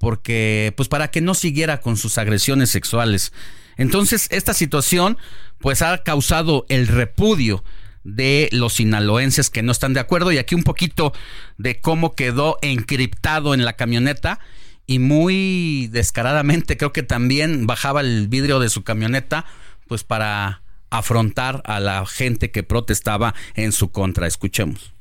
[0.01, 3.33] porque pues para que no siguiera con sus agresiones sexuales.
[3.77, 5.19] Entonces, esta situación
[5.59, 7.63] pues ha causado el repudio
[8.03, 11.13] de los sinaloenses que no están de acuerdo y aquí un poquito
[11.59, 14.41] de cómo quedó encriptado en la camioneta
[14.87, 19.45] y muy descaradamente creo que también bajaba el vidrio de su camioneta
[19.87, 24.27] pues para afrontar a la gente que protestaba en su contra.
[24.27, 24.95] Escuchemos.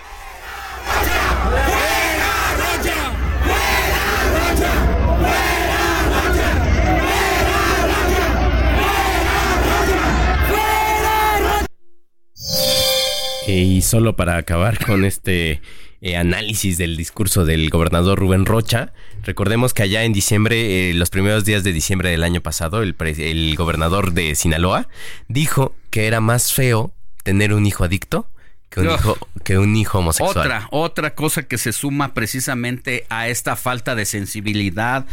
[13.49, 15.61] Y solo para acabar con este
[16.01, 18.93] eh, análisis del discurso del gobernador Rubén Rocha.
[19.23, 22.95] Recordemos que allá en diciembre, eh, los primeros días de diciembre del año pasado, el,
[22.99, 24.88] el gobernador de Sinaloa
[25.27, 26.93] dijo que era más feo
[27.23, 28.27] tener un hijo adicto
[28.69, 30.45] que un, hijo, que un hijo homosexual.
[30.45, 35.05] Otra, otra cosa que se suma precisamente a esta falta de sensibilidad,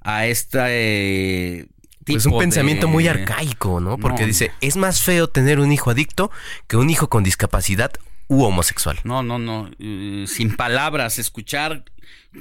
[0.00, 0.66] a esta...
[0.68, 1.66] Eh,
[2.06, 3.98] pues un pensamiento muy arcaico, ¿no?
[3.98, 6.30] Porque dice, es más feo tener un hijo adicto
[6.66, 7.92] que un hijo con discapacidad
[8.28, 8.98] u homosexual.
[9.04, 9.70] No, no, no.
[9.78, 11.84] Eh, sin palabras, escuchar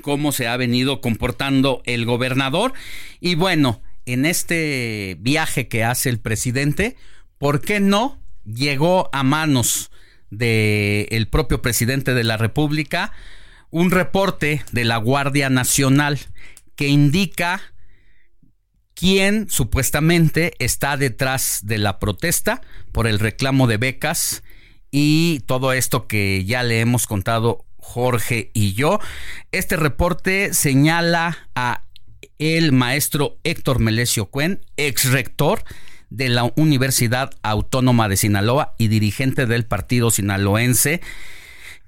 [0.01, 2.73] cómo se ha venido comportando el gobernador.
[3.19, 6.95] Y bueno, en este viaje que hace el presidente,
[7.37, 9.91] ¿por qué no llegó a manos
[10.29, 13.11] del propio presidente de la República
[13.69, 16.19] un reporte de la Guardia Nacional
[16.75, 17.72] que indica
[19.03, 22.61] quién supuestamente está detrás de la protesta
[22.93, 24.43] por el reclamo de becas
[24.91, 29.01] y todo esto que ya le hemos contado Jorge y yo.
[29.51, 31.83] Este reporte señala a
[32.39, 35.65] el maestro Héctor Melesio Cuen, ex rector
[36.09, 41.01] de la Universidad Autónoma de Sinaloa y dirigente del partido sinaloense,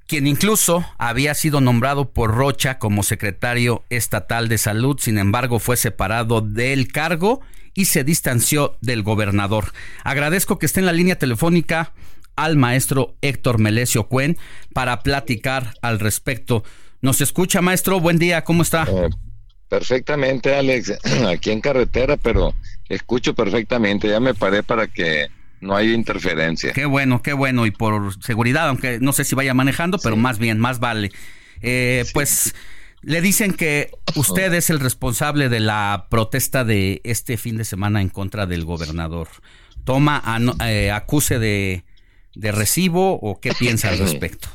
[0.07, 5.77] quien incluso había sido nombrado por Rocha como secretario estatal de salud, sin embargo fue
[5.77, 7.41] separado del cargo
[7.73, 9.73] y se distanció del gobernador.
[10.03, 11.93] Agradezco que esté en la línea telefónica
[12.35, 14.37] al maestro Héctor Melesio Cuen
[14.73, 16.63] para platicar al respecto.
[17.01, 17.99] ¿Nos escucha, maestro?
[17.99, 18.83] Buen día, ¿cómo está?
[18.83, 19.09] Eh,
[19.69, 20.93] perfectamente, Alex.
[21.27, 22.53] Aquí en carretera, pero
[22.89, 24.07] escucho perfectamente.
[24.07, 25.27] Ya me paré para que
[25.65, 26.73] no haya interferencia.
[26.73, 27.65] Qué bueno, qué bueno.
[27.65, 31.11] Y por seguridad, aunque no sé si vaya manejando, pero más bien, más vale.
[31.61, 32.55] Eh, pues
[33.01, 38.01] le dicen que usted es el responsable de la protesta de este fin de semana
[38.01, 39.27] en contra del gobernador.
[39.83, 40.23] Toma,
[40.65, 41.83] eh, acuse de
[42.35, 44.49] de recibo o qué piensa al respecto?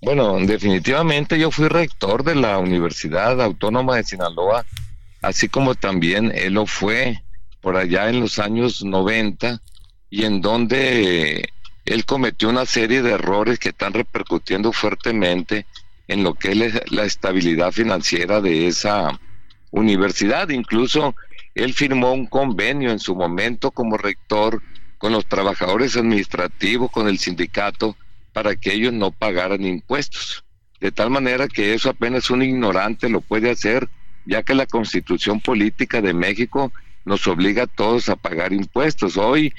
[0.00, 4.66] Bueno, definitivamente yo fui rector de la Universidad Autónoma de Sinaloa,
[5.22, 7.22] así como también él lo fue
[7.60, 9.62] por allá en los años 90
[10.14, 11.52] y en donde
[11.84, 15.66] él cometió una serie de errores que están repercutiendo fuertemente
[16.06, 19.18] en lo que es la estabilidad financiera de esa
[19.72, 20.50] universidad.
[20.50, 21.16] Incluso
[21.56, 24.62] él firmó un convenio en su momento como rector
[24.98, 27.96] con los trabajadores administrativos, con el sindicato,
[28.32, 30.44] para que ellos no pagaran impuestos.
[30.78, 33.88] De tal manera que eso apenas un ignorante lo puede hacer,
[34.26, 36.72] ya que la constitución política de México
[37.04, 39.16] nos obliga a todos a pagar impuestos.
[39.16, 39.52] Hoy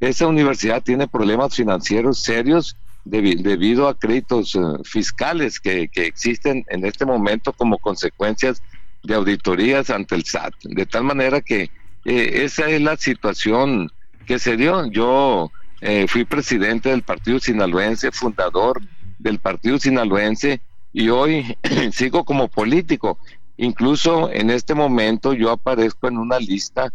[0.00, 6.84] esa universidad tiene problemas financieros serios debido a créditos eh, fiscales que, que existen en
[6.84, 8.60] este momento como consecuencias
[9.04, 10.52] de auditorías ante el SAT.
[10.64, 11.70] De tal manera que
[12.04, 13.90] eh, esa es la situación
[14.26, 14.86] que se dio.
[14.90, 18.80] Yo eh, fui presidente del Partido Sinaloense, fundador
[19.18, 20.60] del Partido Sinaloense
[20.92, 21.56] y hoy
[21.92, 23.18] sigo como político.
[23.56, 26.92] Incluso en este momento yo aparezco en una lista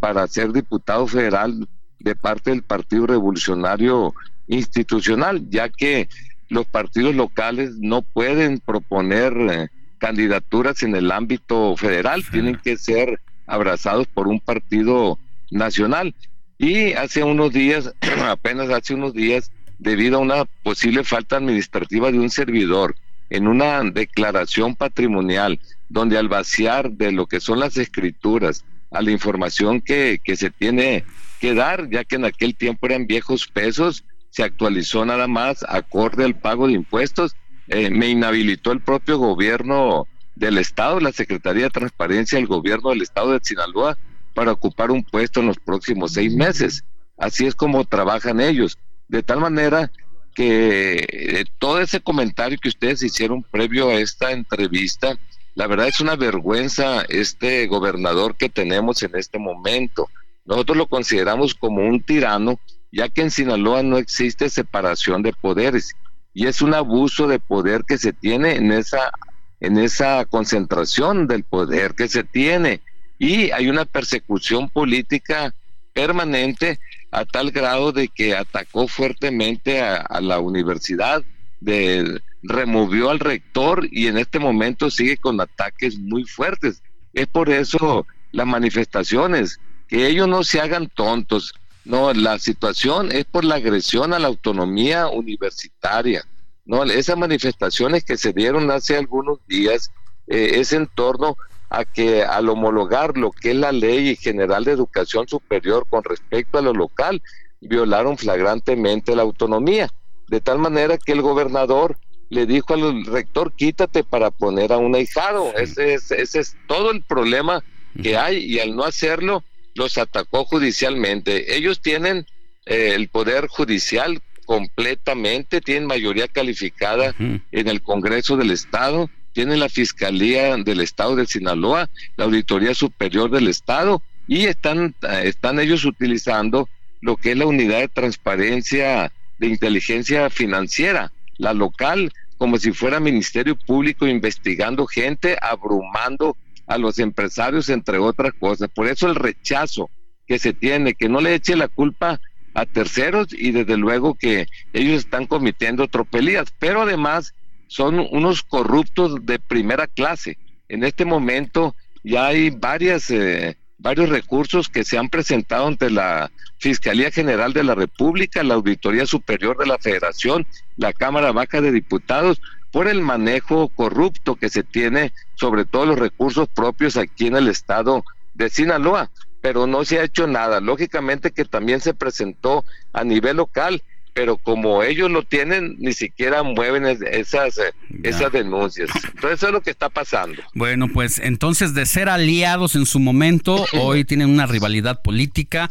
[0.00, 1.66] para ser diputado federal
[2.02, 4.14] de parte del Partido Revolucionario
[4.48, 6.08] Institucional, ya que
[6.48, 9.68] los partidos locales no pueden proponer eh,
[9.98, 15.18] candidaturas en el ámbito federal, tienen que ser abrazados por un partido
[15.50, 16.14] nacional.
[16.58, 17.92] Y hace unos días,
[18.26, 22.94] apenas hace unos días, debido a una posible falta administrativa de un servidor
[23.30, 25.58] en una declaración patrimonial,
[25.88, 30.50] donde al vaciar de lo que son las escrituras a la información que, que se
[30.50, 31.04] tiene
[31.42, 36.24] que dar, ya que en aquel tiempo eran viejos pesos, se actualizó nada más acorde
[36.24, 37.34] al pago de impuestos,
[37.66, 40.06] eh, me inhabilitó el propio gobierno
[40.36, 43.98] del Estado, la Secretaría de Transparencia del gobierno del Estado de Sinaloa,
[44.34, 46.84] para ocupar un puesto en los próximos seis meses.
[47.18, 48.78] Así es como trabajan ellos.
[49.08, 49.90] De tal manera
[50.36, 55.18] que eh, todo ese comentario que ustedes hicieron previo a esta entrevista,
[55.56, 60.08] la verdad es una vergüenza este gobernador que tenemos en este momento.
[60.44, 62.58] Nosotros lo consideramos como un tirano,
[62.90, 65.94] ya que en Sinaloa no existe separación de poderes
[66.34, 69.12] y es un abuso de poder que se tiene en esa
[69.60, 72.80] en esa concentración del poder que se tiene
[73.16, 75.54] y hay una persecución política
[75.92, 76.80] permanente
[77.12, 81.22] a tal grado de que atacó fuertemente a, la universidad,
[81.60, 86.82] de, removió al rector y en este momento sigue con ataques muy fuertes.
[87.12, 89.60] Es por eso las manifestaciones,
[89.92, 91.52] que ellos no se hagan tontos.
[91.84, 96.24] No, la situación es por la agresión a la autonomía universitaria.
[96.64, 99.90] No, esas manifestaciones que se dieron hace algunos días
[100.28, 101.36] eh, es en torno
[101.68, 106.56] a que al homologar lo que es la ley general de educación superior con respecto
[106.56, 107.20] a lo local,
[107.60, 109.90] violaron flagrantemente la autonomía,
[110.28, 111.98] de tal manera que el gobernador
[112.30, 115.52] le dijo al rector, quítate para poner a un ahijado.
[115.54, 117.62] Ese, es, ese es todo el problema
[118.02, 119.44] que hay y al no hacerlo,
[119.74, 121.56] los atacó judicialmente.
[121.56, 122.26] Ellos tienen
[122.66, 129.68] eh, el poder judicial completamente, tienen mayoría calificada en el Congreso del Estado tiene la
[129.68, 134.94] Fiscalía del Estado de Sinaloa, la Auditoría Superior del Estado, y están,
[135.24, 136.68] están ellos utilizando
[137.00, 143.00] lo que es la unidad de transparencia de inteligencia financiera, la local, como si fuera
[143.00, 146.36] Ministerio Público investigando gente, abrumando
[146.66, 148.68] a los empresarios, entre otras cosas.
[148.74, 149.90] Por eso el rechazo
[150.26, 152.20] que se tiene, que no le eche la culpa
[152.54, 157.34] a terceros y desde luego que ellos están cometiendo tropelías, pero además
[157.66, 160.38] son unos corruptos de primera clase.
[160.68, 161.74] En este momento
[162.04, 167.64] ya hay varias, eh, varios recursos que se han presentado ante la Fiscalía General de
[167.64, 172.40] la República, la Auditoría Superior de la Federación, la Cámara Baja de Diputados,
[172.72, 177.48] por el manejo corrupto que se tiene sobre todos los recursos propios aquí en el
[177.48, 178.04] estado
[178.34, 180.60] de Sinaloa, pero no se ha hecho nada.
[180.60, 183.82] Lógicamente que también se presentó a nivel local
[184.14, 187.72] pero como ellos lo tienen, ni siquiera mueven esas, eh,
[188.02, 188.90] esas denuncias.
[188.94, 190.42] Entonces eso es lo que está pasando.
[190.54, 195.70] Bueno, pues entonces de ser aliados en su momento, hoy tienen una rivalidad política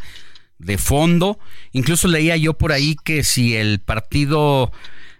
[0.58, 1.38] de fondo.
[1.72, 4.72] Incluso leía yo por ahí que si el partido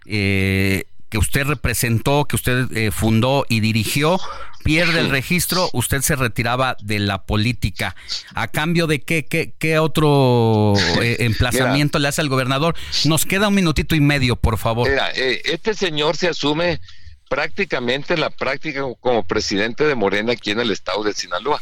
[0.05, 0.83] eh,
[1.13, 4.19] que usted representó, que usted eh, fundó y dirigió,
[4.63, 7.95] pierde el registro, usted se retiraba de la política.
[8.33, 10.73] ¿A cambio de qué, qué, qué otro
[11.03, 12.75] eh, emplazamiento le hace al gobernador?
[13.05, 14.89] Nos queda un minutito y medio, por favor.
[14.89, 16.81] Mira, eh, este señor se asume
[17.29, 21.61] prácticamente en la práctica como presidente de Morena aquí en el estado de Sinaloa.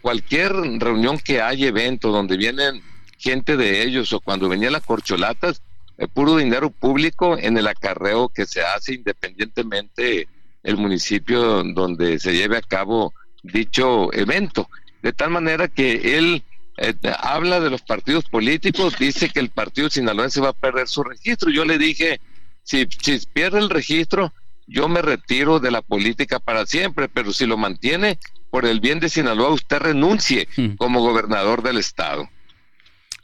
[0.00, 2.82] Cualquier reunión que haya, evento donde vienen
[3.18, 5.60] gente de ellos o cuando venían las corcholatas,
[6.06, 10.28] puro dinero público en el acarreo que se hace independientemente
[10.62, 13.12] el municipio donde se lleve a cabo
[13.42, 14.68] dicho evento.
[15.02, 16.44] De tal manera que él
[16.76, 21.02] eh, habla de los partidos políticos, dice que el partido sinaloense va a perder su
[21.02, 21.50] registro.
[21.50, 22.20] Yo le dije,
[22.62, 24.32] si, si pierde el registro,
[24.66, 28.18] yo me retiro de la política para siempre, pero si lo mantiene,
[28.50, 30.76] por el bien de Sinaloa, usted renuncie hmm.
[30.76, 32.28] como gobernador del estado.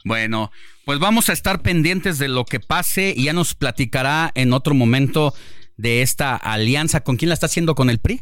[0.03, 0.51] Bueno,
[0.85, 4.75] pues vamos a estar pendientes de lo que pase y ya nos platicará en otro
[4.75, 5.33] momento
[5.77, 7.01] de esta alianza.
[7.01, 8.21] ¿Con quién la está haciendo con el PRI?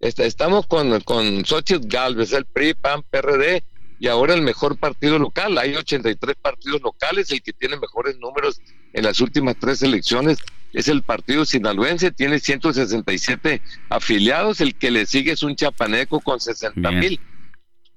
[0.00, 3.62] estamos con, con Xochitl Galvez, el PRI, PAN, PRD
[4.00, 5.56] y ahora el mejor partido local.
[5.58, 8.60] Hay 83 partidos locales, el que tiene mejores números
[8.92, 10.38] en las últimas tres elecciones
[10.72, 16.40] es el partido sinaloense, tiene 167 afiliados, el que le sigue es un chapaneco con
[16.40, 17.20] 60 mil.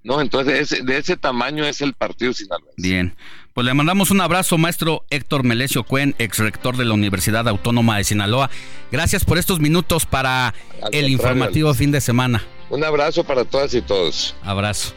[0.03, 0.21] ¿no?
[0.21, 2.75] Entonces, de ese tamaño es el partido sinaloense.
[2.77, 3.15] Bien.
[3.55, 7.95] Pues le mandamos un abrazo, maestro Héctor Melesio Cuen, ex rector de la Universidad Autónoma
[7.95, 8.49] de Sinaloa.
[8.91, 10.53] Gracias por estos minutos para
[10.91, 12.43] el informativo fin de semana.
[12.69, 14.35] Un abrazo para todas y todos.
[14.43, 14.93] Abrazo.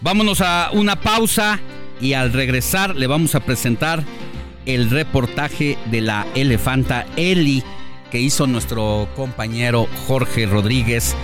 [0.00, 1.60] Vámonos a una pausa
[2.00, 4.02] y al regresar le vamos a presentar
[4.64, 7.62] el reportaje de la elefanta Eli
[8.10, 11.14] que hizo nuestro compañero Jorge Rodríguez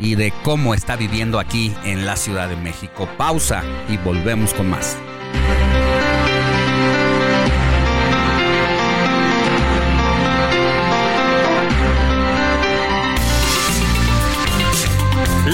[0.00, 3.08] y de cómo está viviendo aquí en la Ciudad de México.
[3.16, 4.98] Pausa y volvemos con más.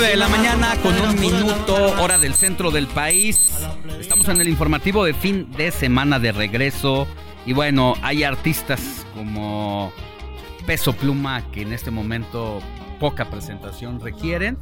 [0.00, 3.52] 9 de la mañana con un minuto, hora del centro del país.
[4.00, 7.06] Estamos en el informativo de fin de semana de regreso.
[7.44, 9.92] Y bueno, hay artistas como
[10.64, 12.62] Peso Pluma que en este momento
[12.98, 14.56] poca presentación requieren.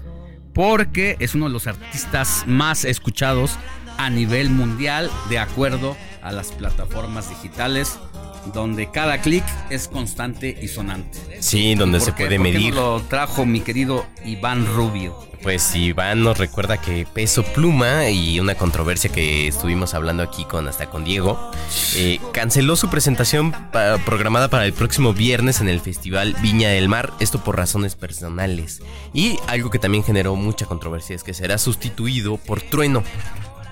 [0.55, 3.57] Porque es uno de los artistas más escuchados
[3.97, 8.01] a nivel mundial de acuerdo a las plataformas digitales
[8.53, 11.19] donde cada clic es constante y sonante.
[11.41, 12.75] Sí, donde se puede medir.
[12.75, 15.29] lo trajo mi querido Iván Rubio.
[15.43, 20.67] Pues Iván nos recuerda que Peso Pluma y una controversia que estuvimos hablando aquí con
[20.67, 21.39] hasta con Diego
[21.95, 23.55] eh, canceló su presentación
[24.05, 28.83] programada para el próximo viernes en el Festival Viña del Mar, esto por razones personales.
[29.15, 33.05] Y algo que también generó mucha controversia es que será sustituido por Trueno,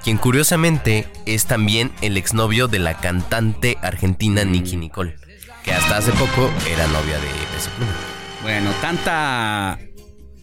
[0.06, 5.16] quien curiosamente es también el exnovio de la cantante argentina Nicky Nicole,
[5.64, 7.92] que hasta hace poco era novia de Peso Pluma.
[8.40, 9.80] Bueno, tanta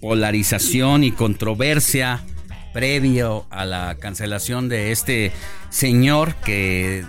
[0.01, 2.25] polarización y controversia
[2.73, 5.31] previo a la cancelación de este
[5.69, 7.05] señor que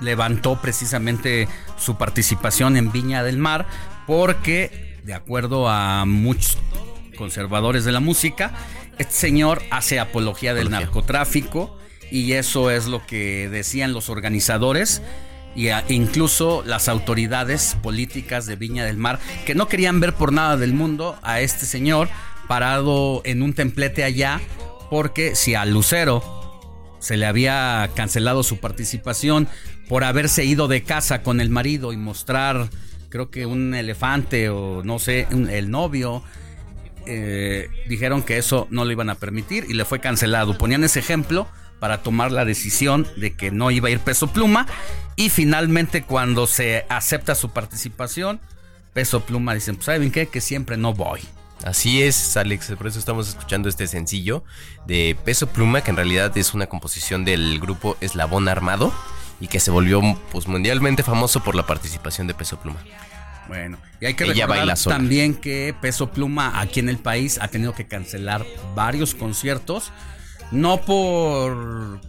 [0.00, 1.48] levantó precisamente
[1.78, 3.66] su participación en Viña del Mar
[4.06, 6.58] porque, de acuerdo a muchos
[7.16, 8.52] conservadores de la música,
[8.98, 11.78] este señor hace apología del narcotráfico
[12.14, 15.02] y eso es lo que decían los organizadores
[15.56, 20.56] e incluso las autoridades políticas de Viña del Mar que no querían ver por nada
[20.56, 22.08] del mundo a este señor
[22.46, 24.40] parado en un templete allá
[24.90, 26.22] porque si a Lucero
[27.00, 29.48] se le había cancelado su participación
[29.88, 32.70] por haberse ido de casa con el marido y mostrar
[33.08, 36.22] creo que un elefante o no sé, el novio,
[37.06, 40.58] eh, dijeron que eso no lo iban a permitir y le fue cancelado.
[40.58, 41.46] Ponían ese ejemplo
[41.84, 44.66] para tomar la decisión de que no iba a ir peso pluma
[45.16, 48.40] y finalmente cuando se acepta su participación,
[48.94, 51.20] peso pluma dicen, pues saben qué, que siempre no voy.
[51.62, 54.44] Así es, Alex, por eso estamos escuchando este sencillo
[54.86, 58.90] de Peso Pluma, que en realidad es una composición del grupo Eslabón Armado
[59.38, 60.00] y que se volvió
[60.32, 62.80] pues, mundialmente famoso por la participación de Peso Pluma.
[63.46, 67.74] Bueno, y hay que recordar también que Peso Pluma aquí en el país ha tenido
[67.74, 69.92] que cancelar varios conciertos
[70.54, 72.00] no por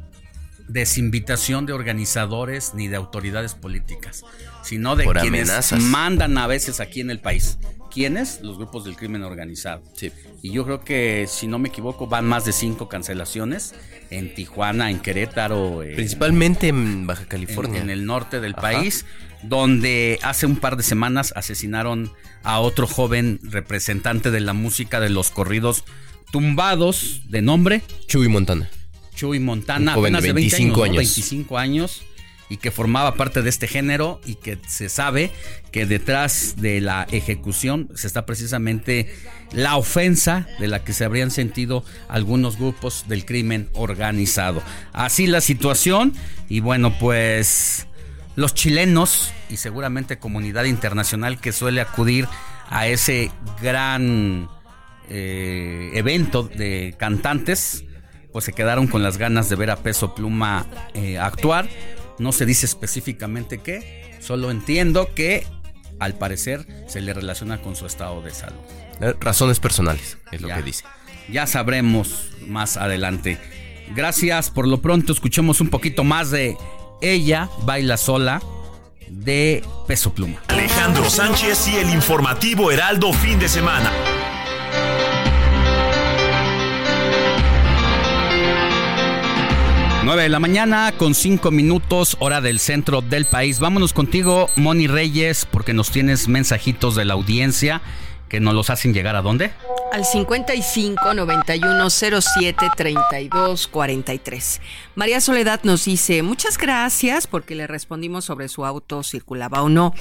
[0.68, 4.24] desinvitación de organizadores ni de autoridades políticas,
[4.64, 7.58] sino de quienes mandan a veces aquí en el país.
[7.92, 8.42] ¿Quiénes?
[8.42, 9.82] Los grupos del crimen organizado.
[9.94, 10.12] Sí.
[10.42, 13.74] Y yo creo que, si no me equivoco, van más de cinco cancelaciones
[14.10, 15.80] en Tijuana, en Querétaro.
[15.96, 17.82] Principalmente en Baja California.
[17.82, 19.06] En, el norte del país,
[19.44, 22.12] donde hace un par de semanas asesinaron
[22.44, 25.86] a otro joven representante de la música de los corridos
[26.36, 27.82] tumbados de nombre.
[28.08, 28.70] Chuy Montana.
[29.16, 32.02] Chuy Montana, apenas de 25 años, 25 años
[32.50, 35.32] y que formaba parte de este género y que se sabe
[35.72, 39.16] que detrás de la ejecución se está precisamente
[39.54, 44.62] la ofensa de la que se habrían sentido algunos grupos del crimen organizado.
[44.92, 46.12] Así la situación
[46.50, 47.88] y bueno pues
[48.36, 52.28] los chilenos y seguramente comunidad internacional que suele acudir
[52.70, 53.32] a ese
[53.62, 54.50] gran
[55.10, 57.84] eh, evento de cantantes,
[58.32, 61.68] pues se quedaron con las ganas de ver a Peso Pluma eh, actuar.
[62.20, 65.46] No se dice específicamente qué, solo entiendo que
[66.00, 68.60] al parecer se le relaciona con su estado de salud.
[69.02, 70.84] Eh, razones personales, es lo que dice.
[71.30, 73.38] ya sabremos más adelante.
[73.96, 76.58] Gracias, por lo pronto escuchemos un poquito más de
[77.02, 78.42] Ella baila sola
[79.10, 80.42] de Peso Pluma.
[80.48, 83.92] Alejandro Sánchez y el informativo Heraldo fin de semana.
[90.06, 93.60] 9 de la mañana con 5 minutos, hora del centro del país.
[93.60, 97.82] Vámonos contigo, Moni Reyes, porque nos tienes mensajitos de la audiencia
[98.30, 99.52] que nos los hacen llegar a dónde?
[99.92, 104.62] Al 55 91 07 32 43.
[104.94, 109.96] María Soledad nos dice, muchas gracias porque le respondimos sobre su auto circulaba o no.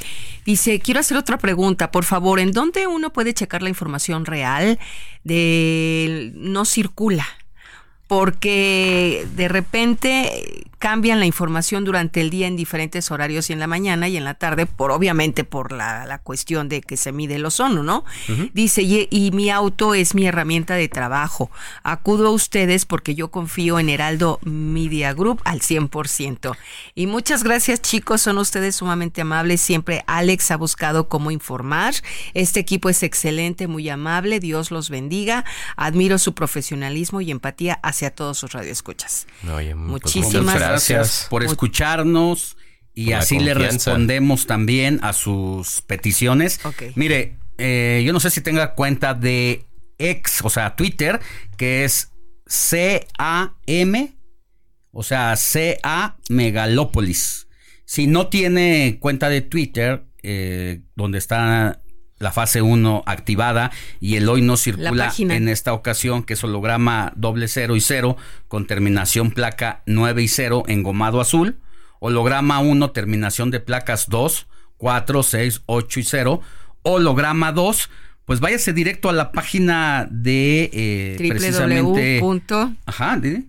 [0.45, 4.79] Dice, quiero hacer otra pregunta, por favor, ¿en dónde uno puede checar la información real
[5.23, 7.27] de no circula?
[8.07, 13.67] Porque de repente cambian la información durante el día en diferentes horarios y en la
[13.67, 17.37] mañana y en la tarde, por obviamente por la, la cuestión de que se mide
[17.37, 18.05] el ozono, ¿no?
[18.53, 21.51] Dice, y, y, mi auto es mi herramienta de trabajo.
[21.85, 26.55] Acudo a ustedes porque yo confío en Heraldo Media Group al 100%.
[26.95, 29.63] Y muchas gracias chicos, son ustedes sumamente amables.
[29.63, 31.95] Siempre Alex ha buscado cómo informar.
[32.35, 34.39] Este equipo es excelente, muy amable.
[34.39, 35.47] Dios los bendiga.
[35.77, 39.27] Admiro su profesionalismo y empatía hacia todos sus radioescuchas.
[39.51, 42.57] Oye, pues, Muchísimas muchas Gracias por escucharnos
[42.95, 46.61] y Por así le respondemos también a sus peticiones.
[46.95, 49.65] Mire, eh, yo no sé si tenga cuenta de
[49.99, 51.21] ex, o sea, Twitter,
[51.57, 52.11] que es
[52.47, 54.17] C-A-M,
[54.91, 57.49] o sea, C-A Megalópolis.
[57.85, 61.83] Si no tiene cuenta de Twitter, eh, donde está
[62.19, 63.71] la fase 1 activada
[64.01, 68.17] y el hoy no circula en esta ocasión, que es holograma doble cero y cero
[68.49, 71.59] con terminación placa 9 y 0 engomado azul,
[72.01, 74.47] holograma 1 terminación de placas 2,
[74.77, 76.41] 4, 6, 8 y 0,
[76.83, 77.91] holograma 2,
[78.25, 82.21] pues váyase directo a la página de eh, precisamente...
[82.87, 83.45] Ajá, de,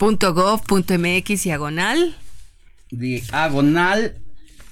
[0.00, 2.16] www.gov.mx diagonal.
[2.90, 4.16] Diagonal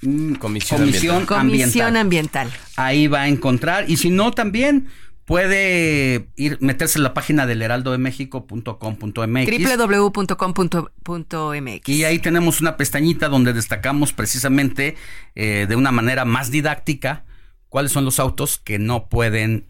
[0.01, 2.47] mm, Comisión Comisión Comisión Ambiental.
[2.47, 2.49] Ambiental.
[2.75, 3.89] Ahí va a encontrar.
[3.89, 4.87] Y si no, también
[5.29, 9.77] puede ir, meterse en la página del heraldodemexico.com.mx.
[9.77, 11.89] www.com.mx.
[11.89, 14.95] Y ahí tenemos una pestañita donde destacamos precisamente
[15.35, 17.25] eh, de una manera más didáctica
[17.69, 19.67] cuáles son los autos que no pueden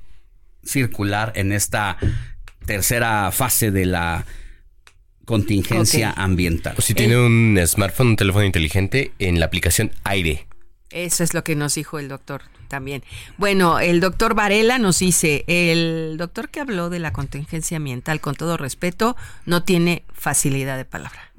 [0.64, 1.98] circular en esta
[2.66, 4.26] tercera fase de la
[5.30, 6.76] contingencia ambiental.
[6.80, 10.48] Si tiene un smartphone, un teléfono inteligente, en la aplicación Aire.
[10.90, 13.04] Eso es lo que nos dijo el doctor también.
[13.38, 18.34] Bueno, el doctor Varela nos dice, el doctor que habló de la contingencia ambiental, con
[18.34, 19.16] todo respeto,
[19.46, 21.32] no tiene facilidad de palabra.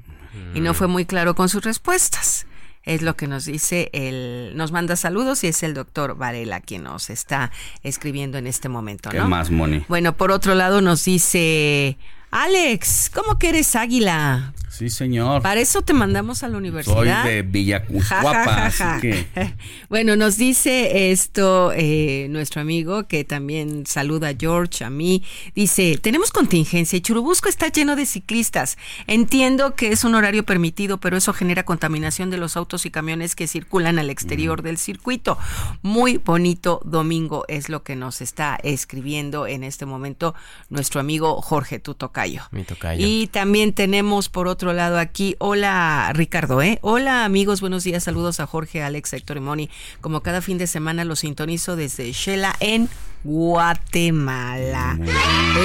[0.55, 2.47] Y no fue muy claro con sus respuestas.
[2.83, 6.83] Es lo que nos dice el, nos manda saludos y es el doctor Varela quien
[6.83, 7.51] nos está
[7.83, 9.83] escribiendo en este momento, ¿Qué más, Moni?
[9.89, 11.97] Bueno, por otro lado nos dice,
[12.31, 14.53] Alex, ¿cómo que eres águila?
[14.71, 15.41] Sí, señor.
[15.41, 17.25] Para eso te mandamos a la Soy universidad.
[17.25, 19.25] de Villacuapa, Ja, ja, así ja, que...
[19.89, 25.23] Bueno, nos dice esto eh, nuestro amigo que también saluda a George, a mí.
[25.55, 28.77] Dice, tenemos contingencia y Churubusco está lleno de ciclistas.
[29.07, 33.35] Entiendo que es un horario permitido, pero eso genera contaminación de los autos y camiones
[33.35, 35.37] que circulan al exterior del circuito.
[35.81, 40.33] Muy bonito domingo es lo que nos está escribiendo en este momento
[40.69, 42.43] nuestro amigo Jorge Tutocayo.
[42.51, 43.05] Mi tocayo.
[43.05, 46.79] Y también tenemos por otro lado aquí, hola Ricardo, ¿eh?
[46.81, 49.69] Hola amigos, buenos días, saludos a Jorge, Alex, Héctor y Moni.
[49.99, 52.87] Como cada fin de semana los sintonizo desde Shela en
[53.23, 54.97] Guatemala.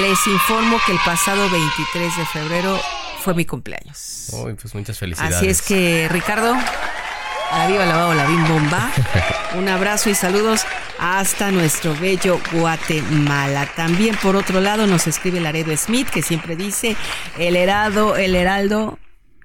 [0.01, 2.79] Les informo que el pasado 23 de febrero
[3.23, 4.29] fue mi cumpleaños.
[4.61, 5.35] Pues muchas felicidades.
[5.35, 6.55] Así es que Ricardo,
[7.51, 8.91] a la viva la baba, la bim bomba.
[9.57, 10.65] Un abrazo y saludos
[10.99, 13.67] hasta nuestro bello Guatemala.
[13.75, 16.95] También por otro lado nos escribe Laredo Smith que siempre dice
[17.37, 18.99] el heraldo, el heraldo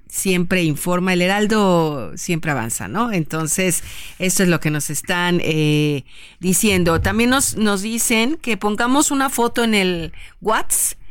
[0.08, 3.12] siempre informa, el heraldo siempre avanza, ¿no?
[3.12, 3.82] Entonces,
[4.18, 6.04] esto es lo que nos están eh,
[6.38, 7.00] diciendo.
[7.00, 11.01] También nos, nos dicen que pongamos una foto en el WhatsApp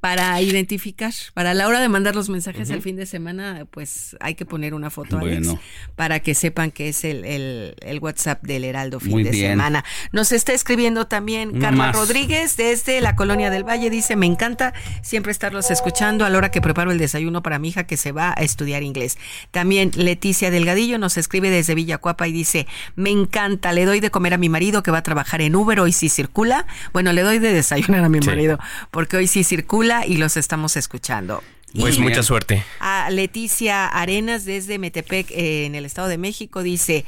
[0.00, 4.34] para identificar, para la hora de mandar los mensajes el fin de semana, pues hay
[4.34, 5.60] que poner una foto Alex, Bueno.
[5.94, 9.52] para que sepan que es el, el- el WhatsApp del Heraldo fin Muy de bien.
[9.52, 9.84] semana.
[10.12, 11.96] Nos está escribiendo también Carla más.
[11.96, 14.72] Rodríguez desde la Colonia del Valle, dice, me encanta
[15.02, 18.12] siempre estarlos escuchando a la hora que preparo el desayuno para mi hija que se
[18.12, 19.18] va a estudiar inglés.
[19.50, 22.66] También Leticia Delgadillo nos escribe desde Villacuapa y dice,
[22.96, 25.78] me encanta, le doy de comer a mi marido que va a trabajar en Uber
[25.80, 26.66] hoy sí circula.
[26.94, 28.26] Bueno, le doy de desayunar a mi Sí.
[28.28, 28.58] marido
[28.90, 31.42] porque hoy sí circula y los estamos escuchando.
[31.78, 32.64] Pues Y- mucha suerte.
[32.80, 37.04] a Leticia Arenas desde Metepec, eh, en el Estado de México, dice,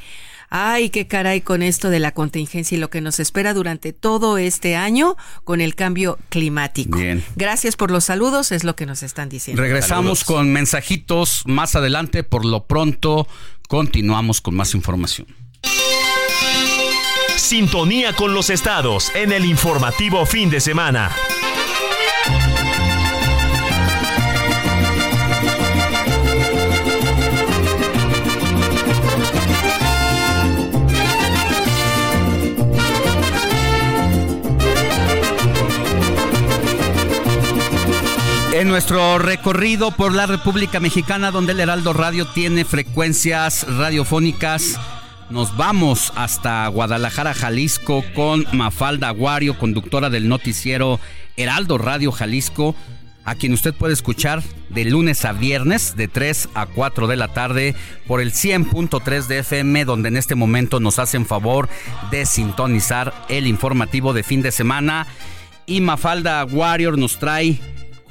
[0.54, 4.36] Ay, qué caray con esto de la contingencia y lo que nos espera durante todo
[4.36, 6.98] este año con el cambio climático.
[6.98, 7.24] Bien.
[7.36, 9.62] Gracias por los saludos, es lo que nos están diciendo.
[9.62, 12.22] Regresamos con mensajitos más adelante.
[12.22, 13.26] Por lo pronto,
[13.66, 15.26] continuamos con más información.
[17.38, 21.10] Sintonía con los estados en el informativo fin de semana.
[38.52, 44.78] En nuestro recorrido por la República Mexicana, donde el Heraldo Radio tiene frecuencias radiofónicas,
[45.30, 51.00] nos vamos hasta Guadalajara, Jalisco, con Mafalda Aguario, conductora del noticiero
[51.38, 52.74] Heraldo Radio Jalisco,
[53.24, 57.28] a quien usted puede escuchar de lunes a viernes, de 3 a 4 de la
[57.28, 57.74] tarde,
[58.06, 61.70] por el 100.3 de FM, donde en este momento nos hacen favor
[62.10, 65.06] de sintonizar el informativo de fin de semana.
[65.64, 67.58] Y Mafalda Warrior nos trae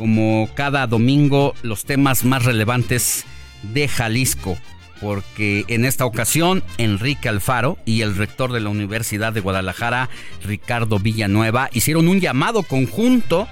[0.01, 3.23] como cada domingo los temas más relevantes
[3.61, 4.57] de Jalisco,
[4.99, 10.09] porque en esta ocasión Enrique Alfaro y el rector de la Universidad de Guadalajara,
[10.43, 13.47] Ricardo Villanueva, hicieron un llamado conjunto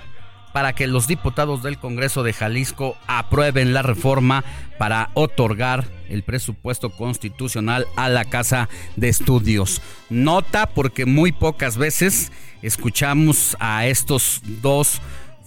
[0.51, 4.43] para que los diputados del Congreso de Jalisco aprueben la reforma
[4.79, 9.83] para otorgar el presupuesto constitucional a la Casa de Estudios.
[10.09, 12.31] Nota porque muy pocas veces
[12.63, 14.99] escuchamos a estos dos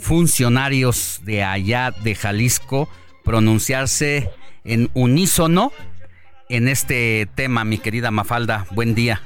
[0.03, 2.89] funcionarios de allá de Jalisco
[3.24, 4.31] pronunciarse
[4.65, 5.73] en unísono
[6.49, 8.66] en este tema, mi querida Mafalda.
[8.73, 9.23] Buen día.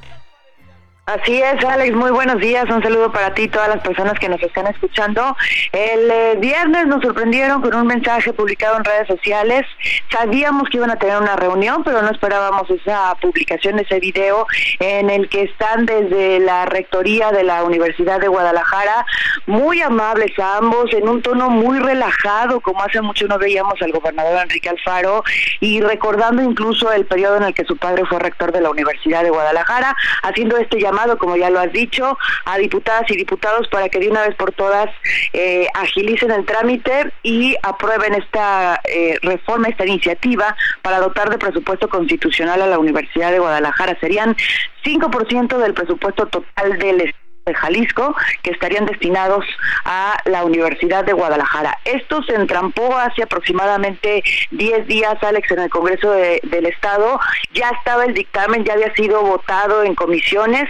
[1.07, 2.65] Así es, Alex, muy buenos días.
[2.69, 5.37] Un saludo para ti y todas las personas que nos están escuchando.
[5.71, 9.65] El eh, viernes nos sorprendieron con un mensaje publicado en redes sociales.
[10.11, 14.49] Sabíamos que iban a tener una reunión, pero no esperábamos esa publicación, ese video
[14.81, 19.07] en el que están desde la rectoría de la Universidad de Guadalajara,
[19.47, 23.93] muy amables a ambos, en un tono muy relajado, como hace mucho no veíamos al
[23.93, 25.23] gobernador Enrique Alfaro,
[25.61, 29.23] y recordando incluso el periodo en el que su padre fue rector de la Universidad
[29.23, 33.89] de Guadalajara, haciendo este llamado como ya lo has dicho, a diputadas y diputados para
[33.89, 34.89] que de una vez por todas
[35.33, 41.89] eh, agilicen el trámite y aprueben esta eh, reforma, esta iniciativa para dotar de presupuesto
[41.89, 43.99] constitucional a la Universidad de Guadalajara.
[44.01, 44.37] Serían
[44.85, 49.45] 5% del presupuesto total del Estado de Jalisco que estarían destinados
[49.85, 51.79] a la Universidad de Guadalajara.
[51.85, 57.21] Esto se entrampó hace aproximadamente 10 días, Alex, en el Congreso del Estado.
[57.55, 60.69] Ya estaba el dictamen, ya había sido votado en comisiones,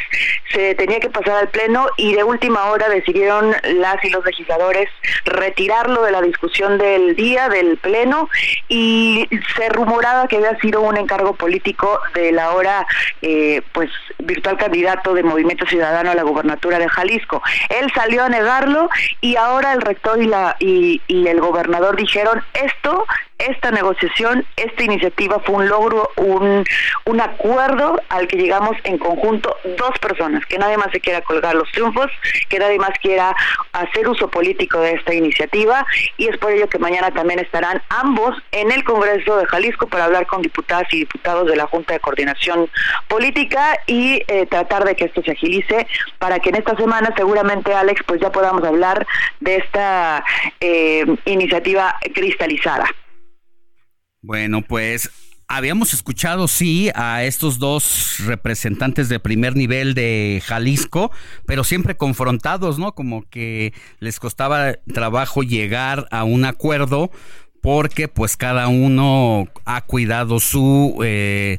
[0.53, 4.90] se tenía que pasar al Pleno y de última hora decidieron las y los legisladores
[5.24, 8.28] retirarlo de la discusión del día, del Pleno,
[8.69, 9.27] y
[9.57, 12.86] se rumoraba que había sido un encargo político del ahora
[13.23, 17.43] eh, pues virtual candidato de Movimiento Ciudadano a la gubernatura de Jalisco.
[17.69, 18.91] Él salió a negarlo
[19.21, 23.07] y ahora el rector y, la, y, y el gobernador dijeron esto
[23.39, 26.65] esta negociación, esta iniciativa fue un logro, un,
[27.05, 31.55] un acuerdo al que llegamos en conjunto dos personas, que nadie más se quiera colgar
[31.55, 32.11] los triunfos,
[32.49, 33.35] que nadie más quiera
[33.73, 35.87] hacer uso político de esta iniciativa
[36.17, 40.05] y es por ello que mañana también estarán ambos en el Congreso de Jalisco para
[40.05, 42.71] hablar con diputadas y diputados de la Junta de Coordinación
[43.09, 45.87] Política y eh, tratar de que esto se agilice
[46.19, 49.07] para que esta semana seguramente Alex pues ya podamos hablar
[49.41, 50.24] de esta
[50.61, 52.87] eh, iniciativa cristalizada.
[54.23, 55.11] Bueno, pues
[55.49, 61.12] habíamos escuchado, sí, a estos dos representantes de primer nivel de Jalisco,
[61.47, 62.93] pero siempre confrontados, ¿no?
[62.93, 67.11] Como que les costaba trabajo llegar a un acuerdo
[67.62, 70.99] porque pues cada uno ha cuidado su...
[71.05, 71.59] Eh,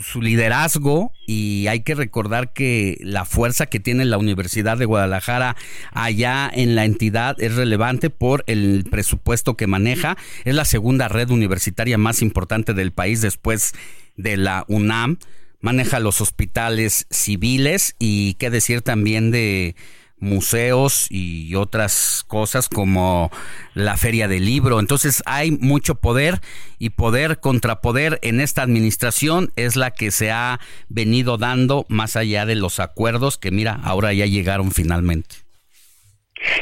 [0.00, 5.56] su liderazgo y hay que recordar que la fuerza que tiene la Universidad de Guadalajara
[5.92, 10.16] allá en la entidad es relevante por el presupuesto que maneja.
[10.44, 13.72] Es la segunda red universitaria más importante del país después
[14.16, 15.18] de la UNAM.
[15.60, 19.76] Maneja los hospitales civiles y qué decir también de
[20.20, 23.30] museos y otras cosas como
[23.74, 24.78] la feria del libro.
[24.78, 26.40] Entonces hay mucho poder
[26.78, 32.16] y poder contra poder en esta administración es la que se ha venido dando más
[32.16, 35.49] allá de los acuerdos que mira, ahora ya llegaron finalmente.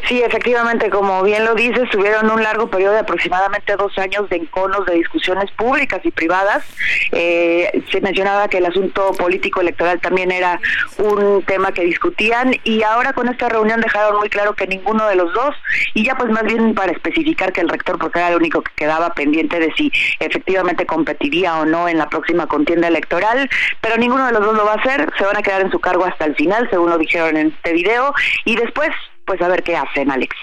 [0.09, 4.37] Sí, efectivamente, como bien lo dices, tuvieron un largo periodo de aproximadamente dos años de
[4.37, 6.65] enconos de discusiones públicas y privadas.
[7.13, 10.61] Eh, se mencionaba que el asunto político electoral también era
[10.99, 15.15] un tema que discutían y ahora con esta reunión dejaron muy claro que ninguno de
[15.15, 15.55] los dos,
[15.95, 18.73] y ya pues más bien para especificar que el rector, porque era el único que
[18.75, 23.49] quedaba pendiente de si efectivamente competiría o no en la próxima contienda electoral,
[23.81, 25.79] pero ninguno de los dos lo va a hacer, se van a quedar en su
[25.79, 28.13] cargo hasta el final, según lo dijeron en este video,
[28.45, 28.91] y después
[29.29, 30.35] pues a ver qué hacen, Alex.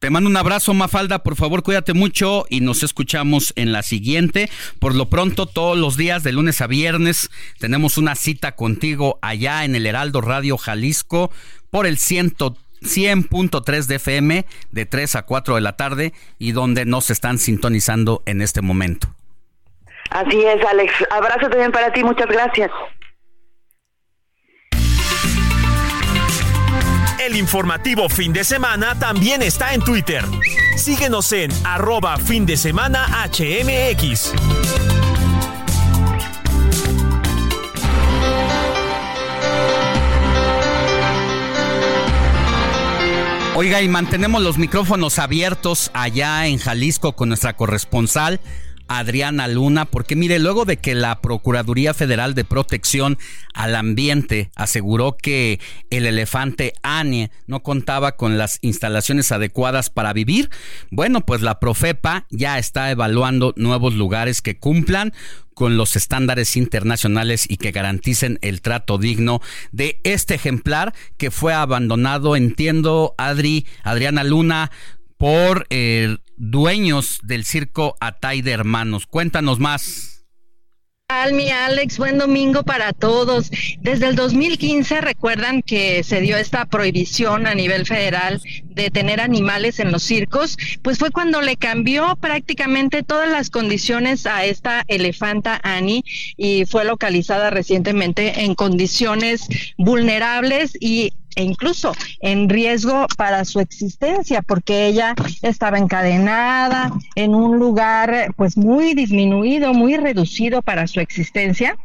[0.00, 1.20] Te mando un abrazo, Mafalda.
[1.20, 4.50] Por favor, cuídate mucho y nos escuchamos en la siguiente.
[4.80, 9.64] Por lo pronto, todos los días, de lunes a viernes, tenemos una cita contigo allá
[9.64, 11.32] en el Heraldo Radio Jalisco
[11.70, 17.10] por el 100.3 de FM de 3 a 4 de la tarde y donde nos
[17.10, 19.08] están sintonizando en este momento.
[20.10, 20.92] Así es, Alex.
[21.10, 22.02] Abrazo también para ti.
[22.02, 22.70] Muchas gracias.
[27.28, 30.24] El informativo fin de semana también está en Twitter.
[30.78, 34.32] Síguenos en arroba fin de semana HMX.
[43.56, 48.40] Oiga, y mantenemos los micrófonos abiertos allá en Jalisco con nuestra corresponsal
[48.88, 53.18] Adriana Luna, porque mire, luego de que la Procuraduría Federal de Protección
[53.54, 55.60] al Ambiente aseguró que
[55.90, 60.50] el elefante Anie no contaba con las instalaciones adecuadas para vivir,
[60.90, 65.12] bueno, pues la Profepa ya está evaluando nuevos lugares que cumplan
[65.58, 69.40] con los estándares internacionales y que garanticen el trato digno
[69.72, 74.70] de este ejemplar que fue abandonado, entiendo, Adri, Adriana Luna,
[75.16, 79.06] por eh, dueños del circo Atay de Hermanos.
[79.06, 80.18] Cuéntanos más.
[81.10, 83.50] Almi, Alex, buen domingo para todos.
[83.80, 89.80] Desde el 2015 recuerdan que se dio esta prohibición a nivel federal de tener animales
[89.80, 95.58] en los circos, pues fue cuando le cambió prácticamente todas las condiciones a esta elefanta
[95.62, 96.04] Annie
[96.36, 99.48] y fue localizada recientemente en condiciones
[99.78, 107.60] vulnerables y e incluso en riesgo para su existencia, porque ella estaba encadenada en un
[107.60, 111.76] lugar pues muy disminuido, muy reducido para su existencia.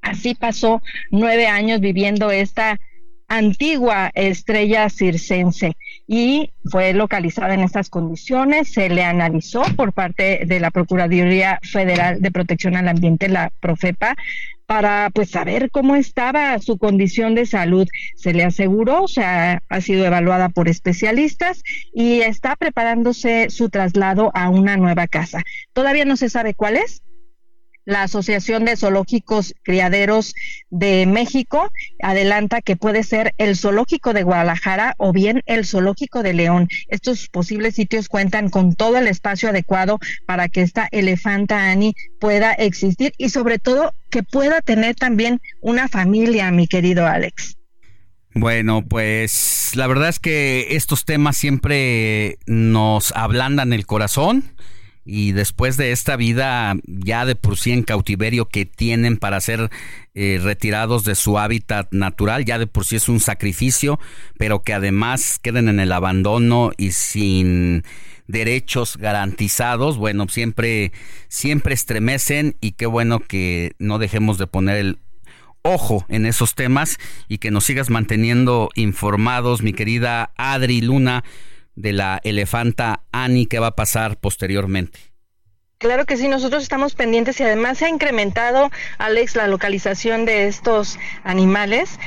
[0.00, 0.82] Así pasó
[1.12, 2.80] nueve años viviendo esta
[3.28, 5.76] antigua estrella circense
[6.08, 8.72] y fue localizada en estas condiciones.
[8.72, 14.16] Se le analizó por parte de la Procuraduría Federal de Protección al Ambiente, la Profepa,
[14.72, 17.86] para pues saber cómo estaba su condición de salud.
[18.16, 21.62] Se le aseguró, o sea, ha sido evaluada por especialistas
[21.92, 25.42] y está preparándose su traslado a una nueva casa.
[25.74, 27.02] Todavía no se sabe cuál es,
[27.84, 30.34] la Asociación de Zoológicos Criaderos
[30.70, 36.34] de México adelanta que puede ser el Zoológico de Guadalajara o bien el Zoológico de
[36.34, 36.68] León.
[36.88, 42.52] Estos posibles sitios cuentan con todo el espacio adecuado para que esta elefanta Ani pueda
[42.52, 47.56] existir y sobre todo que pueda tener también una familia, mi querido Alex.
[48.34, 54.54] Bueno, pues la verdad es que estos temas siempre nos ablandan el corazón
[55.04, 59.70] y después de esta vida ya de por sí en cautiverio que tienen para ser
[60.14, 63.98] eh, retirados de su hábitat natural, ya de por sí es un sacrificio,
[64.38, 67.82] pero que además queden en el abandono y sin
[68.28, 70.92] derechos garantizados, bueno, siempre
[71.28, 74.98] siempre estremecen y qué bueno que no dejemos de poner el
[75.62, 76.98] ojo en esos temas
[77.28, 81.24] y que nos sigas manteniendo informados, mi querida Adri Luna
[81.74, 84.98] de la elefanta Annie que va a pasar posteriormente.
[85.78, 90.46] Claro que sí, nosotros estamos pendientes y además se ha incrementado, Alex, la localización de
[90.46, 91.98] estos animales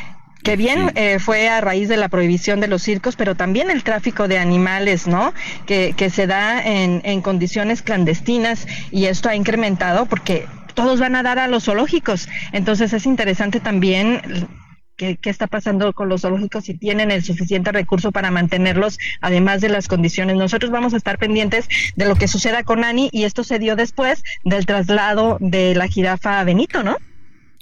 [0.46, 3.84] que bien eh, fue a raíz de la prohibición de los circos, pero también el
[3.84, 5.34] tráfico de animales, ¿no?
[5.66, 11.16] Que, que se da en, en condiciones clandestinas y esto ha incrementado porque todos van
[11.16, 12.30] a dar a los zoológicos.
[12.52, 14.48] Entonces es interesante también
[14.96, 19.70] qué, está pasando con los zoológicos, si tienen el suficiente recurso para mantenerlos, además de
[19.70, 20.36] las condiciones.
[20.36, 23.76] Nosotros vamos a estar pendientes de lo que suceda con Ani y esto se dio
[23.76, 26.98] después del traslado de la jirafa a Benito, ¿no?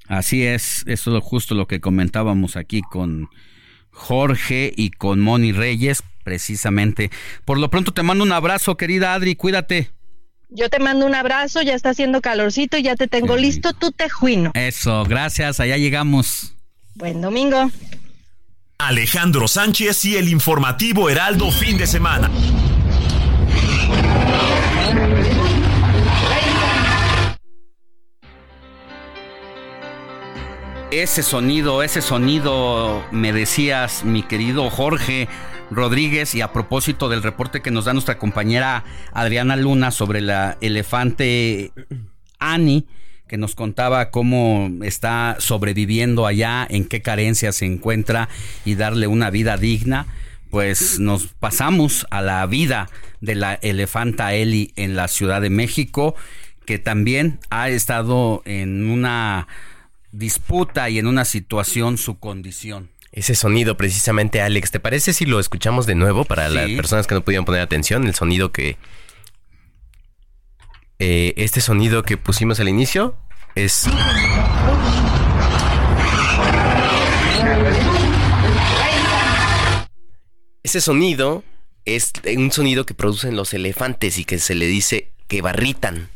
[0.08, 3.30] Así es, eso es justo lo que comentábamos aquí con
[3.90, 7.10] Jorge y con Moni Reyes, precisamente.
[7.46, 9.92] Por lo pronto te mando un abrazo, querida Adri, cuídate.
[10.50, 14.08] Yo te mando un abrazo, ya está haciendo calorcito, ya te tengo listo, tú te
[14.08, 14.52] juino.
[14.54, 16.56] Eso, gracias, allá llegamos.
[16.96, 17.72] Buen domingo.
[18.78, 22.30] Alejandro Sánchez y el informativo Heraldo fin de semana.
[30.92, 35.28] Ese sonido, ese sonido, me decías, mi querido Jorge,
[35.72, 40.58] Rodríguez y a propósito del reporte que nos da nuestra compañera Adriana Luna sobre la
[40.62, 41.74] elefante
[42.38, 42.86] Annie,
[43.34, 48.30] que nos contaba cómo está sobreviviendo allá, en qué carencia se encuentra
[48.64, 50.06] y darle una vida digna,
[50.52, 52.92] pues nos pasamos a la vida
[53.22, 56.14] de la elefanta Eli en la Ciudad de México,
[56.68, 59.48] que también ha estado en una
[60.12, 62.90] disputa y en una situación su condición.
[63.12, 67.16] Ese sonido, precisamente, Alex, ¿te parece si lo escuchamos de nuevo para las personas que
[67.16, 68.06] no pudieron poner atención?
[68.06, 68.78] El sonido que.
[71.00, 73.18] Eh, este sonido que pusimos al inicio
[73.56, 73.86] es.
[80.64, 81.44] Ese sonido
[81.86, 86.10] es un sonido que producen los elefantes y que se le dice que barritan.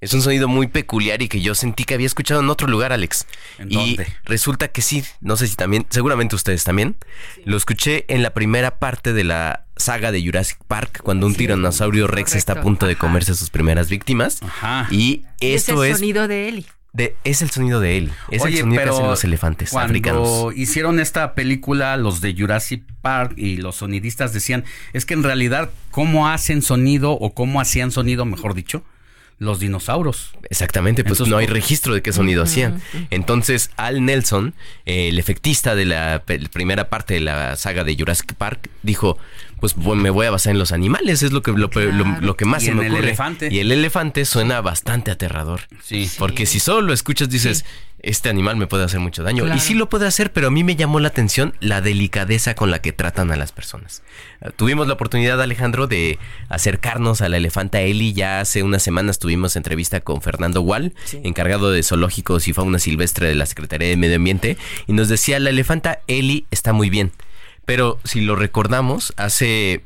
[0.00, 2.90] Es un sonido muy peculiar y que yo sentí que había escuchado en otro lugar,
[2.90, 3.26] Alex.
[3.68, 6.96] y resulta que sí, no sé si también, seguramente ustedes también.
[7.44, 12.06] Lo escuché en la primera parte de la saga de Jurassic Park, cuando un tiranosaurio
[12.06, 14.42] Rex está a punto de comerse a sus primeras víctimas.
[14.42, 14.88] Ajá.
[14.90, 15.90] Y esto es...
[15.90, 16.66] El sonido de Eli.
[16.92, 18.12] De, es el sonido de él.
[18.30, 20.56] Es el sonido que hacen los elefantes cuando africanos.
[20.56, 24.64] hicieron esta película, los de Jurassic Park y los sonidistas decían,
[24.94, 28.82] es que en realidad, ¿cómo hacen sonido o cómo hacían sonido, mejor dicho?
[29.40, 30.32] Los dinosaurios.
[30.50, 32.80] Exactamente, pues no hay registro de qué sonido hacían.
[33.08, 34.54] Entonces, Al Nelson,
[34.84, 36.22] el efectista de la
[36.52, 39.18] primera parte de la saga de Jurassic Park, dijo,
[39.60, 42.74] pues me voy a basar en los animales, es lo que, lo, que más se
[42.74, 43.00] me ocurre.
[43.00, 43.48] Elefante.
[43.50, 45.60] Y el elefante suena bastante aterrador.
[45.82, 46.10] Sí.
[46.18, 47.64] Porque si solo lo escuchas dices,
[48.02, 49.54] este animal me puede hacer mucho daño.
[49.54, 52.70] Y sí lo puede hacer, pero a mí me llamó la atención la delicadeza con
[52.70, 54.02] la que tratan a las personas.
[54.56, 56.18] Tuvimos la oportunidad, Alejandro, de
[56.48, 58.12] acercarnos a la elefanta Eli.
[58.12, 63.28] Ya hace unas semanas tuvimos entrevista con Fernando Wall, encargado de zoológicos y fauna silvestre
[63.28, 64.56] de la Secretaría de Medio Ambiente,
[64.86, 67.12] y nos decía, la elefanta Eli está muy bien.
[67.64, 69.84] Pero si lo recordamos, hace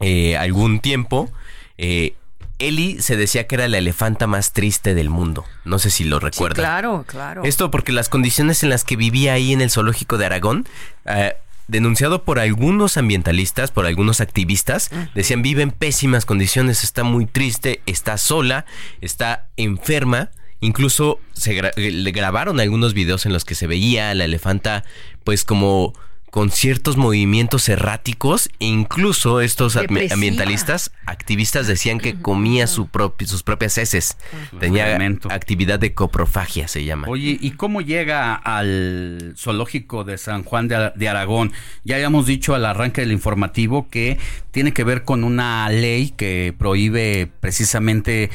[0.00, 1.30] eh, algún tiempo,
[1.78, 2.14] eh,
[2.58, 5.44] Eli se decía que era la elefanta más triste del mundo.
[5.64, 6.56] No sé si lo recuerda.
[6.56, 7.42] claro, claro.
[7.44, 10.66] Esto porque las condiciones en las que vivía ahí en el zoológico de Aragón,
[11.06, 11.34] eh,
[11.66, 17.80] denunciado por algunos ambientalistas, por algunos activistas, decían vive en pésimas condiciones, está muy triste,
[17.86, 18.66] está sola,
[19.00, 20.30] está enferma.
[20.60, 24.84] Incluso se le grabaron algunos videos en los que se veía a la elefanta
[25.24, 25.92] pues como
[26.34, 32.88] con ciertos movimientos erráticos e incluso estos ambientalistas, activistas decían que comía su
[33.24, 34.16] sus propias heces.
[34.58, 34.96] Tenía
[35.30, 37.06] actividad de coprofagia, se llama.
[37.08, 41.52] Oye, ¿y cómo llega al zoológico de San Juan de, Aragón?
[41.84, 44.18] Ya habíamos dicho al arranque del informativo que
[44.50, 48.30] tiene que ver con una ley que prohíbe precisamente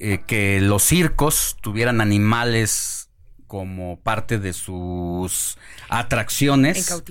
[0.00, 3.03] eh, que los circos tuvieran animales
[3.54, 5.58] como parte de sus
[5.88, 7.04] atracciones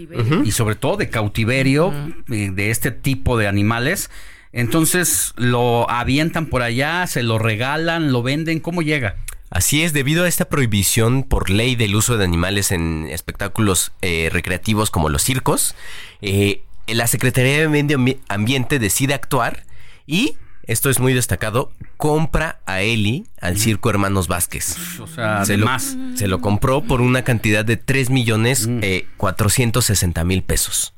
[0.43, 1.93] y sobre todo de cautiverio
[2.29, 4.09] eh, de este tipo de animales.
[4.51, 9.15] Entonces lo avientan por allá, se lo regalan, lo venden, ¿cómo llega?
[9.51, 14.29] Así es, debido a esta prohibición por ley del uso de animales en espectáculos eh,
[14.29, 15.75] recreativos como los circos,
[16.21, 17.97] eh, la Secretaría de Medio
[18.27, 19.63] Ambiente decide actuar
[20.05, 24.75] y esto es muy destacado, compra a Eli al Circo Hermanos Vázquez.
[24.99, 25.67] O sea, se, lo,
[26.15, 28.79] se lo compró por una cantidad de 3 millones mm.
[28.81, 30.93] eh, 460 mil pesos.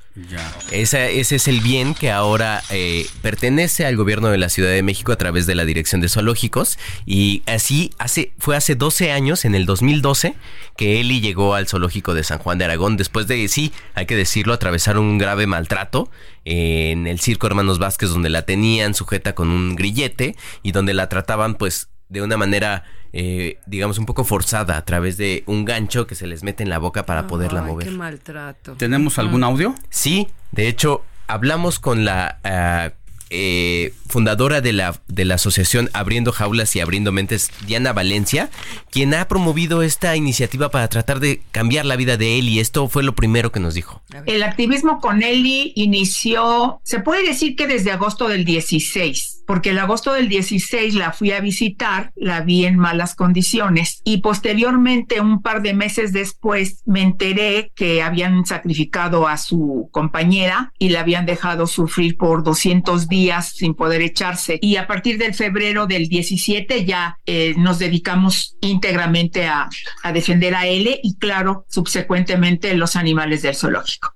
[0.71, 5.11] Ese es el bien que ahora eh, pertenece al gobierno de la Ciudad de México
[5.11, 6.79] a través de la Dirección de Zoológicos.
[7.05, 10.35] Y así hace, fue hace 12 años, en el 2012,
[10.77, 14.15] que Eli llegó al Zoológico de San Juan de Aragón después de, sí, hay que
[14.15, 16.09] decirlo, atravesar un grave maltrato
[16.45, 21.09] en el Circo Hermanos Vázquez, donde la tenían sujeta con un grillete y donde la
[21.09, 22.85] trataban, pues, de una manera,
[23.17, 26.69] eh, digamos, un poco forzada a través de un gancho que se les mete en
[26.69, 27.87] la boca para poderla mover.
[27.87, 28.73] Qué maltrato.
[28.73, 29.73] ¿Tenemos algún audio?
[29.89, 32.91] Sí, de hecho, hablamos con la ah,
[33.29, 38.49] eh, fundadora de la, de la asociación Abriendo Jaulas y Abriendo Mentes, Diana Valencia,
[38.91, 42.59] quien ha promovido esta iniciativa para tratar de cambiar la vida de Eli.
[42.59, 44.01] Esto fue lo primero que nos dijo.
[44.25, 49.77] El activismo con Eli inició, se puede decir que desde agosto del 16 porque el
[49.77, 55.43] agosto del 16 la fui a visitar, la vi en malas condiciones y posteriormente, un
[55.43, 61.27] par de meses después, me enteré que habían sacrificado a su compañera y la habían
[61.27, 64.59] dejado sufrir por 200 días sin poder echarse.
[64.61, 69.69] Y a partir del febrero del 17 ya eh, nos dedicamos íntegramente a,
[70.03, 74.15] a defender a L y claro, subsecuentemente los animales del zoológico.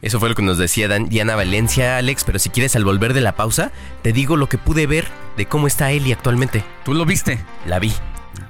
[0.00, 3.20] Eso fue lo que nos decía Diana Valencia, Alex, pero si quieres al volver de
[3.20, 3.72] la pausa,
[4.02, 6.64] te digo lo que pude ver de cómo está Eli actualmente.
[6.84, 7.40] ¿Tú lo viste?
[7.66, 7.92] La vi.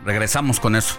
[0.05, 0.99] Regresamos con eso.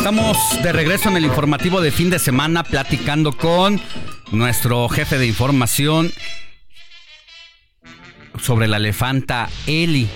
[0.00, 3.78] Estamos de regreso en el informativo de fin de semana platicando con
[4.32, 6.10] nuestro jefe de información
[8.42, 10.08] sobre la elefanta Eli,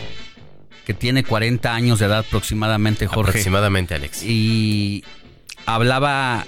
[0.87, 3.33] que tiene 40 años de edad aproximadamente, Jorge.
[3.33, 4.23] Aproximadamente, Alex.
[4.23, 5.05] Y
[5.67, 6.47] hablaba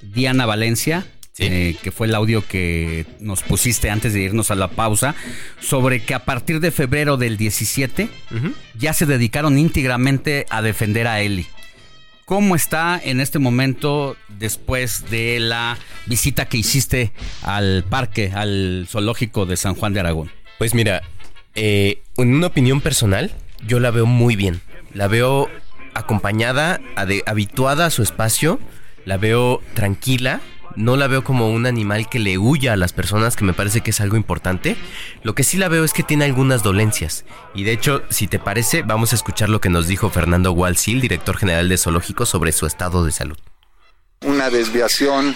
[0.00, 4.68] Diana Valencia, eh, que fue el audio que nos pusiste antes de irnos a la
[4.68, 5.14] pausa,
[5.60, 8.08] sobre que a partir de febrero del 17
[8.78, 11.46] ya se dedicaron íntegramente a defender a Eli.
[12.30, 15.76] ¿Cómo está en este momento después de la
[16.06, 17.10] visita que hiciste
[17.42, 20.30] al parque, al zoológico de San Juan de Aragón?
[20.56, 21.02] Pues mira,
[21.56, 23.32] eh, en una opinión personal,
[23.66, 24.60] yo la veo muy bien.
[24.94, 25.48] La veo
[25.92, 26.80] acompañada,
[27.26, 28.60] habituada a su espacio,
[29.04, 30.40] la veo tranquila,
[30.76, 33.80] no la veo como un animal que le huya a las personas, que me parece
[33.80, 34.76] que es algo importante.
[35.22, 37.24] Lo que sí la veo es que tiene algunas dolencias.
[37.54, 41.00] Y de hecho, si te parece, vamos a escuchar lo que nos dijo Fernando Walsil,
[41.00, 43.38] director general de Zoológico, sobre su estado de salud.
[44.22, 45.34] Una desviación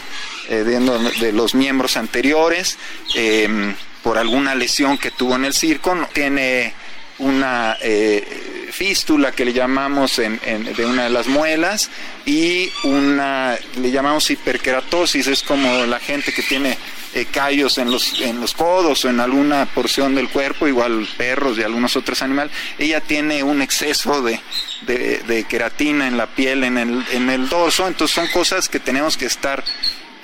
[0.51, 2.79] eh, de, los miembros anteriores
[3.15, 5.97] eh, por alguna lesión que tuvo en el circo.
[6.13, 6.75] Tiene
[7.19, 11.91] una eh, fístula que le llamamos en, de una de las muelas
[12.27, 16.77] y una, le llamamos hiperkeratosis, es como la gente que tiene
[17.15, 21.57] eh, callos en los, en los codos o en alguna porción del cuerpo, igual perros
[21.57, 24.41] y algunos otros animales, ella tiene un exceso de,
[24.83, 29.17] de, queratina en la piel, en el, en el dorso, entonces son cosas que tenemos
[29.17, 29.63] que estar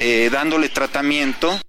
[0.01, 1.61] eh, dándole tratamiento.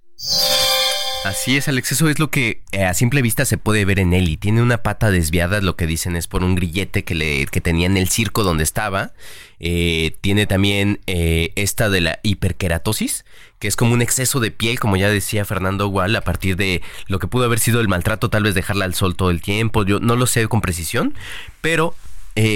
[1.24, 4.12] Así es, Alex, eso es lo que eh, a simple vista se puede ver en
[4.12, 4.36] Eli.
[4.36, 7.86] Tiene una pata desviada, lo que dicen es por un grillete que, le, que tenía
[7.86, 9.12] en el circo donde estaba.
[9.60, 13.24] Eh, tiene también eh, esta de la hiperkeratosis,
[13.60, 16.82] que es como un exceso de piel, como ya decía Fernando Wall, a partir de
[17.06, 19.84] lo que pudo haber sido el maltrato, tal vez dejarla al sol todo el tiempo.
[19.84, 21.14] Yo no lo sé con precisión,
[21.60, 21.94] pero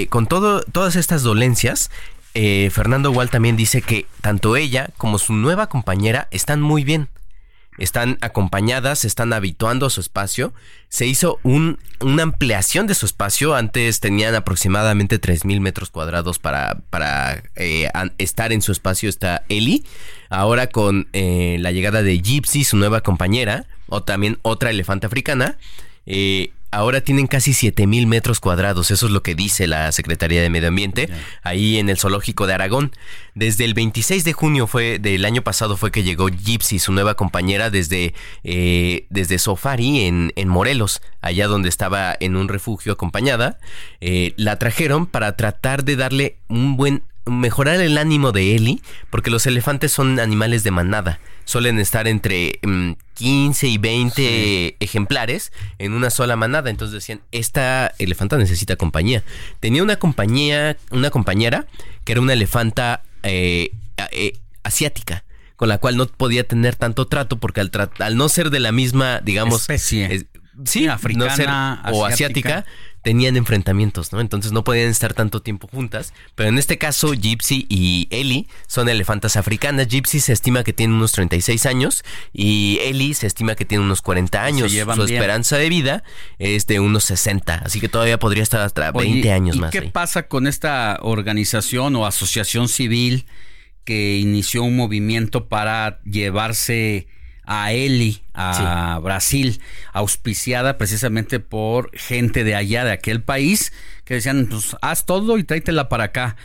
[0.09, 1.89] con todo, todas estas dolencias,
[2.33, 7.07] Fernando Wall también dice que tanto ella como su nueva compañera están muy bien
[7.77, 10.53] están acompañadas, se están habituando a su espacio.
[10.89, 13.55] Se hizo un, una ampliación de su espacio.
[13.55, 19.09] Antes tenían aproximadamente 3.000 metros cuadrados para, para eh, estar en su espacio.
[19.09, 19.85] Está Eli.
[20.29, 25.57] Ahora con eh, la llegada de Gypsy, su nueva compañera, o también otra elefante africana,
[26.05, 28.91] eh, ahora tienen casi 7000 metros cuadrados.
[28.91, 31.09] Eso es lo que dice la Secretaría de Medio Ambiente
[31.43, 32.91] ahí en el zoológico de Aragón.
[33.35, 37.15] Desde el 26 de junio fue del año pasado fue que llegó Gypsy, su nueva
[37.15, 38.13] compañera, desde,
[38.43, 43.59] eh, desde Sofari en, en, Morelos, allá donde estaba en un refugio acompañada.
[44.01, 49.29] Eh, la trajeron para tratar de darle un buen mejorar el ánimo de Eli, porque
[49.29, 51.19] los elefantes son animales de manada.
[51.45, 52.59] Suelen estar entre
[53.13, 56.69] 15 mm, y 20 ejemplares en una sola manada.
[56.69, 59.23] Entonces decían, esta elefanta necesita compañía.
[59.59, 61.67] Tenía una compañía, una compañera
[62.03, 63.71] que era una elefanta eh,
[64.11, 64.33] eh,
[64.63, 65.23] asiática
[65.55, 68.71] con la cual no podía tener tanto trato porque al, al no ser de la
[68.71, 70.27] misma, digamos, especie,
[70.65, 72.65] sí, africana o asiática
[73.01, 74.19] tenían enfrentamientos, ¿no?
[74.19, 76.13] Entonces no podían estar tanto tiempo juntas.
[76.35, 79.87] Pero en este caso, Gypsy y Ellie son elefantas africanas.
[79.87, 82.03] Gypsy se estima que tiene unos 36 años
[82.33, 84.71] y Ellie se estima que tiene unos 40 años.
[84.71, 86.03] Su esperanza de vida
[86.37, 89.71] es de unos 60, así que todavía podría estar hasta 20 años ¿y más.
[89.71, 93.25] ¿Qué pasa con esta organización o asociación civil
[93.83, 97.07] que inició un movimiento para llevarse
[97.47, 99.61] a Eli, a Brasil,
[99.93, 105.43] auspiciada precisamente por gente de allá, de aquel país, que decían, pues haz todo y
[105.43, 106.35] tráetela para acá.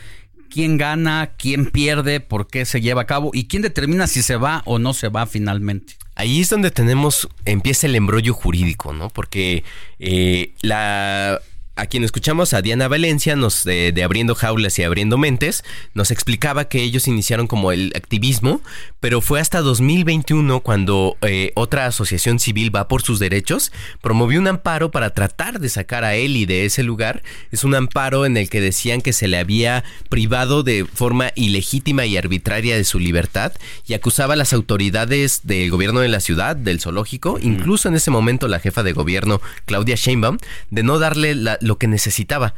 [0.49, 1.31] ¿Quién gana?
[1.37, 2.19] ¿Quién pierde?
[2.19, 3.31] ¿Por qué se lleva a cabo?
[3.33, 5.95] ¿Y quién determina si se va o no se va finalmente?
[6.15, 9.09] Ahí es donde tenemos, empieza el embrollo jurídico, ¿no?
[9.09, 9.63] Porque
[9.99, 11.41] eh, la
[11.75, 15.63] a quien escuchamos, a Diana Valencia, nos, de, Abriendo Jaulas y Abriendo Mentes,
[15.95, 18.61] nos explicaba que ellos iniciaron como el activismo,
[18.99, 23.71] pero fue hasta 2021 cuando eh, otra asociación civil va por sus derechos,
[24.01, 27.23] promovió un amparo para tratar de sacar a Eli de ese lugar.
[27.51, 32.05] Es un amparo en el que decían que se le había privado de forma ilegítima
[32.05, 33.53] y arbitraria de su libertad
[33.87, 38.11] y acusaba a las autoridades del gobierno de la ciudad, del zoológico, incluso en ese
[38.11, 40.37] momento la jefa de gobierno, Claudia Sheinbaum,
[40.69, 42.53] de no darle la, lo que necesitaba.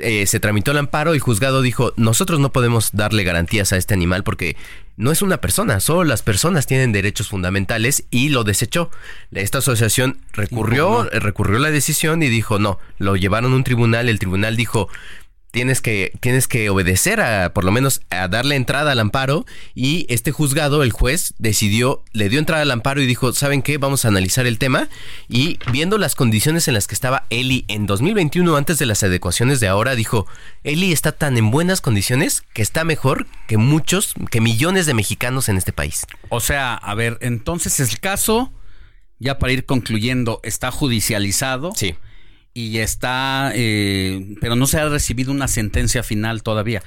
[0.00, 3.92] eh, se tramitó el amparo, el juzgado dijo, nosotros no podemos darle garantías a este
[3.92, 4.56] animal porque
[4.96, 8.90] no es una persona, solo las personas tienen derechos fundamentales y lo desechó.
[9.32, 14.18] Esta asociación recurrió, recurrió la decisión y dijo, no, lo llevaron a un tribunal, el
[14.18, 14.88] tribunal dijo,
[15.52, 19.46] tienes que, tienes que obedecer a, por lo menos, a darle entrada al amparo.
[19.74, 23.78] Y este juzgado, el juez, decidió, le dio entrada al amparo y dijo, ¿saben qué?
[23.78, 24.88] Vamos a analizar el tema.
[25.28, 29.60] Y viendo las condiciones en las que estaba Eli en 2021, antes de las adecuaciones
[29.60, 30.26] de ahora, dijo,
[30.64, 35.50] Eli está tan en buenas condiciones que está mejor que muchos, que millones de mexicanos
[35.50, 36.06] en este país.
[36.30, 38.50] O sea, a ver, entonces el caso,
[39.18, 41.72] ya para ir concluyendo, está judicializado.
[41.76, 41.94] Sí
[42.54, 46.82] y está, eh, pero no se ha recibido una sentencia final todavía.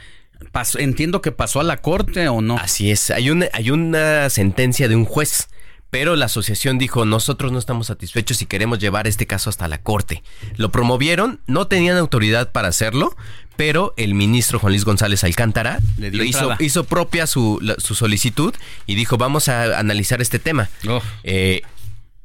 [0.78, 2.58] entiendo que pasó a la corte o no.
[2.58, 5.48] Así es, hay una, hay una sentencia de un juez.
[5.92, 9.78] Pero la asociación dijo, nosotros no estamos satisfechos y queremos llevar este caso hasta la
[9.78, 10.24] corte.
[10.58, 13.16] Lo promovieron, no tenían autoridad para hacerlo,
[13.56, 18.54] pero el ministro Juan Luis González Alcántara Le hizo, hizo, propia su, su, solicitud
[18.86, 20.70] y dijo, vamos a analizar este tema.
[20.86, 21.02] Oh.
[21.24, 21.62] Eh,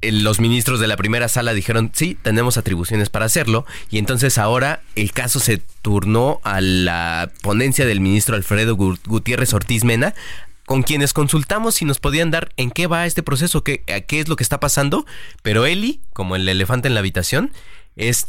[0.02, 4.80] los ministros de la primera sala dijeron, sí, tenemos atribuciones para hacerlo, y entonces ahora
[4.96, 10.14] el caso se turnó a la ponencia del ministro Alfredo Gutiérrez Ortiz Mena,
[10.64, 14.28] con quienes consultamos si nos podían dar en qué va este proceso, qué, qué es
[14.28, 15.04] lo que está pasando,
[15.42, 17.52] pero Eli, como el elefante en la habitación,
[17.96, 18.28] es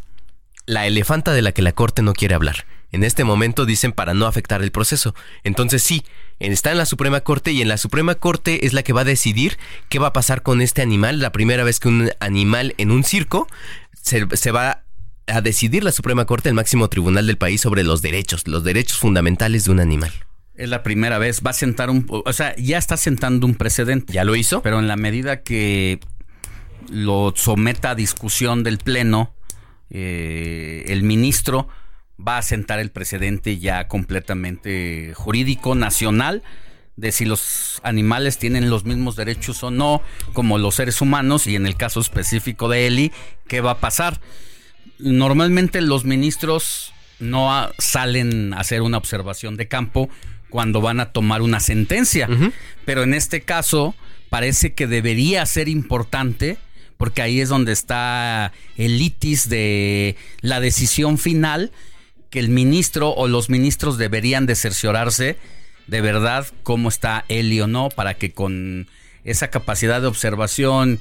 [0.65, 2.65] la elefanta de la que la corte no quiere hablar.
[2.91, 5.15] En este momento dicen para no afectar el proceso.
[5.43, 6.03] Entonces sí,
[6.39, 9.05] está en la Suprema Corte y en la Suprema Corte es la que va a
[9.05, 9.57] decidir
[9.89, 11.19] qué va a pasar con este animal.
[11.19, 13.47] La primera vez que un animal en un circo
[14.01, 14.83] se, va
[15.27, 18.97] a decidir la Suprema Corte, el máximo tribunal del país, sobre los derechos, los derechos
[18.97, 20.11] fundamentales de un animal.
[20.55, 24.11] Es la primera vez, va a sentar un, o sea, ya está sentando un precedente.
[24.11, 24.61] Ya lo hizo.
[24.61, 25.99] Pero en la medida que
[26.89, 29.33] lo someta a discusión del Pleno,
[29.89, 31.67] eh, el ministro
[32.25, 36.43] va a sentar el precedente ya completamente jurídico nacional
[36.95, 40.01] de si los animales tienen los mismos derechos o no
[40.33, 43.11] como los seres humanos y en el caso específico de Eli,
[43.47, 44.19] ¿qué va a pasar?
[44.99, 50.09] Normalmente los ministros no salen a hacer una observación de campo
[50.49, 52.27] cuando van a tomar una sentencia,
[52.85, 53.95] pero en este caso
[54.29, 56.57] parece que debería ser importante
[56.97, 61.71] porque ahí es donde está el litis de la decisión final
[62.31, 65.37] que el ministro o los ministros deberían de cerciorarse
[65.87, 68.87] de verdad cómo está Eli o no, para que con
[69.23, 70.99] esa capacidad de observación,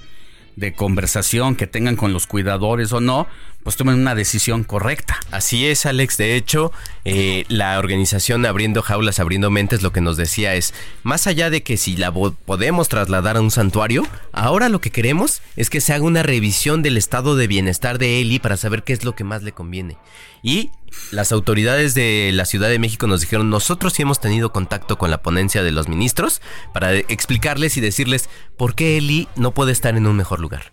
[0.57, 3.29] de conversación que tengan con los cuidadores o no,
[3.63, 5.19] pues tomen una decisión correcta.
[5.31, 6.17] Así es, Alex.
[6.17, 6.73] De hecho,
[7.05, 11.63] eh, la organización Abriendo Jaulas, Abriendo Mentes lo que nos decía es, más allá de
[11.63, 15.93] que si la podemos trasladar a un santuario, ahora lo que queremos es que se
[15.93, 19.25] haga una revisión del estado de bienestar de Eli para saber qué es lo que
[19.25, 19.97] más le conviene.
[20.43, 20.71] Y
[21.11, 25.11] las autoridades de la Ciudad de México nos dijeron, nosotros sí hemos tenido contacto con
[25.11, 26.41] la ponencia de los ministros
[26.73, 30.73] para explicarles y decirles por qué Eli no puede estar en un mejor lugar.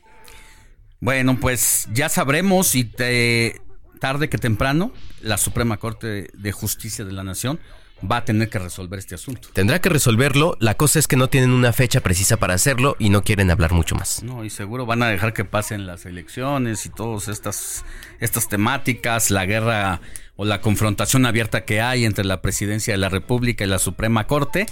[1.00, 4.92] Bueno, pues ya sabremos y tarde que temprano
[5.22, 7.60] la Suprema Corte de Justicia de la Nación
[8.00, 9.50] va a tener que resolver este asunto.
[9.54, 10.56] Tendrá que resolverlo.
[10.60, 13.74] La cosa es que no tienen una fecha precisa para hacerlo y no quieren hablar
[13.74, 14.24] mucho más.
[14.24, 17.86] No, y seguro van a dejar que pasen las elecciones y todas estas,
[18.20, 20.02] estas temáticas, la guerra
[20.36, 24.28] o la confrontación abierta que hay entre la presidencia de la República y la Suprema
[24.28, 24.68] Corte.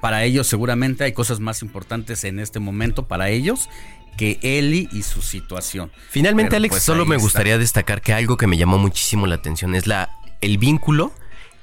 [0.00, 3.68] Para ellos seguramente hay cosas más importantes en este momento para ellos
[4.18, 5.90] que Eli y su situación.
[6.10, 9.74] Finalmente, Alex, pues, solo me gustaría destacar que algo que me llamó muchísimo la atención
[9.74, 10.10] es la
[10.42, 11.12] el vínculo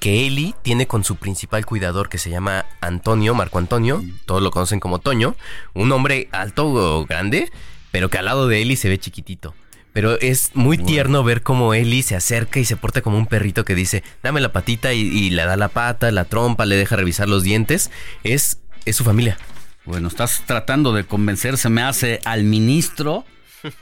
[0.00, 4.50] que Eli tiene con su principal cuidador que se llama Antonio, Marco Antonio, todos lo
[4.50, 5.36] conocen como Toño,
[5.74, 7.50] un hombre alto o grande,
[7.92, 9.54] pero que al lado de Eli se ve chiquitito.
[9.92, 13.64] Pero es muy tierno ver cómo Eli se acerca y se porta como un perrito
[13.64, 17.28] que dice, dame la patita y, le da la pata, la trompa, le deja revisar
[17.28, 17.90] los dientes.
[18.22, 19.38] Es, es su familia.
[19.86, 23.24] Bueno, estás tratando de convencerse, me hace al ministro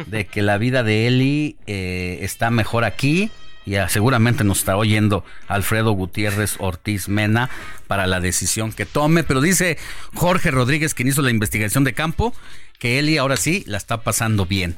[0.07, 3.31] de que la vida de Eli eh, está mejor aquí
[3.65, 7.49] y seguramente nos está oyendo Alfredo Gutiérrez Ortiz Mena
[7.87, 9.79] para la decisión que tome, pero dice
[10.15, 12.35] Jorge Rodríguez, quien hizo la investigación de campo,
[12.79, 14.77] que Eli ahora sí la está pasando bien.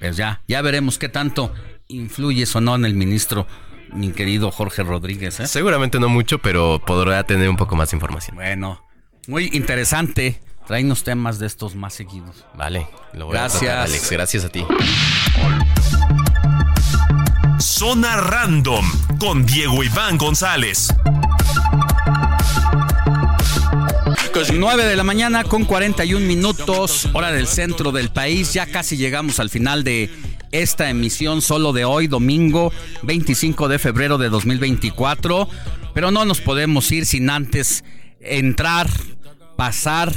[0.00, 1.54] Pues ya, ya veremos qué tanto
[1.86, 3.46] influye o no en el ministro,
[3.92, 5.38] mi querido Jorge Rodríguez.
[5.38, 5.46] ¿eh?
[5.46, 8.34] Seguramente no mucho, pero podrá tener un poco más de información.
[8.34, 8.84] Bueno,
[9.28, 10.40] muy interesante.
[10.66, 12.44] Traenos temas de estos más seguidos.
[12.54, 13.70] Vale, lo voy Gracias.
[13.70, 14.10] a Alex.
[14.10, 14.64] Gracias a ti.
[17.58, 18.84] Zona Random
[19.18, 20.88] con Diego Iván González.
[24.52, 28.52] 9 de la mañana con 41 minutos, hora del centro del país.
[28.52, 30.10] Ya casi llegamos al final de
[30.50, 32.72] esta emisión solo de hoy, domingo
[33.02, 35.48] 25 de febrero de 2024.
[35.94, 37.84] Pero no nos podemos ir sin antes
[38.20, 38.88] entrar,
[39.56, 40.12] pasar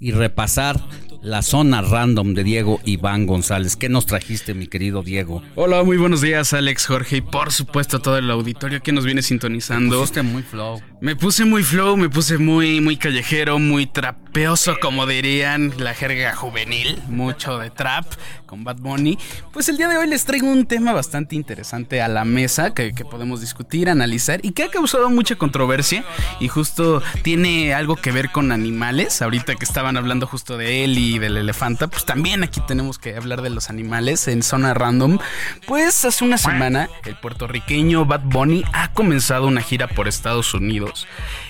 [0.00, 0.80] y repasar
[1.22, 3.76] la zona random de Diego Iván González.
[3.76, 5.42] ¿Qué nos trajiste, mi querido Diego?
[5.56, 9.22] Hola, muy buenos días, Alex, Jorge y por supuesto todo el auditorio que nos viene
[9.22, 9.96] sintonizando.
[9.96, 10.80] Me pusiste muy flow.
[11.00, 13.86] Me puse muy flow, me puse muy, muy callejero, muy
[14.28, 17.02] trapeoso, como dirían la jerga juvenil.
[17.08, 18.04] Mucho de trap
[18.44, 19.18] con Bad Bunny.
[19.52, 22.92] Pues el día de hoy les traigo un tema bastante interesante a la mesa que,
[22.92, 26.04] que podemos discutir, analizar y que ha causado mucha controversia
[26.40, 29.22] y justo tiene algo que ver con animales.
[29.22, 33.16] Ahorita que estaban hablando justo de él y del elefanta, pues también aquí tenemos que
[33.16, 35.18] hablar de los animales en zona random.
[35.66, 41.06] Pues hace una semana el puertorriqueño Bad Bunny ha comenzado una gira por Estados Unidos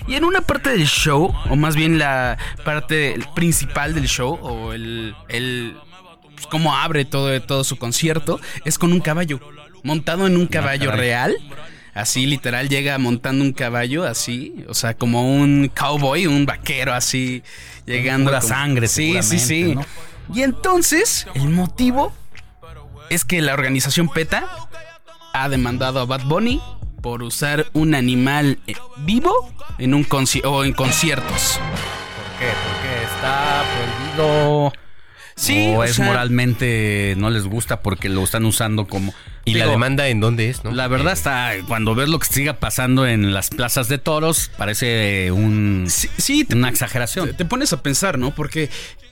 [0.07, 2.78] y en una parte del show, o más bien la parte
[3.35, 5.75] principal del show, o el, el
[6.35, 9.39] pues, cómo abre todo, todo su concierto, es con un caballo,
[9.83, 11.35] montado en un caballo real.
[11.93, 17.43] Así literal llega montando un caballo así, o sea, como un cowboy, un vaquero así,
[17.85, 19.75] llegando a sangre, Sí, sí, sí.
[20.33, 22.13] Y entonces, el motivo
[23.09, 24.47] es que la organización PETA
[25.33, 26.61] ha demandado a Bad Bunny
[27.01, 30.07] por usar un animal eh, vivo en un
[30.43, 31.59] o en conciertos.
[33.19, 34.71] Está prohibido.
[35.35, 39.13] Sí, o, es moralmente no les gusta porque lo están usando como
[39.43, 40.63] ¿Y la demanda en dónde es?
[40.63, 40.71] ¿no?
[40.71, 45.31] La verdad está, cuando ves lo que siga pasando en las plazas de toros, parece
[45.31, 47.27] un, sí, una exageración.
[47.27, 48.31] Te, te, pones a pensar, ¿no?
[48.31, 48.69] Porque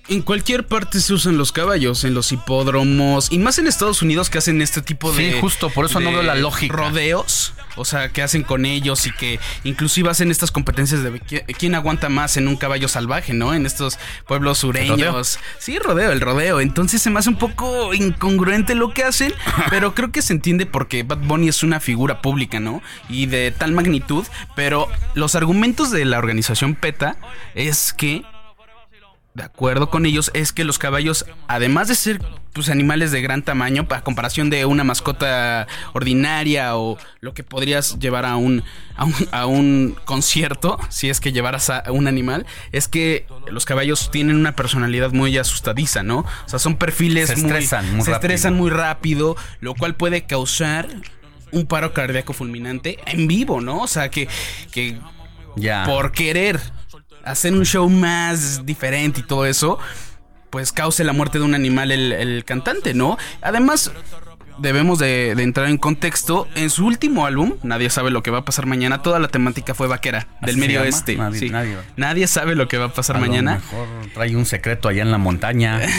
[0.10, 4.30] en cualquier parte se usan los caballos, en los hipódromos, y más en Estados Unidos
[4.30, 5.34] que hacen este tipo de...
[5.34, 6.76] Sí, justo, por eso no veo la lógica.
[6.76, 11.20] Rodeos, o sea, que hacen con ellos y que inclusive hacen estas competencias de
[11.58, 13.54] quién aguanta más en un caballo salvaje, ¿no?
[13.54, 15.40] En estos pueblos sureños.
[15.60, 16.62] Sí, rodeo, el rodeo.
[16.62, 19.34] Entonces se me hace un poco incongruente lo que hacen,
[19.70, 22.82] pero creo que se entiende porque Bad Bunny es una figura pública, ¿no?
[23.10, 24.26] Y de tal magnitud,
[24.56, 27.18] pero los argumentos de la organización PETA
[27.56, 28.24] es que
[29.38, 32.20] de acuerdo con ellos, es que los caballos, además de ser
[32.54, 38.00] pues, animales de gran tamaño, a comparación de una mascota ordinaria o lo que podrías
[38.00, 38.64] llevar a un,
[39.32, 44.38] a un, concierto, si es que llevaras a un animal, es que los caballos tienen
[44.38, 46.22] una personalidad muy asustadiza, ¿no?
[46.22, 48.34] O sea, son perfiles se estresan muy, muy se rápido.
[48.34, 50.88] estresan muy rápido, lo cual puede causar
[51.52, 53.84] un paro cardíaco fulminante en vivo, ¿no?
[53.84, 54.28] O sea, que,
[54.72, 54.98] que
[55.56, 55.84] ya.
[55.86, 56.60] por querer
[57.28, 59.80] hacer un show más diferente y todo eso,
[60.50, 63.18] pues cause la muerte de un animal el, el cantante, ¿no?
[63.42, 63.92] Además,
[64.60, 66.48] debemos de, de, entrar en contexto.
[66.56, 69.74] En su último álbum, Nadie sabe lo que va a pasar mañana, toda la temática
[69.74, 71.16] fue vaquera, del medio oeste.
[71.16, 71.50] Nadie, sí.
[71.50, 73.56] nadie, nadie, sabe lo que va a pasar a mañana.
[73.56, 75.82] Lo mejor trae un secreto allá en la montaña.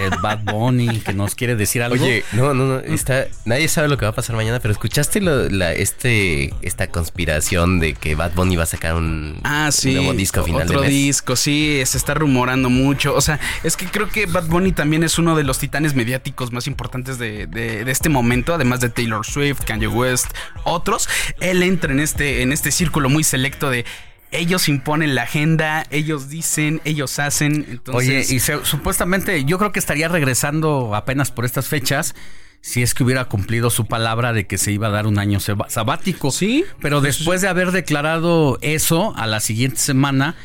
[0.00, 2.02] el Bad Bunny, que nos quiere decir algo.
[2.02, 2.78] Oye, no, no, no.
[2.80, 6.88] Está, nadie sabe lo que va a pasar mañana, pero ¿escuchaste lo, la, este, esta
[6.88, 10.62] conspiración de que Bad Bunny va a sacar un, ah, sí, un nuevo disco final
[10.62, 10.96] otro de mes?
[10.96, 13.14] disco, sí, se está rumorando mucho.
[13.14, 16.52] O sea, es que creo que Bad Bunny también es uno de los titanes mediáticos
[16.52, 20.26] más importantes de, de, de este momento, además de Taylor Swift, Kanye West,
[20.64, 21.08] otros.
[21.40, 23.84] Él entra en este, en este círculo muy selecto de
[24.32, 27.66] ellos imponen la agenda, ellos dicen, ellos hacen.
[27.68, 27.94] Entonces...
[27.94, 32.14] Oye, y se, supuestamente yo creo que estaría regresando apenas por estas fechas.
[32.60, 35.40] Si es que hubiera cumplido su palabra de que se iba a dar un año
[35.40, 36.30] sabático.
[36.30, 36.64] Sí.
[36.80, 40.36] Pero después de haber declarado eso, a la siguiente semana,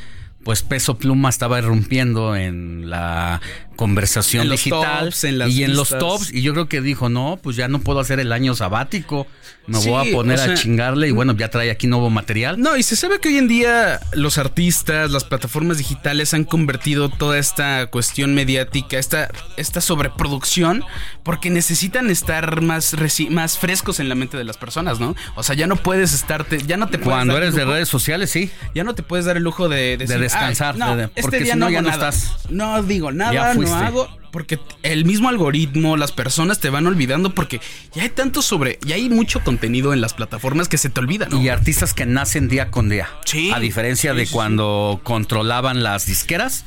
[0.44, 3.42] pues Peso Pluma estaba irrumpiendo en la
[3.78, 6.34] conversación en digital tops, en las y en los tops.
[6.34, 9.26] Y yo creo que dijo, no, pues ya no puedo hacer el año sabático.
[9.68, 12.10] Me sí, voy a poner o sea, a chingarle y bueno, ya trae aquí nuevo
[12.10, 12.58] material.
[12.60, 17.10] No, y se sabe que hoy en día los artistas, las plataformas digitales han convertido
[17.10, 20.86] toda esta cuestión mediática, esta, esta sobreproducción,
[21.24, 22.96] porque necesitan estar más,
[23.30, 25.16] más frescos en la mente de las personas, ¿no?
[25.36, 28.30] O sea, ya no puedes estarte, ya no te puedes Cuando eres de redes sociales,
[28.30, 28.50] sí.
[28.74, 30.78] Ya no te puedes dar el lujo de, de, de descansar.
[30.78, 32.10] no, de, este día si no, no, ya no nada.
[32.10, 32.50] estás.
[32.50, 37.60] No digo nada, no hago porque el mismo algoritmo, las personas te van olvidando porque
[37.94, 41.28] ya hay tanto sobre, ya hay mucho contenido en las plataformas que se te olvida,
[41.28, 41.42] ¿no?
[41.42, 43.10] Y artistas que nacen día con día.
[43.26, 43.52] Sí.
[43.52, 46.66] A diferencia de cuando controlaban las disqueras.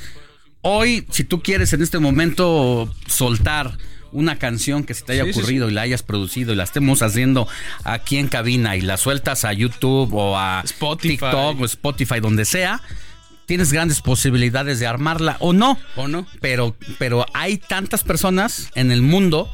[0.63, 3.79] Hoy, si tú quieres en este momento soltar
[4.13, 6.65] una canción que se te haya Sí, sí, ocurrido y la hayas producido y la
[6.65, 7.47] estemos haciendo
[7.85, 11.09] aquí en cabina y la sueltas a YouTube o a Spotify.
[11.11, 12.83] TikTok o Spotify, donde sea,
[13.51, 15.77] tienes grandes posibilidades de armarla o no.
[15.97, 16.25] ¿O no?
[16.41, 19.53] Pero, pero hay tantas personas en el mundo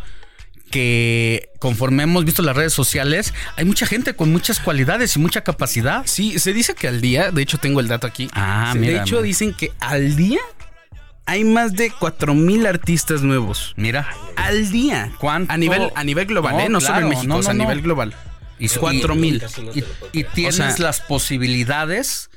[0.70, 5.40] que conforme hemos visto las redes sociales, hay mucha gente con muchas cualidades y mucha
[5.40, 6.02] capacidad.
[6.04, 8.28] Sí, se dice que al día, de hecho tengo el dato aquí.
[8.34, 9.22] Ah, de mira, hecho mira.
[9.28, 10.40] dicen que al día
[11.24, 13.72] hay más de 4000 artistas nuevos.
[13.78, 14.06] Mira.
[14.36, 15.10] al día.
[15.18, 15.50] ¿Cuánto?
[15.54, 16.68] A nivel, a nivel global, No, ¿eh?
[16.68, 18.14] No solo en México, no, o sea, no, a nivel global.
[18.58, 19.42] Y, Cuatro mil.
[19.74, 19.84] Y,
[20.20, 22.28] y tienes O sea- las posibilidades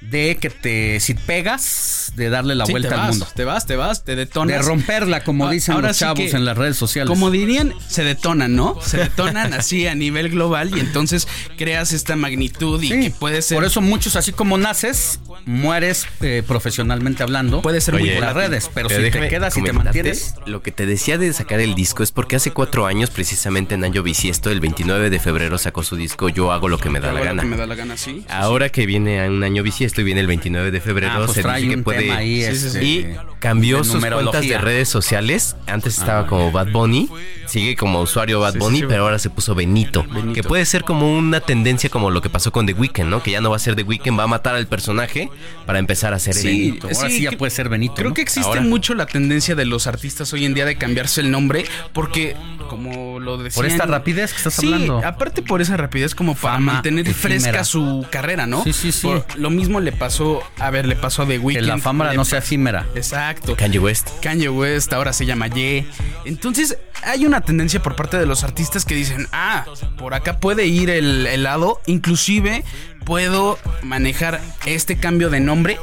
[0.00, 3.26] de que te, si pegas, de darle la Sí, vuelta al mundo.
[3.34, 4.56] Te vas, te vas, te detonas.
[4.58, 7.08] De romperla, como Ah, dicen ahora los sí chavos que, en las redes sociales.
[7.10, 8.80] Como dirían, se detonan, ¿no?
[8.80, 11.26] Se detonan así a nivel global y entonces
[11.56, 13.56] creas esta magnitud y que puede ser.
[13.56, 17.60] Por eso muchos, así como naces, mueres eh, profesionalmente hablando.
[17.62, 20.34] Puede ser Oye, por las redes, pero, si te quedas y te mantienes.
[20.46, 23.82] Lo que te decía de sacar el disco es porque hace cuatro años, precisamente en
[23.84, 27.06] año bisiesto, el 29 de febrero sacó su disco Yo hago lo que me da
[27.12, 27.42] la Hago lo gana.
[27.42, 28.24] que me da la gana, sí.
[28.28, 31.32] Ahora que viene a un año bisiesto y viene el 29 de febrero, Ah, pues
[31.32, 32.00] se trae dice que puede.
[32.02, 33.06] tema ahí, este, y
[33.38, 35.56] cambió sus cuentas de redes sociales.
[35.66, 37.08] Antes estaba como Bad Bunny,
[37.46, 38.84] sigue como usuario Bad Bunny, sí.
[38.88, 40.04] pero ahora se puso Benito,
[40.34, 43.22] Que puede ser como una tendencia como lo que pasó con The Weeknd, ¿no?
[43.22, 45.30] Que ya no va a ser The Weeknd, va a matar al personaje
[45.66, 46.88] para empezar a ser Sí, Benito.
[46.94, 47.94] Ahora sí, ya puede ser Benito.
[47.94, 48.14] Creo ¿no?
[48.14, 48.60] que existe Ahora.
[48.62, 52.36] mucho la tendencia de los artistas hoy en día de cambiarse el nombre porque,
[52.68, 53.54] como lo decían...
[53.54, 54.98] Por esta rapidez que estás Sí, hablando.
[55.04, 57.40] aparte por esa rapidez como para Fama mantener efímera.
[57.40, 58.62] fresca su carrera, ¿no?
[58.64, 59.06] Sí, sí, sí.
[59.06, 61.66] Por- lo mismo le pasó, a ver, le pasó a The Que Weeknd.
[61.66, 62.86] la fama no sea efímera.
[62.94, 63.56] Exacto.
[63.56, 64.10] Kanye West.
[64.20, 65.86] Kanye West ahora se llama Ye.
[66.24, 69.64] Entonces hay una tendencia por parte de los artistas que dicen, ah,
[69.96, 72.64] por acá puede ir el helado, inclusive
[73.04, 75.78] puedo manejar este cambio de nombre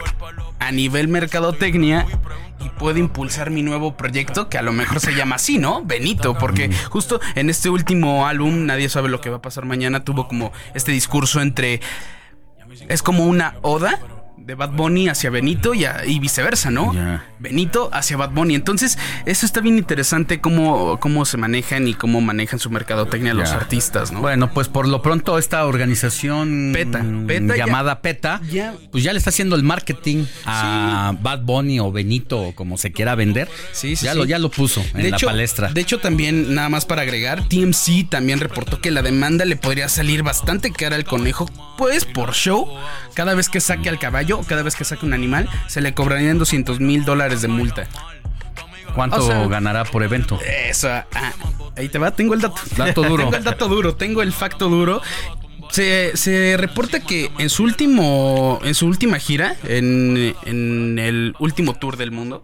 [0.59, 2.05] a nivel mercadotecnia
[2.63, 5.83] y puedo impulsar mi nuevo proyecto que a lo mejor se llama así, ¿no?
[5.83, 10.03] Benito, porque justo en este último álbum, nadie sabe lo que va a pasar mañana,
[10.03, 11.81] tuvo como este discurso entre...
[12.87, 13.99] Es como una oda
[14.37, 16.93] de Bad Bunny hacia Benito y, a- y viceversa, ¿no?
[17.39, 18.55] Benito hacia Bad Bunny.
[18.55, 23.49] Entonces, eso está bien interesante cómo, cómo se manejan y cómo manejan su mercadotecnia los
[23.49, 23.55] Ya.
[23.57, 24.21] artistas, ¿no?
[24.21, 29.13] Bueno, pues por lo pronto esta organización PETA, PETA ya- llamada PETA, ya- pues ya
[29.13, 33.47] le está haciendo el marketing a Bad Bunny o Benito o como se quiera vender.
[33.71, 34.17] Sí, sí, ya sí.
[34.17, 35.69] lo ya lo puso en de la hecho, palestra.
[35.69, 39.89] De hecho, también, nada más para agregar, TMC también reportó que la demanda le podría
[39.89, 42.67] salir bastante cara al conejo, pues por show,
[43.13, 46.37] cada vez que saque al caballo, cada vez que saque un animal, se le cobrarían
[46.37, 47.87] 200 mil dólares de multa.
[48.93, 50.39] ¿Cuánto o sea- ganará por evento?
[50.69, 51.05] Eso, ah,
[51.77, 52.61] ahí te va, tengo el dato.
[52.77, 53.23] Dato duro.
[53.25, 55.01] tengo el dato duro, tengo el facto duro.
[55.71, 58.59] Se, se reporta que en su último.
[58.63, 62.43] En su última gira, en, en el último tour del mundo,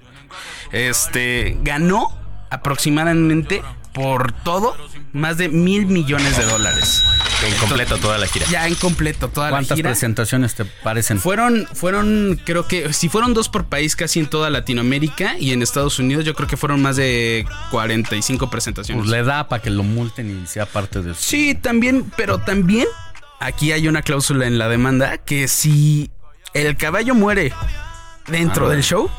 [0.71, 2.07] este ganó
[2.49, 3.61] aproximadamente
[3.93, 4.75] por todo
[5.13, 7.03] más de mil millones de dólares.
[7.43, 8.45] En completo toda la gira.
[8.49, 9.89] Ya en completo toda la ¿Cuántas gira.
[9.89, 11.19] presentaciones te parecen?
[11.19, 15.61] Fueron, fueron, creo que, si fueron dos por país casi en toda Latinoamérica y en
[15.61, 19.01] Estados Unidos, yo creo que fueron más de 45 presentaciones.
[19.03, 21.21] Pues le da para que lo multen y sea parte de su...
[21.23, 22.87] Sí, también, pero también
[23.39, 26.11] aquí hay una cláusula en la demanda que si
[26.53, 27.53] el caballo muere
[28.27, 28.75] dentro Ándale.
[28.75, 29.09] del show,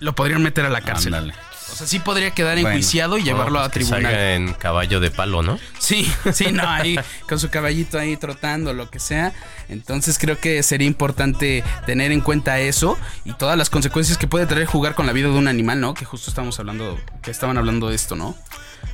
[0.00, 1.14] lo podrían meter a la cárcel.
[1.14, 1.34] Ándale.
[1.74, 2.68] O sea, sí podría quedar Bueno.
[2.68, 4.02] enjuiciado y llevarlo No, a pues que tribunal.
[4.12, 5.58] salga en caballo de palo, ¿no?
[5.80, 6.96] Sí, sí, no, ahí
[7.28, 9.32] con su caballito ahí trotando, lo que sea.
[9.68, 14.46] Entonces creo que sería importante tener en cuenta eso y todas las consecuencias que puede
[14.46, 15.94] traer jugar con la vida de un animal, ¿no?
[15.94, 18.36] Que justo estamos hablando, que estaban hablando de esto, ¿no?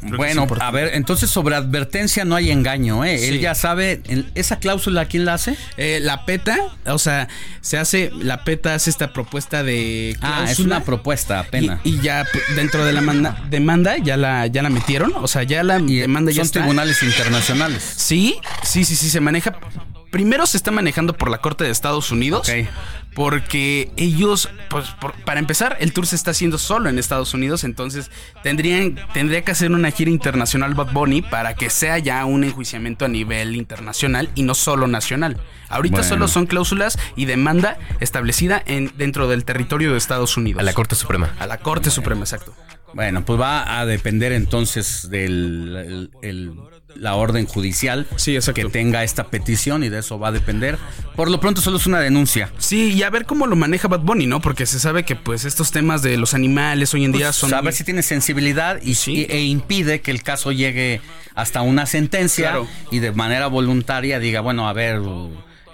[0.01, 3.19] Creo Bueno, a ver, entonces sobre advertencia no hay engaño, ¿eh?
[3.19, 3.27] Sí.
[3.27, 4.01] Él ya sabe,
[4.35, 5.57] ¿esa cláusula quién la hace?
[5.77, 6.57] Eh, la PETA,
[6.87, 7.29] o sea,
[7.61, 11.81] se hace, la PETA hace esta propuesta de Ah, es cláusula una propuesta apenas.
[11.85, 12.25] y, y ya
[12.57, 16.31] dentro de la manda- demanda ya la, ya la metieron, o sea, ya la demanda
[16.33, 16.61] ya Son está.
[16.61, 17.83] tribunales internacionales.
[17.97, 19.55] Sí, sí, sí, sí, se maneja.
[20.11, 22.49] Primero se está manejando por la Corte de Estados Unidos.
[22.49, 22.67] Ok.
[23.15, 27.65] Porque ellos, pues, por- para empezar, el tour se está haciendo solo en Estados Unidos,
[27.65, 28.11] entonces
[28.43, 33.05] tendrían, tendría que hacer una gira internacional Bad Bunny para que sea ya un enjuiciamiento
[33.05, 35.39] a nivel internacional y no solo nacional.
[35.69, 36.09] Ahorita Bueno.
[36.09, 40.61] solo son cláusulas y demanda establecida en, dentro del territorio de Estados Unidos.
[40.61, 41.35] A la Corte Suprema.
[41.39, 42.55] A la Corte Suprema, exacto.
[42.95, 46.55] Bueno, pues va a depender entonces del el- el-
[46.97, 50.79] la orden judicial Sí, que tenga esta petición y de eso va a depender.
[51.17, 52.51] Por lo pronto solo es una denuncia.
[52.59, 54.41] Sí, y a ver cómo lo maneja Bad Bunny, ¿no?
[54.41, 57.55] Porque se sabe que pues estos temas de los animales hoy en día Pues, son...
[57.55, 59.27] a ver si tiene sensibilidad y, Sí.
[59.29, 61.01] e impide que el caso llegue
[61.35, 62.69] hasta una sentencia Claro.
[62.91, 65.01] y de manera voluntaria diga, bueno, a ver,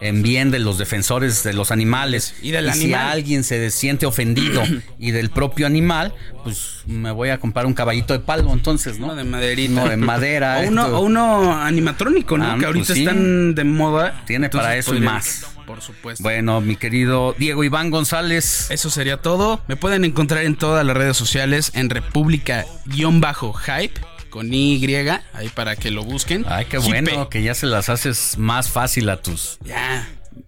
[0.01, 3.13] en bien de los defensores de los animales Y del si animal.
[3.13, 4.63] alguien se siente ofendido
[4.99, 9.07] y del propio animal, pues me voy a comprar un caballito de palo entonces, ¿no?
[9.07, 9.73] Uno de maderita.
[9.73, 10.61] Uno de madera.
[10.65, 12.53] O uno, o uno animatrónico, ¿no?
[12.53, 13.05] Ah, que ahorita pues sí.
[13.05, 14.23] están de moda.
[14.27, 15.47] Tiene para eso y más.
[15.67, 16.23] Por supuesto.
[16.23, 18.71] Bueno, mi querido Diego Iván González.
[18.71, 19.61] Eso sería todo.
[19.67, 24.01] Me pueden encontrar en todas las redes sociales en República-Hype
[24.37, 24.85] con Y,
[25.33, 26.45] ahí para que lo busquen.
[26.47, 26.89] Ay, qué Hipe.
[26.89, 30.07] bueno que ya se las haces más fácil a tus Ya.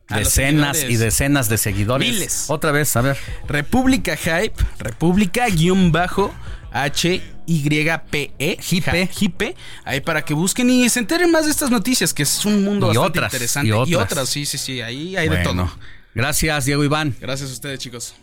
[0.08, 2.06] A los decenas y decenas de seguidores.
[2.06, 2.44] Miles.
[2.48, 3.16] Otra vez, a ver.
[3.46, 6.30] República Hype, República-H
[6.70, 8.58] H-Y-P-E.
[8.70, 9.10] Hipe.
[9.18, 9.56] Hipe.
[9.84, 12.88] Ahí para que busquen y se enteren más de estas noticias, que es un mundo
[12.88, 13.68] bastante interesante.
[13.68, 14.28] Y otras.
[14.28, 14.82] sí, sí, sí.
[14.82, 15.70] Ahí hay de todo.
[16.14, 17.16] Gracias, Diego Iván.
[17.18, 18.14] Gracias a ustedes, chicos.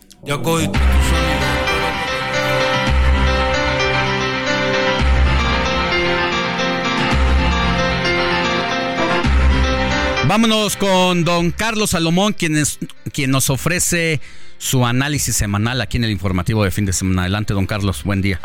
[10.28, 12.80] Vámonos con don Carlos Salomón, quien, es,
[13.12, 14.20] quien nos ofrece
[14.58, 17.22] su análisis semanal aquí en el informativo de fin de semana.
[17.22, 18.40] Adelante, don Carlos, buen día.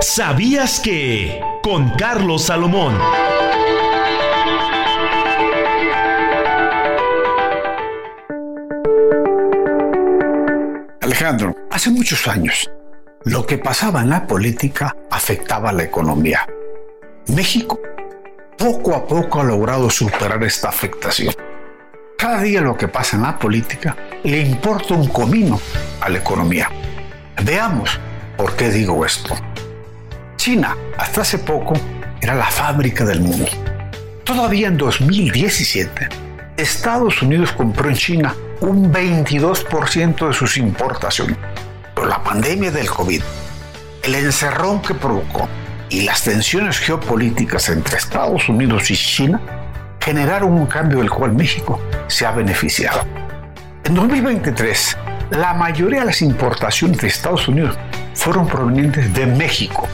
[0.00, 1.38] ¿Sabías que?
[1.62, 2.98] Con Carlos Salomón.
[11.02, 12.70] Alejandro, hace muchos años,
[13.24, 16.46] lo que pasaba en la política afectaba a la economía.
[17.26, 17.78] México
[18.62, 21.34] poco a poco ha logrado superar esta afectación.
[22.16, 25.60] Cada día lo que pasa en la política le importa un comino
[26.00, 26.70] a la economía.
[27.42, 27.98] Veamos
[28.36, 29.34] por qué digo esto.
[30.36, 31.74] China, hasta hace poco,
[32.20, 33.50] era la fábrica del mundo.
[34.22, 36.08] Todavía en 2017,
[36.56, 41.36] Estados Unidos compró en China un 22% de sus importaciones.
[41.96, 43.22] Pero la pandemia del COVID,
[44.04, 45.48] el encerrón que provocó
[45.92, 49.40] y las tensiones geopolíticas entre Estados Unidos y China
[50.00, 53.04] generaron un cambio del cual México se ha beneficiado.
[53.84, 54.96] En 2023,
[55.32, 57.78] la mayoría de las importaciones de Estados Unidos
[58.14, 59.86] fueron provenientes de México,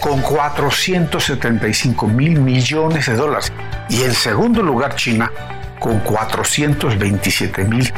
[0.00, 3.52] con 475 mil millones de dólares,
[3.90, 5.30] y en segundo lugar China,
[5.78, 7.92] con 427 mil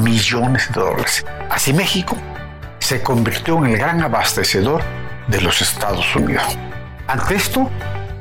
[0.00, 1.24] millones de dólares.
[1.48, 2.16] Así México
[2.80, 4.82] se convirtió en el gran abastecedor
[5.28, 6.58] de los Estados Unidos.
[7.08, 7.70] Ante esto,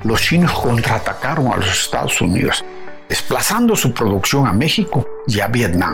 [0.04, 2.64] los chinos contraatacaron a los Estados Unidos,
[3.10, 5.94] desplazando su producción a México y a Vietnam,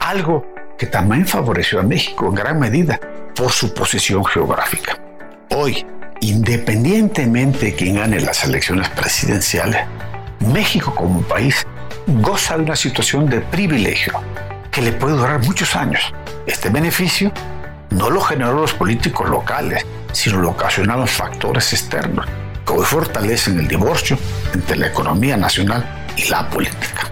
[0.00, 3.00] algo que también favoreció a México en gran medida
[3.34, 4.98] por su posición geográfica.
[5.56, 5.86] Hoy,
[6.20, 9.86] independientemente de quién gane las elecciones presidenciales,
[10.40, 11.66] México como país
[12.06, 14.12] goza de una situación de privilegio
[14.70, 16.12] que le puede durar muchos años.
[16.46, 17.32] Este beneficio
[17.88, 22.26] no lo generó los políticos locales, sino lo ocasionaron factores externos
[22.66, 24.18] que hoy fortalecen el divorcio
[24.52, 27.10] entre la economía nacional y la política.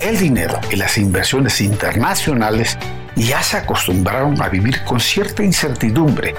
[0.00, 2.78] El dinero y las inversiones internacionales
[3.16, 6.34] ya se acostumbraron a vivir con cierta incertidumbre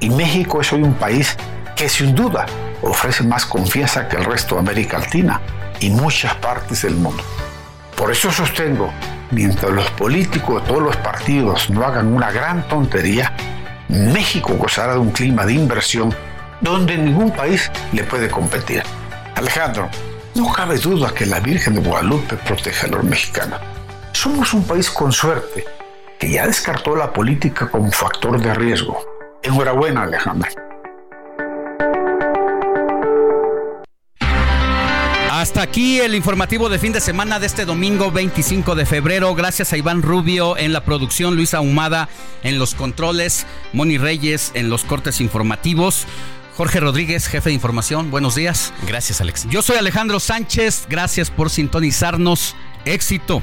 [0.00, 1.36] y México es hoy un país
[1.74, 2.46] que sin duda
[2.82, 5.40] ofrece más confianza que el resto de América Latina
[5.80, 7.22] y muchas partes del mundo.
[7.96, 8.92] Por eso sostengo,
[9.30, 13.32] mientras los políticos de todos los partidos no hagan una gran tontería,
[13.88, 16.14] México gozará de un clima de inversión
[16.60, 18.82] donde ningún país le puede competir.
[19.34, 19.88] Alejandro,
[20.34, 23.60] no cabe duda que la Virgen de Guadalupe protege a los mexicanos.
[24.12, 25.64] Somos un país con suerte
[26.18, 28.98] que ya descartó la política como factor de riesgo.
[29.42, 30.67] Enhorabuena, Alejandro.
[35.48, 39.34] Hasta aquí el informativo de fin de semana de este domingo 25 de febrero.
[39.34, 42.10] Gracias a Iván Rubio en la producción, Luis Ahumada
[42.42, 46.06] en los controles, Moni Reyes en los cortes informativos.
[46.54, 48.74] Jorge Rodríguez, jefe de información, buenos días.
[48.86, 49.46] Gracias, Alex.
[49.48, 52.54] Yo soy Alejandro Sánchez, gracias por sintonizarnos.
[52.84, 53.42] Éxito.